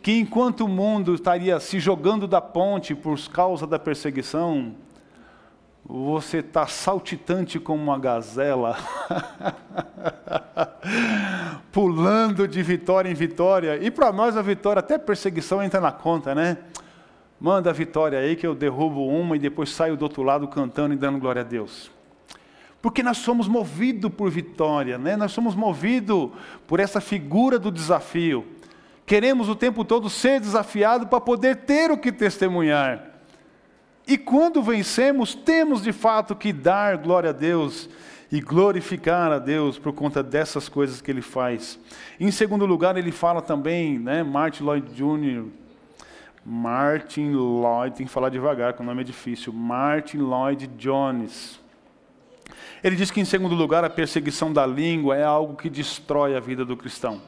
Que 0.06 0.20
enquanto 0.20 0.60
o 0.60 0.68
mundo 0.68 1.16
estaria 1.16 1.58
se 1.58 1.80
jogando 1.80 2.28
da 2.28 2.40
ponte 2.40 2.94
por 2.94 3.18
causa 3.28 3.66
da 3.66 3.76
perseguição, 3.76 4.76
você 5.84 6.36
está 6.36 6.64
saltitante 6.68 7.58
como 7.58 7.82
uma 7.82 7.98
gazela, 7.98 8.78
pulando 11.72 12.46
de 12.46 12.62
vitória 12.62 13.10
em 13.10 13.14
vitória. 13.14 13.82
E 13.82 13.90
para 13.90 14.12
nós 14.12 14.36
a 14.36 14.42
vitória, 14.42 14.78
até 14.78 14.96
perseguição 14.96 15.60
entra 15.60 15.80
na 15.80 15.90
conta, 15.90 16.36
né? 16.36 16.58
Manda 17.40 17.70
a 17.70 17.72
vitória 17.72 18.20
aí 18.20 18.36
que 18.36 18.46
eu 18.46 18.54
derrubo 18.54 19.08
uma 19.08 19.34
e 19.34 19.40
depois 19.40 19.70
saio 19.70 19.96
do 19.96 20.02
outro 20.02 20.22
lado 20.22 20.46
cantando 20.46 20.94
e 20.94 20.96
dando 20.96 21.18
glória 21.18 21.40
a 21.42 21.44
Deus. 21.44 21.90
Porque 22.80 23.02
nós 23.02 23.18
somos 23.18 23.48
movidos 23.48 24.12
por 24.12 24.30
vitória, 24.30 24.98
né? 24.98 25.16
nós 25.16 25.32
somos 25.32 25.56
movidos 25.56 26.30
por 26.64 26.78
essa 26.78 27.00
figura 27.00 27.58
do 27.58 27.72
desafio. 27.72 28.46
Queremos 29.06 29.48
o 29.48 29.54
tempo 29.54 29.84
todo 29.84 30.10
ser 30.10 30.40
desafiado 30.40 31.06
para 31.06 31.20
poder 31.20 31.58
ter 31.58 31.92
o 31.92 31.96
que 31.96 32.10
testemunhar. 32.10 33.12
E 34.06 34.18
quando 34.18 34.62
vencemos, 34.62 35.34
temos 35.34 35.82
de 35.82 35.92
fato 35.92 36.34
que 36.34 36.52
dar 36.52 36.96
glória 36.96 37.30
a 37.30 37.32
Deus 37.32 37.88
e 38.30 38.40
glorificar 38.40 39.30
a 39.30 39.38
Deus 39.38 39.78
por 39.78 39.92
conta 39.92 40.22
dessas 40.22 40.68
coisas 40.68 41.00
que 41.00 41.10
ele 41.10 41.22
faz. 41.22 41.78
Em 42.18 42.30
segundo 42.32 42.66
lugar, 42.66 42.96
ele 42.96 43.12
fala 43.12 43.40
também, 43.40 43.98
né, 43.98 44.24
Martin 44.24 44.64
Lloyd 44.64 44.92
Jr., 44.92 45.46
Martin 46.44 47.32
Lloyd, 47.32 47.96
tem 47.96 48.06
que 48.06 48.12
falar 48.12 48.28
devagar, 48.28 48.72
que 48.72 48.80
o 48.80 48.84
nome 48.84 49.00
é 49.00 49.04
difícil. 49.04 49.52
Martin 49.52 50.18
Lloyd 50.18 50.68
Jones. 50.78 51.58
Ele 52.84 52.94
diz 52.94 53.10
que, 53.10 53.20
em 53.20 53.24
segundo 53.24 53.56
lugar, 53.56 53.84
a 53.84 53.90
perseguição 53.90 54.52
da 54.52 54.64
língua 54.64 55.16
é 55.16 55.24
algo 55.24 55.56
que 55.56 55.68
destrói 55.68 56.36
a 56.36 56.40
vida 56.40 56.64
do 56.64 56.76
cristão. 56.76 57.20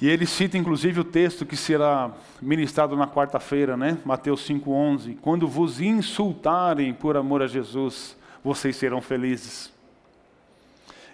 E 0.00 0.08
ele 0.08 0.26
cita, 0.26 0.56
inclusive, 0.56 1.00
o 1.00 1.04
texto 1.04 1.44
que 1.44 1.56
será 1.56 2.10
ministrado 2.40 2.96
na 2.96 3.06
quarta-feira, 3.06 3.76
né? 3.76 3.98
Mateus 4.04 4.48
5,11. 4.48 5.16
Quando 5.20 5.46
vos 5.46 5.80
insultarem 5.80 6.92
por 6.94 7.16
amor 7.16 7.42
a 7.42 7.46
Jesus, 7.46 8.16
vocês 8.42 8.76
serão 8.76 9.00
felizes. 9.00 9.72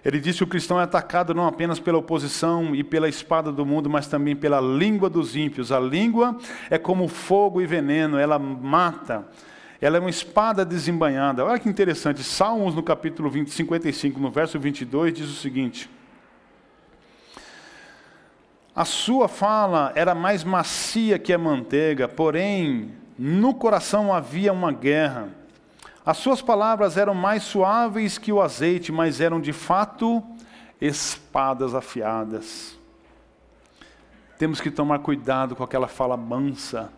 Ele 0.05 0.21
diz 0.21 0.37
que 0.37 0.45
o 0.45 0.47
cristão 0.47 0.81
é 0.81 0.85
atacado 0.85 1.35
não 1.35 1.47
apenas 1.47 1.81
pela 1.81 1.99
oposição 1.99 2.75
e 2.75 2.85
pela 2.85 3.09
espada 3.09 3.51
do 3.51 3.67
mundo, 3.67 3.91
mas 3.91 4.07
também 4.07 4.37
pela 4.37 4.61
língua 4.61 5.11
dos 5.11 5.35
ímpios. 5.35 5.73
A 5.73 5.81
língua 5.81 6.37
é 6.71 6.79
como 6.79 7.09
fogo 7.09 7.61
e 7.61 7.67
veneno, 7.67 8.17
ela 8.17 8.39
mata. 8.39 9.27
Ela 9.81 9.97
é 9.97 10.01
uma 10.01 10.11
espada 10.11 10.65
desembanhada. 10.65 11.45
Olha 11.45 11.59
que 11.59 11.69
interessante. 11.69 12.23
Salmos, 12.23 12.75
no 12.75 12.83
capítulo 12.83 13.29
20, 13.29 13.51
55, 13.51 14.21
no 14.21 14.31
verso 14.31 14.59
22, 14.59 15.13
diz 15.13 15.29
o 15.29 15.35
seguinte: 15.35 15.91
A 18.79 18.85
sua 18.85 19.27
fala 19.27 19.91
era 19.97 20.15
mais 20.15 20.45
macia 20.45 21.19
que 21.19 21.33
a 21.33 21.37
manteiga, 21.37 22.07
porém, 22.07 22.93
no 23.19 23.53
coração 23.53 24.15
havia 24.15 24.53
uma 24.53 24.71
guerra. 24.71 25.31
As 26.07 26.19
suas 26.19 26.41
palavras 26.41 26.97
eram 26.97 27.13
mais 27.13 27.43
suaves 27.43 28.19
que 28.19 28.33
o 28.33 28.41
azeite, 28.41 28.93
mas 28.93 29.21
eram 29.21 29.41
de 29.41 29.53
fato 29.53 30.23
espadas 30.81 31.75
afiadas. 31.75 32.79
Temos 34.39 34.61
que 34.61 34.71
tomar 34.71 35.01
cuidado 35.01 35.57
com 35.57 35.65
aquela 35.65 35.89
fala 35.89 36.17
mansa 36.17 36.93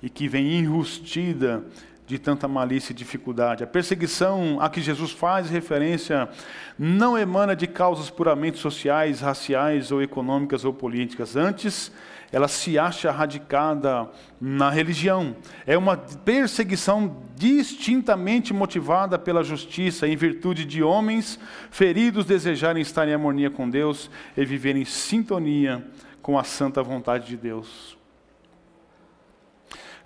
e 0.00 0.08
que 0.08 0.26
vem 0.26 0.54
enrustida 0.54 1.66
de 2.10 2.18
tanta 2.18 2.48
malícia 2.48 2.92
e 2.92 2.96
dificuldade. 2.96 3.62
A 3.62 3.68
perseguição 3.68 4.58
a 4.60 4.68
que 4.68 4.80
Jesus 4.80 5.12
faz 5.12 5.48
referência 5.48 6.28
não 6.76 7.16
emana 7.16 7.54
de 7.54 7.68
causas 7.68 8.10
puramente 8.10 8.58
sociais, 8.58 9.20
raciais 9.20 9.92
ou 9.92 10.02
econômicas 10.02 10.64
ou 10.64 10.74
políticas. 10.74 11.36
Antes, 11.36 11.92
ela 12.32 12.48
se 12.48 12.76
acha 12.76 13.12
radicada 13.12 14.10
na 14.40 14.70
religião. 14.70 15.36
É 15.64 15.78
uma 15.78 15.96
perseguição 15.96 17.22
distintamente 17.36 18.52
motivada 18.52 19.16
pela 19.16 19.44
justiça, 19.44 20.08
em 20.08 20.16
virtude 20.16 20.64
de 20.64 20.82
homens 20.82 21.38
feridos 21.70 22.24
desejarem 22.24 22.82
estar 22.82 23.06
em 23.06 23.12
harmonia 23.12 23.50
com 23.50 23.70
Deus 23.70 24.10
e 24.36 24.44
viver 24.44 24.74
em 24.74 24.84
sintonia 24.84 25.86
com 26.20 26.36
a 26.36 26.42
santa 26.42 26.82
vontade 26.82 27.28
de 27.28 27.36
Deus. 27.36 27.99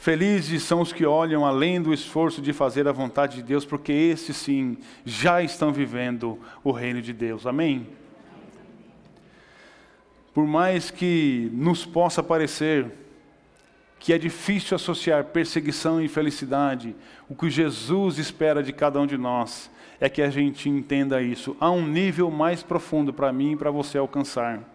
Felizes 0.05 0.63
são 0.65 0.83
os 0.83 0.93
que 0.93 1.07
olham 1.07 1.47
além 1.47 1.81
do 1.81 1.91
esforço 1.91 2.43
de 2.43 2.53
fazer 2.53 2.87
a 2.87 2.93
vontade 2.93 3.37
de 3.37 3.43
Deus, 3.43 3.65
porque 3.65 3.91
esses 3.91 4.37
sim 4.37 4.77
já 5.03 5.43
estão 5.43 5.73
vivendo 5.73 6.39
o 6.63 6.73
reino 6.73 7.01
de 7.01 7.11
Deus. 7.11 7.47
Amém? 7.47 7.89
Por 10.35 10.47
mais 10.47 10.91
que 10.91 11.51
nos 11.55 11.87
possa 11.87 12.23
parecer 12.23 12.93
que 13.99 14.13
é 14.13 14.19
difícil 14.19 14.75
associar 14.75 15.25
perseguição 15.25 16.03
e 16.03 16.07
felicidade, 16.07 16.95
o 17.27 17.35
que 17.35 17.49
Jesus 17.49 18.19
espera 18.19 18.63
de 18.63 18.75
cada 18.75 19.01
um 19.01 19.07
de 19.07 19.17
nós 19.17 19.71
é 19.99 20.11
que 20.11 20.21
a 20.21 20.29
gente 20.29 20.69
entenda 20.69 21.23
isso 21.23 21.57
a 21.59 21.71
um 21.71 21.87
nível 21.87 22.31
mais 22.31 22.63
profundo 22.63 23.11
para 23.11 23.33
mim 23.33 23.53
e 23.53 23.57
para 23.57 23.71
você 23.71 23.97
alcançar 23.97 24.74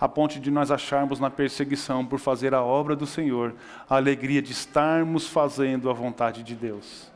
a 0.00 0.08
ponto 0.08 0.40
de 0.40 0.50
nós 0.50 0.70
acharmos 0.70 1.20
na 1.20 1.28
perseguição 1.28 2.06
por 2.06 2.18
fazer 2.18 2.54
a 2.54 2.62
obra 2.62 2.96
do 2.96 3.06
Senhor 3.06 3.54
a 3.88 3.96
alegria 3.96 4.40
de 4.40 4.50
estarmos 4.50 5.28
fazendo 5.28 5.90
a 5.90 5.92
vontade 5.92 6.42
de 6.42 6.54
Deus, 6.54 7.12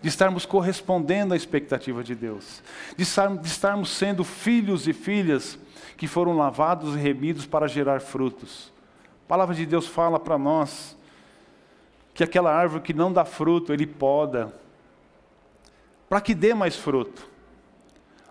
de 0.00 0.08
estarmos 0.08 0.46
correspondendo 0.46 1.34
à 1.34 1.36
expectativa 1.36 2.04
de 2.04 2.14
Deus, 2.14 2.62
de, 2.96 3.02
estarmos 3.02 3.90
sendo 3.90 4.22
filhos 4.22 4.86
e 4.86 4.92
filhas 4.92 5.58
que 5.96 6.06
foram 6.06 6.36
lavados 6.36 6.94
e 6.94 6.98
remidos 6.98 7.44
para 7.44 7.66
gerar 7.66 8.00
frutos. 8.00 8.72
A 9.24 9.28
palavra 9.28 9.54
de 9.54 9.66
Deus 9.66 9.88
fala 9.88 10.20
para 10.20 10.38
nós 10.38 10.96
que 12.14 12.22
aquela 12.22 12.54
árvore 12.54 12.82
que 12.82 12.94
não 12.94 13.12
dá 13.12 13.24
fruto, 13.24 13.72
ele 13.72 13.86
poda, 13.86 14.54
para 16.08 16.20
que 16.20 16.34
dê 16.34 16.54
mais 16.54 16.76
fruto. 16.76 17.28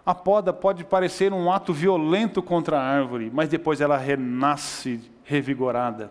A 0.08 0.16
poda 0.16 0.54
pode 0.54 0.86
parecer 0.86 1.34
um 1.34 1.52
ato 1.52 1.74
violento 1.74 2.42
contra 2.42 2.80
a 2.80 2.82
árvore, 2.82 3.30
mas 3.34 3.50
depois 3.50 3.82
ela 3.82 3.98
renasce 3.98 5.02
revigorada. 5.26 6.10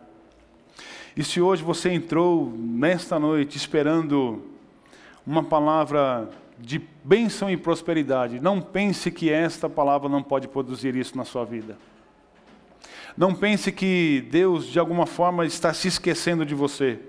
E 1.16 1.24
se 1.24 1.40
hoje 1.40 1.62
você 1.62 1.90
entrou 1.90 2.52
nesta 2.54 3.18
noite 3.18 3.56
esperando 3.56 4.44
uma 5.26 5.42
palavra 5.42 6.28
de 6.58 6.78
bênção 7.02 7.50
e 7.50 7.56
prosperidade, 7.56 8.38
não 8.38 8.60
pense 8.60 9.10
que 9.10 9.30
esta 9.30 9.66
palavra 9.66 10.10
não 10.10 10.22
pode 10.22 10.46
produzir 10.46 10.94
isso 10.94 11.16
na 11.16 11.24
sua 11.24 11.46
vida. 11.46 11.78
Não 13.16 13.34
pense 13.34 13.72
que 13.72 14.28
Deus, 14.30 14.66
de 14.66 14.78
alguma 14.78 15.06
forma, 15.06 15.46
está 15.46 15.72
se 15.72 15.88
esquecendo 15.88 16.44
de 16.44 16.54
você. 16.54 17.00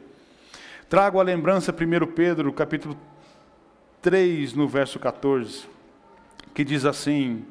Trago 0.87 1.19
a 1.19 1.23
lembrança 1.23 1.73
1 1.73 2.13
Pedro, 2.13 2.53
capítulo 2.53 2.95
3, 4.01 4.53
no 4.53 4.69
verso 4.69 4.97
14 4.99 5.75
que 6.57 6.65
diz 6.65 6.85
assim: 6.85 7.45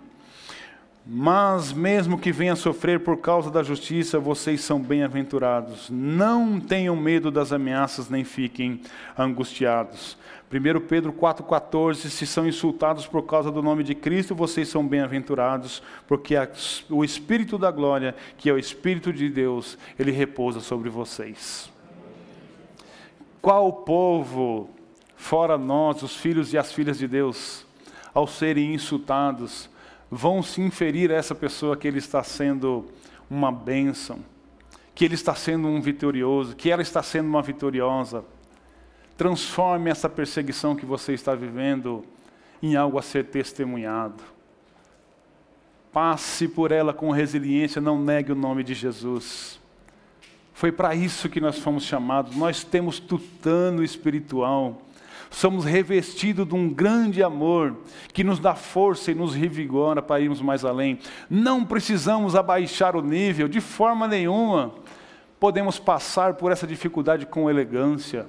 Mas 1.06 1.72
mesmo 1.72 2.18
que 2.18 2.32
venha 2.32 2.56
sofrer 2.56 2.98
por 2.98 3.18
causa 3.18 3.48
da 3.52 3.62
justiça, 3.62 4.18
vocês 4.18 4.62
são 4.62 4.80
bem-aventurados. 4.80 5.88
Não 5.88 6.58
tenham 6.58 6.96
medo 6.96 7.30
das 7.30 7.52
ameaças, 7.52 8.10
nem 8.10 8.24
fiquem 8.24 8.80
angustiados. 9.16 10.18
1 10.52 10.80
Pedro 10.88 11.12
4,14: 11.12 12.08
Se 12.08 12.26
são 12.26 12.48
insultados 12.48 13.06
por 13.06 13.22
causa 13.22 13.48
do 13.48 13.62
nome 13.62 13.84
de 13.84 13.94
Cristo, 13.94 14.34
vocês 14.34 14.66
são 14.66 14.84
bem-aventurados, 14.84 15.80
porque 16.08 16.34
o 16.90 17.04
Espírito 17.04 17.56
da 17.56 17.70
glória, 17.70 18.12
que 18.36 18.50
é 18.50 18.52
o 18.52 18.58
Espírito 18.58 19.12
de 19.12 19.28
Deus, 19.28 19.78
ele 19.96 20.10
repousa 20.10 20.58
sobre 20.58 20.90
vocês. 20.90 21.70
Qual 23.40 23.72
povo, 23.72 24.68
fora 25.14 25.56
nós, 25.56 26.02
os 26.02 26.16
filhos 26.16 26.52
e 26.52 26.58
as 26.58 26.72
filhas 26.72 26.98
de 26.98 27.06
Deus, 27.06 27.65
ao 28.16 28.26
serem 28.26 28.72
insultados, 28.72 29.68
vão 30.10 30.42
se 30.42 30.62
inferir 30.62 31.12
a 31.12 31.16
essa 31.16 31.34
pessoa 31.34 31.76
que 31.76 31.86
ele 31.86 31.98
está 31.98 32.22
sendo 32.22 32.86
uma 33.28 33.52
bênção, 33.52 34.20
que 34.94 35.04
ele 35.04 35.14
está 35.14 35.34
sendo 35.34 35.68
um 35.68 35.82
vitorioso, 35.82 36.56
que 36.56 36.70
ela 36.70 36.80
está 36.80 37.02
sendo 37.02 37.28
uma 37.28 37.42
vitoriosa. 37.42 38.24
Transforme 39.18 39.90
essa 39.90 40.08
perseguição 40.08 40.74
que 40.74 40.86
você 40.86 41.12
está 41.12 41.34
vivendo 41.34 42.06
em 42.62 42.74
algo 42.74 42.98
a 42.98 43.02
ser 43.02 43.26
testemunhado. 43.26 44.24
Passe 45.92 46.48
por 46.48 46.72
ela 46.72 46.94
com 46.94 47.10
resiliência, 47.10 47.82
não 47.82 48.02
negue 48.02 48.32
o 48.32 48.34
nome 48.34 48.64
de 48.64 48.72
Jesus. 48.72 49.60
Foi 50.54 50.72
para 50.72 50.94
isso 50.94 51.28
que 51.28 51.38
nós 51.38 51.58
fomos 51.58 51.84
chamados. 51.84 52.34
Nós 52.34 52.64
temos 52.64 52.98
tutano 52.98 53.84
espiritual 53.84 54.85
somos 55.30 55.64
revestidos 55.64 56.46
de 56.46 56.54
um 56.54 56.68
grande 56.68 57.22
amor 57.22 57.76
que 58.12 58.24
nos 58.24 58.38
dá 58.38 58.54
força 58.54 59.10
e 59.10 59.14
nos 59.14 59.34
revigora 59.34 60.00
para 60.00 60.20
irmos 60.20 60.40
mais 60.40 60.64
além. 60.64 60.98
Não 61.28 61.64
precisamos 61.64 62.34
abaixar 62.34 62.96
o 62.96 63.02
nível 63.02 63.48
de 63.48 63.60
forma 63.60 64.06
nenhuma. 64.06 64.72
Podemos 65.38 65.78
passar 65.78 66.34
por 66.34 66.50
essa 66.50 66.66
dificuldade 66.66 67.26
com 67.26 67.50
elegância, 67.50 68.26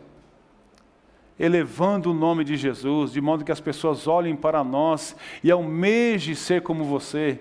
elevando 1.40 2.12
o 2.12 2.14
nome 2.14 2.44
de 2.44 2.58
Jesus, 2.58 3.12
de 3.12 3.22
modo 3.22 3.46
que 3.46 3.52
as 3.52 3.62
pessoas 3.62 4.08
olhem 4.08 4.36
para 4.36 4.64
nós 4.64 5.16
e 5.44 5.50
almejem 5.50 6.36
ser 6.36 6.62
como 6.62 6.84
você. 6.84 7.40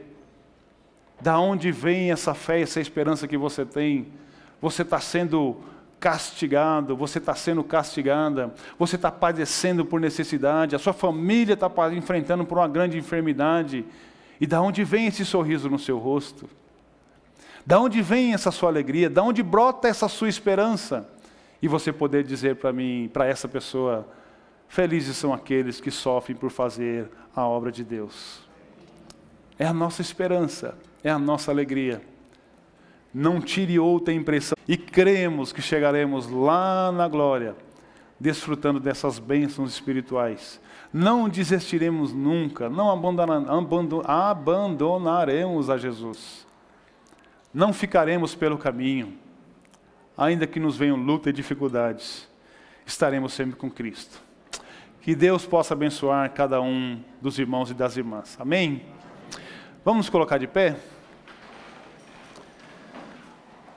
Da 1.20 1.38
onde 1.40 1.72
vem 1.72 2.12
essa 2.12 2.34
fé, 2.34 2.60
essa 2.60 2.80
esperança 2.80 3.26
que 3.26 3.36
você 3.38 3.64
tem? 3.64 4.08
Você 4.60 4.82
está 4.82 5.00
sendo 5.00 5.56
castigado, 5.98 6.96
você 6.96 7.18
está 7.18 7.34
sendo 7.34 7.64
castigada, 7.64 8.54
você 8.78 8.96
está 8.96 9.10
padecendo 9.10 9.84
por 9.84 10.00
necessidade, 10.00 10.76
a 10.76 10.78
sua 10.78 10.92
família 10.92 11.54
está 11.54 11.70
enfrentando 11.92 12.44
por 12.44 12.58
uma 12.58 12.68
grande 12.68 12.98
enfermidade. 12.98 13.84
E 14.40 14.46
da 14.46 14.60
onde 14.60 14.84
vem 14.84 15.06
esse 15.06 15.24
sorriso 15.24 15.68
no 15.68 15.78
seu 15.78 15.98
rosto? 15.98 16.48
Da 17.64 17.80
onde 17.80 18.02
vem 18.02 18.34
essa 18.34 18.50
sua 18.50 18.68
alegria? 18.68 19.08
Da 19.08 19.22
onde 19.22 19.42
brota 19.42 19.88
essa 19.88 20.08
sua 20.08 20.28
esperança? 20.28 21.08
E 21.60 21.66
você 21.66 21.92
poder 21.92 22.22
dizer 22.22 22.56
para 22.56 22.72
mim, 22.72 23.10
para 23.12 23.26
essa 23.26 23.48
pessoa, 23.48 24.06
felizes 24.68 25.16
são 25.16 25.32
aqueles 25.32 25.80
que 25.80 25.90
sofrem 25.90 26.36
por 26.36 26.50
fazer 26.50 27.08
a 27.34 27.46
obra 27.46 27.72
de 27.72 27.82
Deus. 27.82 28.40
É 29.58 29.66
a 29.66 29.72
nossa 29.72 30.02
esperança, 30.02 30.76
é 31.02 31.10
a 31.10 31.18
nossa 31.18 31.50
alegria 31.50 32.02
não 33.16 33.40
tire 33.40 33.78
outra 33.78 34.12
impressão. 34.12 34.58
E 34.68 34.76
cremos 34.76 35.50
que 35.50 35.62
chegaremos 35.62 36.28
lá 36.28 36.92
na 36.92 37.08
glória, 37.08 37.56
desfrutando 38.20 38.78
dessas 38.78 39.18
bênçãos 39.18 39.72
espirituais. 39.72 40.60
Não 40.92 41.26
desistiremos 41.26 42.12
nunca, 42.12 42.68
não 42.68 42.90
abandonaremos 44.04 45.70
a 45.70 45.78
Jesus. 45.78 46.46
Não 47.54 47.72
ficaremos 47.72 48.34
pelo 48.34 48.58
caminho, 48.58 49.14
ainda 50.14 50.46
que 50.46 50.60
nos 50.60 50.76
venham 50.76 50.96
luta 50.96 51.30
e 51.30 51.32
dificuldades, 51.32 52.28
estaremos 52.84 53.32
sempre 53.32 53.56
com 53.56 53.70
Cristo. 53.70 54.20
Que 55.00 55.14
Deus 55.14 55.46
possa 55.46 55.72
abençoar 55.72 56.30
cada 56.34 56.60
um 56.60 57.00
dos 57.22 57.38
irmãos 57.38 57.70
e 57.70 57.74
das 57.74 57.96
irmãs. 57.96 58.36
Amém? 58.38 58.82
Vamos 59.82 60.10
colocar 60.10 60.36
de 60.36 60.46
pé? 60.46 60.76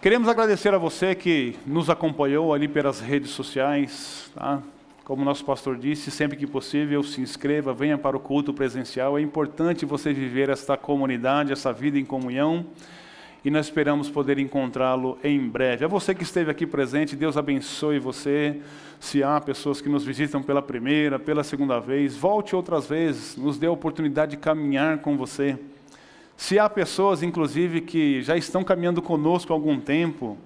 Queremos 0.01 0.29
agradecer 0.29 0.73
a 0.73 0.77
você 0.77 1.13
que 1.13 1.57
nos 1.65 1.89
acompanhou 1.89 2.53
ali 2.53 2.69
pelas 2.69 3.01
redes 3.01 3.31
sociais, 3.31 4.31
tá? 4.33 4.63
como 5.03 5.25
nosso 5.25 5.43
pastor 5.43 5.75
disse, 5.75 6.09
sempre 6.09 6.37
que 6.37 6.47
possível, 6.47 7.03
se 7.03 7.19
inscreva, 7.19 7.73
venha 7.73 7.97
para 7.97 8.15
o 8.15 8.19
culto 8.19 8.53
presencial. 8.53 9.17
É 9.17 9.21
importante 9.21 9.85
você 9.85 10.13
viver 10.13 10.47
esta 10.47 10.77
comunidade, 10.77 11.51
essa 11.51 11.73
vida 11.73 11.99
em 11.99 12.05
comunhão. 12.05 12.65
E 13.43 13.51
nós 13.51 13.65
esperamos 13.65 14.09
poder 14.09 14.39
encontrá-lo 14.39 15.17
em 15.21 15.37
breve. 15.49 15.83
A 15.83 15.87
você 15.89 16.15
que 16.15 16.23
esteve 16.23 16.49
aqui 16.49 16.65
presente, 16.65 17.13
Deus 17.13 17.35
abençoe 17.35 17.99
você. 17.99 18.61
Se 19.01 19.21
há 19.21 19.41
pessoas 19.41 19.81
que 19.81 19.89
nos 19.89 20.05
visitam 20.05 20.41
pela 20.41 20.61
primeira, 20.61 21.19
pela 21.19 21.43
segunda 21.43 21.77
vez, 21.77 22.15
volte 22.15 22.55
outras 22.55 22.87
vezes, 22.87 23.35
nos 23.35 23.57
dê 23.57 23.67
a 23.67 23.71
oportunidade 23.71 24.31
de 24.31 24.37
caminhar 24.37 24.99
com 24.99 25.17
você. 25.17 25.59
Se 26.39 26.57
há 26.57 26.69
pessoas, 26.69 27.21
inclusive, 27.21 27.81
que 27.81 28.21
já 28.21 28.37
estão 28.37 28.63
caminhando 28.63 29.01
conosco 29.01 29.51
há 29.51 29.55
algum 29.57 29.77
tempo, 29.77 30.37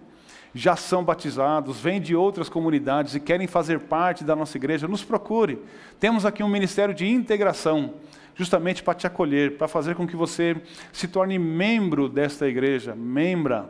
já 0.52 0.76
são 0.76 1.04
batizados, 1.04 1.80
vêm 1.80 2.02
de 2.02 2.16
outras 2.16 2.50
comunidades 2.50 3.14
e 3.14 3.20
querem 3.20 3.46
fazer 3.46 3.80
parte 3.82 4.24
da 4.24 4.36
nossa 4.36 4.58
igreja, 4.58 4.88
nos 4.88 5.04
procure. 5.04 5.62
Temos 6.00 6.26
aqui 6.26 6.42
um 6.42 6.50
ministério 6.50 6.96
de 6.96 7.08
integração, 7.08 7.94
justamente 8.34 8.82
para 8.82 8.96
te 8.96 9.06
acolher, 9.06 9.56
para 9.56 9.68
fazer 9.68 9.94
com 9.94 10.08
que 10.08 10.16
você 10.16 10.60
se 10.92 11.08
torne 11.08 11.38
membro 11.38 12.10
desta 12.10 12.48
igreja, 12.48 12.96
membra 12.96 13.70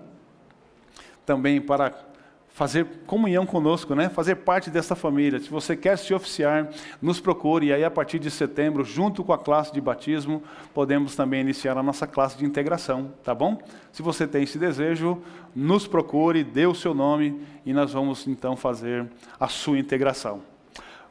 também 1.25 1.59
para 1.59 1.93
fazer 2.53 2.85
comunhão 3.07 3.47
conosco, 3.47 3.95
né? 3.95 4.09
fazer 4.09 4.35
parte 4.35 4.69
dessa 4.69 4.95
família. 4.95 5.39
Se 5.39 5.49
você 5.49 5.75
quer 5.75 5.97
se 5.97 6.13
oficiar, 6.13 6.69
nos 7.01 7.19
procure, 7.19 7.67
e 7.67 7.73
aí 7.73 7.83
a 7.83 7.89
partir 7.91 8.19
de 8.19 8.29
setembro, 8.29 8.85
junto 8.85 9.23
com 9.23 9.33
a 9.33 9.39
classe 9.39 9.73
de 9.73 9.81
batismo, 9.81 10.41
podemos 10.73 11.15
também 11.15 11.41
iniciar 11.41 11.77
a 11.77 11.83
nossa 11.83 12.05
classe 12.05 12.37
de 12.37 12.45
integração, 12.45 13.11
tá 13.23 13.33
bom? 13.33 13.59
Se 13.91 14.03
você 14.03 14.27
tem 14.27 14.43
esse 14.43 14.59
desejo, 14.59 15.21
nos 15.55 15.87
procure, 15.87 16.43
dê 16.43 16.67
o 16.67 16.75
seu 16.75 16.93
nome, 16.93 17.41
e 17.65 17.73
nós 17.73 17.91
vamos 17.91 18.27
então 18.27 18.55
fazer 18.55 19.07
a 19.39 19.47
sua 19.47 19.79
integração. 19.79 20.52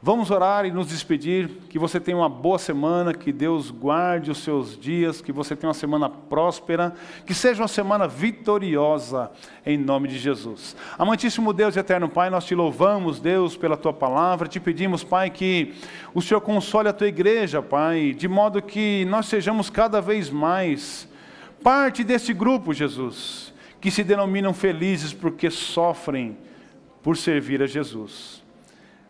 Vamos 0.04 0.32
orar 0.32 0.66
e 0.66 0.72
nos 0.72 0.88
despedir. 0.88 1.48
Que 1.70 1.78
você 1.78 2.00
tenha 2.00 2.16
uma 2.16 2.28
boa 2.28 2.58
semana, 2.58 3.14
que 3.14 3.30
Deus 3.30 3.70
guarde 3.70 4.32
os 4.32 4.38
seus 4.38 4.76
dias, 4.76 5.22
que 5.22 5.30
você 5.30 5.54
tenha 5.54 5.68
uma 5.68 5.74
semana 5.74 6.08
próspera, 6.08 6.92
que 7.24 7.32
seja 7.32 7.62
uma 7.62 7.68
semana 7.68 8.08
vitoriosa, 8.08 9.30
em 9.64 9.78
nome 9.78 10.08
de 10.08 10.18
Jesus. 10.18 10.74
Amantíssimo 10.98 11.52
Deus 11.52 11.76
e 11.76 11.78
eterno 11.78 12.08
Pai, 12.08 12.30
nós 12.30 12.44
te 12.44 12.52
louvamos, 12.52 13.20
Deus, 13.20 13.56
pela 13.56 13.76
tua 13.76 13.92
palavra. 13.92 14.48
Te 14.48 14.58
pedimos, 14.58 15.04
Pai, 15.04 15.30
que 15.30 15.72
o 16.12 16.20
Senhor 16.20 16.40
console 16.40 16.88
a 16.88 16.92
tua 16.92 17.06
igreja, 17.06 17.62
Pai, 17.62 18.12
de 18.12 18.26
modo 18.26 18.60
que 18.60 19.04
nós 19.04 19.26
sejamos 19.26 19.70
cada 19.70 20.00
vez 20.00 20.28
mais 20.30 21.08
parte 21.62 22.02
desse 22.02 22.34
grupo, 22.34 22.74
Jesus, 22.74 23.54
que 23.80 23.88
se 23.88 24.02
denominam 24.02 24.52
felizes 24.52 25.14
porque 25.14 25.48
sofrem 25.48 26.36
por 27.04 27.16
servir 27.16 27.62
a 27.62 27.68
Jesus. 27.68 28.41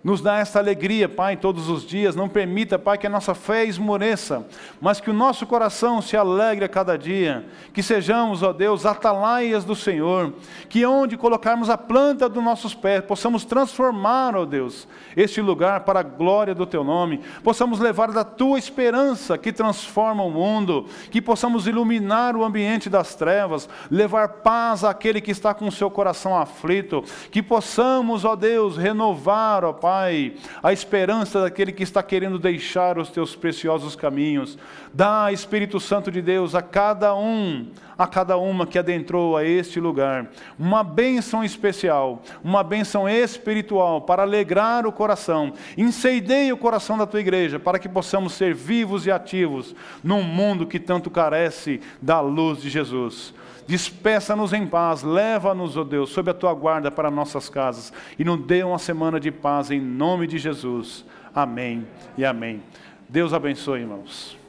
Nos 0.05 0.21
dá 0.21 0.39
esta 0.39 0.59
alegria, 0.59 1.09
Pai, 1.09 1.37
todos 1.37 1.69
os 1.69 1.87
dias. 1.87 2.17
Não 2.17 2.29
permita, 2.29 2.77
Pai, 2.77 2.99
que 2.99 3.07
a 3.07 3.11
nossa 3.11 3.35
fé 3.35 3.65
esmoreça, 3.65 4.45
mas 4.81 5.01
que 5.01 5.09
o 5.09 5.15
nosso 5.15 5.47
coração 5.47 6.03
se 6.03 6.17
alegre 6.17 6.65
a 6.65 6.69
cada 6.69 6.99
dia. 6.99 7.47
Que 7.73 7.85
sejamos, 7.85 8.43
ó 8.43 8.53
Deus, 8.53 8.85
atalaias 8.85 9.65
do 9.65 9.77
Senhor. 9.77 10.33
Que 10.69 10.85
onde 10.85 11.17
colocarmos 11.17 11.71
a 11.71 11.79
planta 11.79 12.29
dos 12.29 12.43
nossos 12.43 12.75
pés, 12.75 13.05
possamos 13.05 13.45
transformar, 13.45 14.35
ó 14.35 14.45
Deus, 14.45 14.89
este 15.17 15.41
lugar 15.41 15.81
para 15.81 16.01
a 16.01 16.03
glória 16.03 16.53
do 16.53 16.67
Teu 16.67 16.83
nome. 16.83 17.21
Possamos 17.45 17.79
levar 17.79 18.11
da 18.11 18.25
Tua 18.25 18.59
esperança 18.59 19.39
que 19.39 19.53
transforma 19.53 20.25
o 20.25 20.31
mundo. 20.33 20.87
Que 21.13 21.23
possamos 21.23 21.69
iluminar 21.69 22.35
o 22.35 22.43
ambiente 22.43 22.91
das 22.91 23.15
trevas. 23.15 23.69
Levar 23.89 24.29
paz 24.29 24.83
àquele 24.83 25.21
que 25.21 25.31
está 25.31 25.55
com 25.55 25.69
o 25.69 25.73
seu 25.73 25.89
coração 25.89 26.37
aflito. 26.37 27.05
Que 27.31 27.41
possamos, 27.41 28.25
ó 28.25 28.35
Deus, 28.35 28.77
renovar, 28.77 29.65
ó 29.65 29.73
Pai 29.73 29.92
Pai, 29.93 30.33
a 30.63 30.73
esperança 30.73 31.43
daquele 31.43 31.71
que 31.71 31.83
está 31.83 32.03
querendo 32.03 32.39
deixar 32.39 32.97
os 32.97 33.11
teus 33.11 33.37
preciosos 33.37 33.95
caminhos. 33.95 34.57
Dá, 34.95 35.31
Espírito 35.31 35.79
Santo 35.79 36.11
de 36.11 36.23
Deus, 36.23 36.55
a 36.55 36.63
cada 36.63 37.15
um, 37.15 37.67
a 37.99 38.07
cada 38.07 38.39
uma 38.39 38.67
que 38.67 38.79
adentrou 38.79 39.37
a 39.37 39.45
este 39.45 39.79
lugar, 39.79 40.31
uma 40.59 40.83
bênção 40.83 41.45
especial, 41.45 42.23
uma 42.43 42.65
bênção 42.65 43.07
espiritual 43.07 44.01
para 44.01 44.23
alegrar 44.23 44.87
o 44.87 44.93
coração. 44.93 45.53
Incendeie 45.77 46.55
o 46.55 46.57
coração 46.57 46.97
da 46.97 47.07
tua 47.07 47.21
igreja 47.21 47.61
para 47.61 47.79
que 47.79 47.89
possamos 47.89 48.33
ser 48.33 48.55
vivos 48.55 49.05
e 49.05 49.11
ativos 49.11 49.75
num 50.03 50.23
mundo 50.23 50.67
que 50.67 50.81
tanto 50.81 51.11
carece 51.11 51.83
da 52.01 52.19
luz 52.19 52.63
de 52.63 52.71
Jesus. 52.71 53.35
Despeça-nos 53.67 54.53
em 54.53 54.67
paz, 54.67 55.03
leva-nos, 55.03 55.77
ó 55.77 55.83
oh 55.83 55.85
Deus, 55.85 56.11
sob 56.11 56.31
a 56.31 56.35
tua 56.35 56.53
guarda 56.53 56.91
para 56.91 57.11
nossas 57.11 57.49
casas 57.49 57.93
e 58.19 58.25
nos 58.25 58.45
dê 58.45 58.63
uma 58.63 58.79
semana 58.79 59.21
de 59.21 59.31
paz 59.31 59.71
em 59.71 59.81
nome 59.81 60.27
de 60.27 60.39
Jesus. 60.39 61.05
Amém 61.35 61.87
e 62.17 62.25
amém. 62.25 62.63
Deus 63.09 63.33
abençoe, 63.33 63.81
irmãos. 63.81 64.42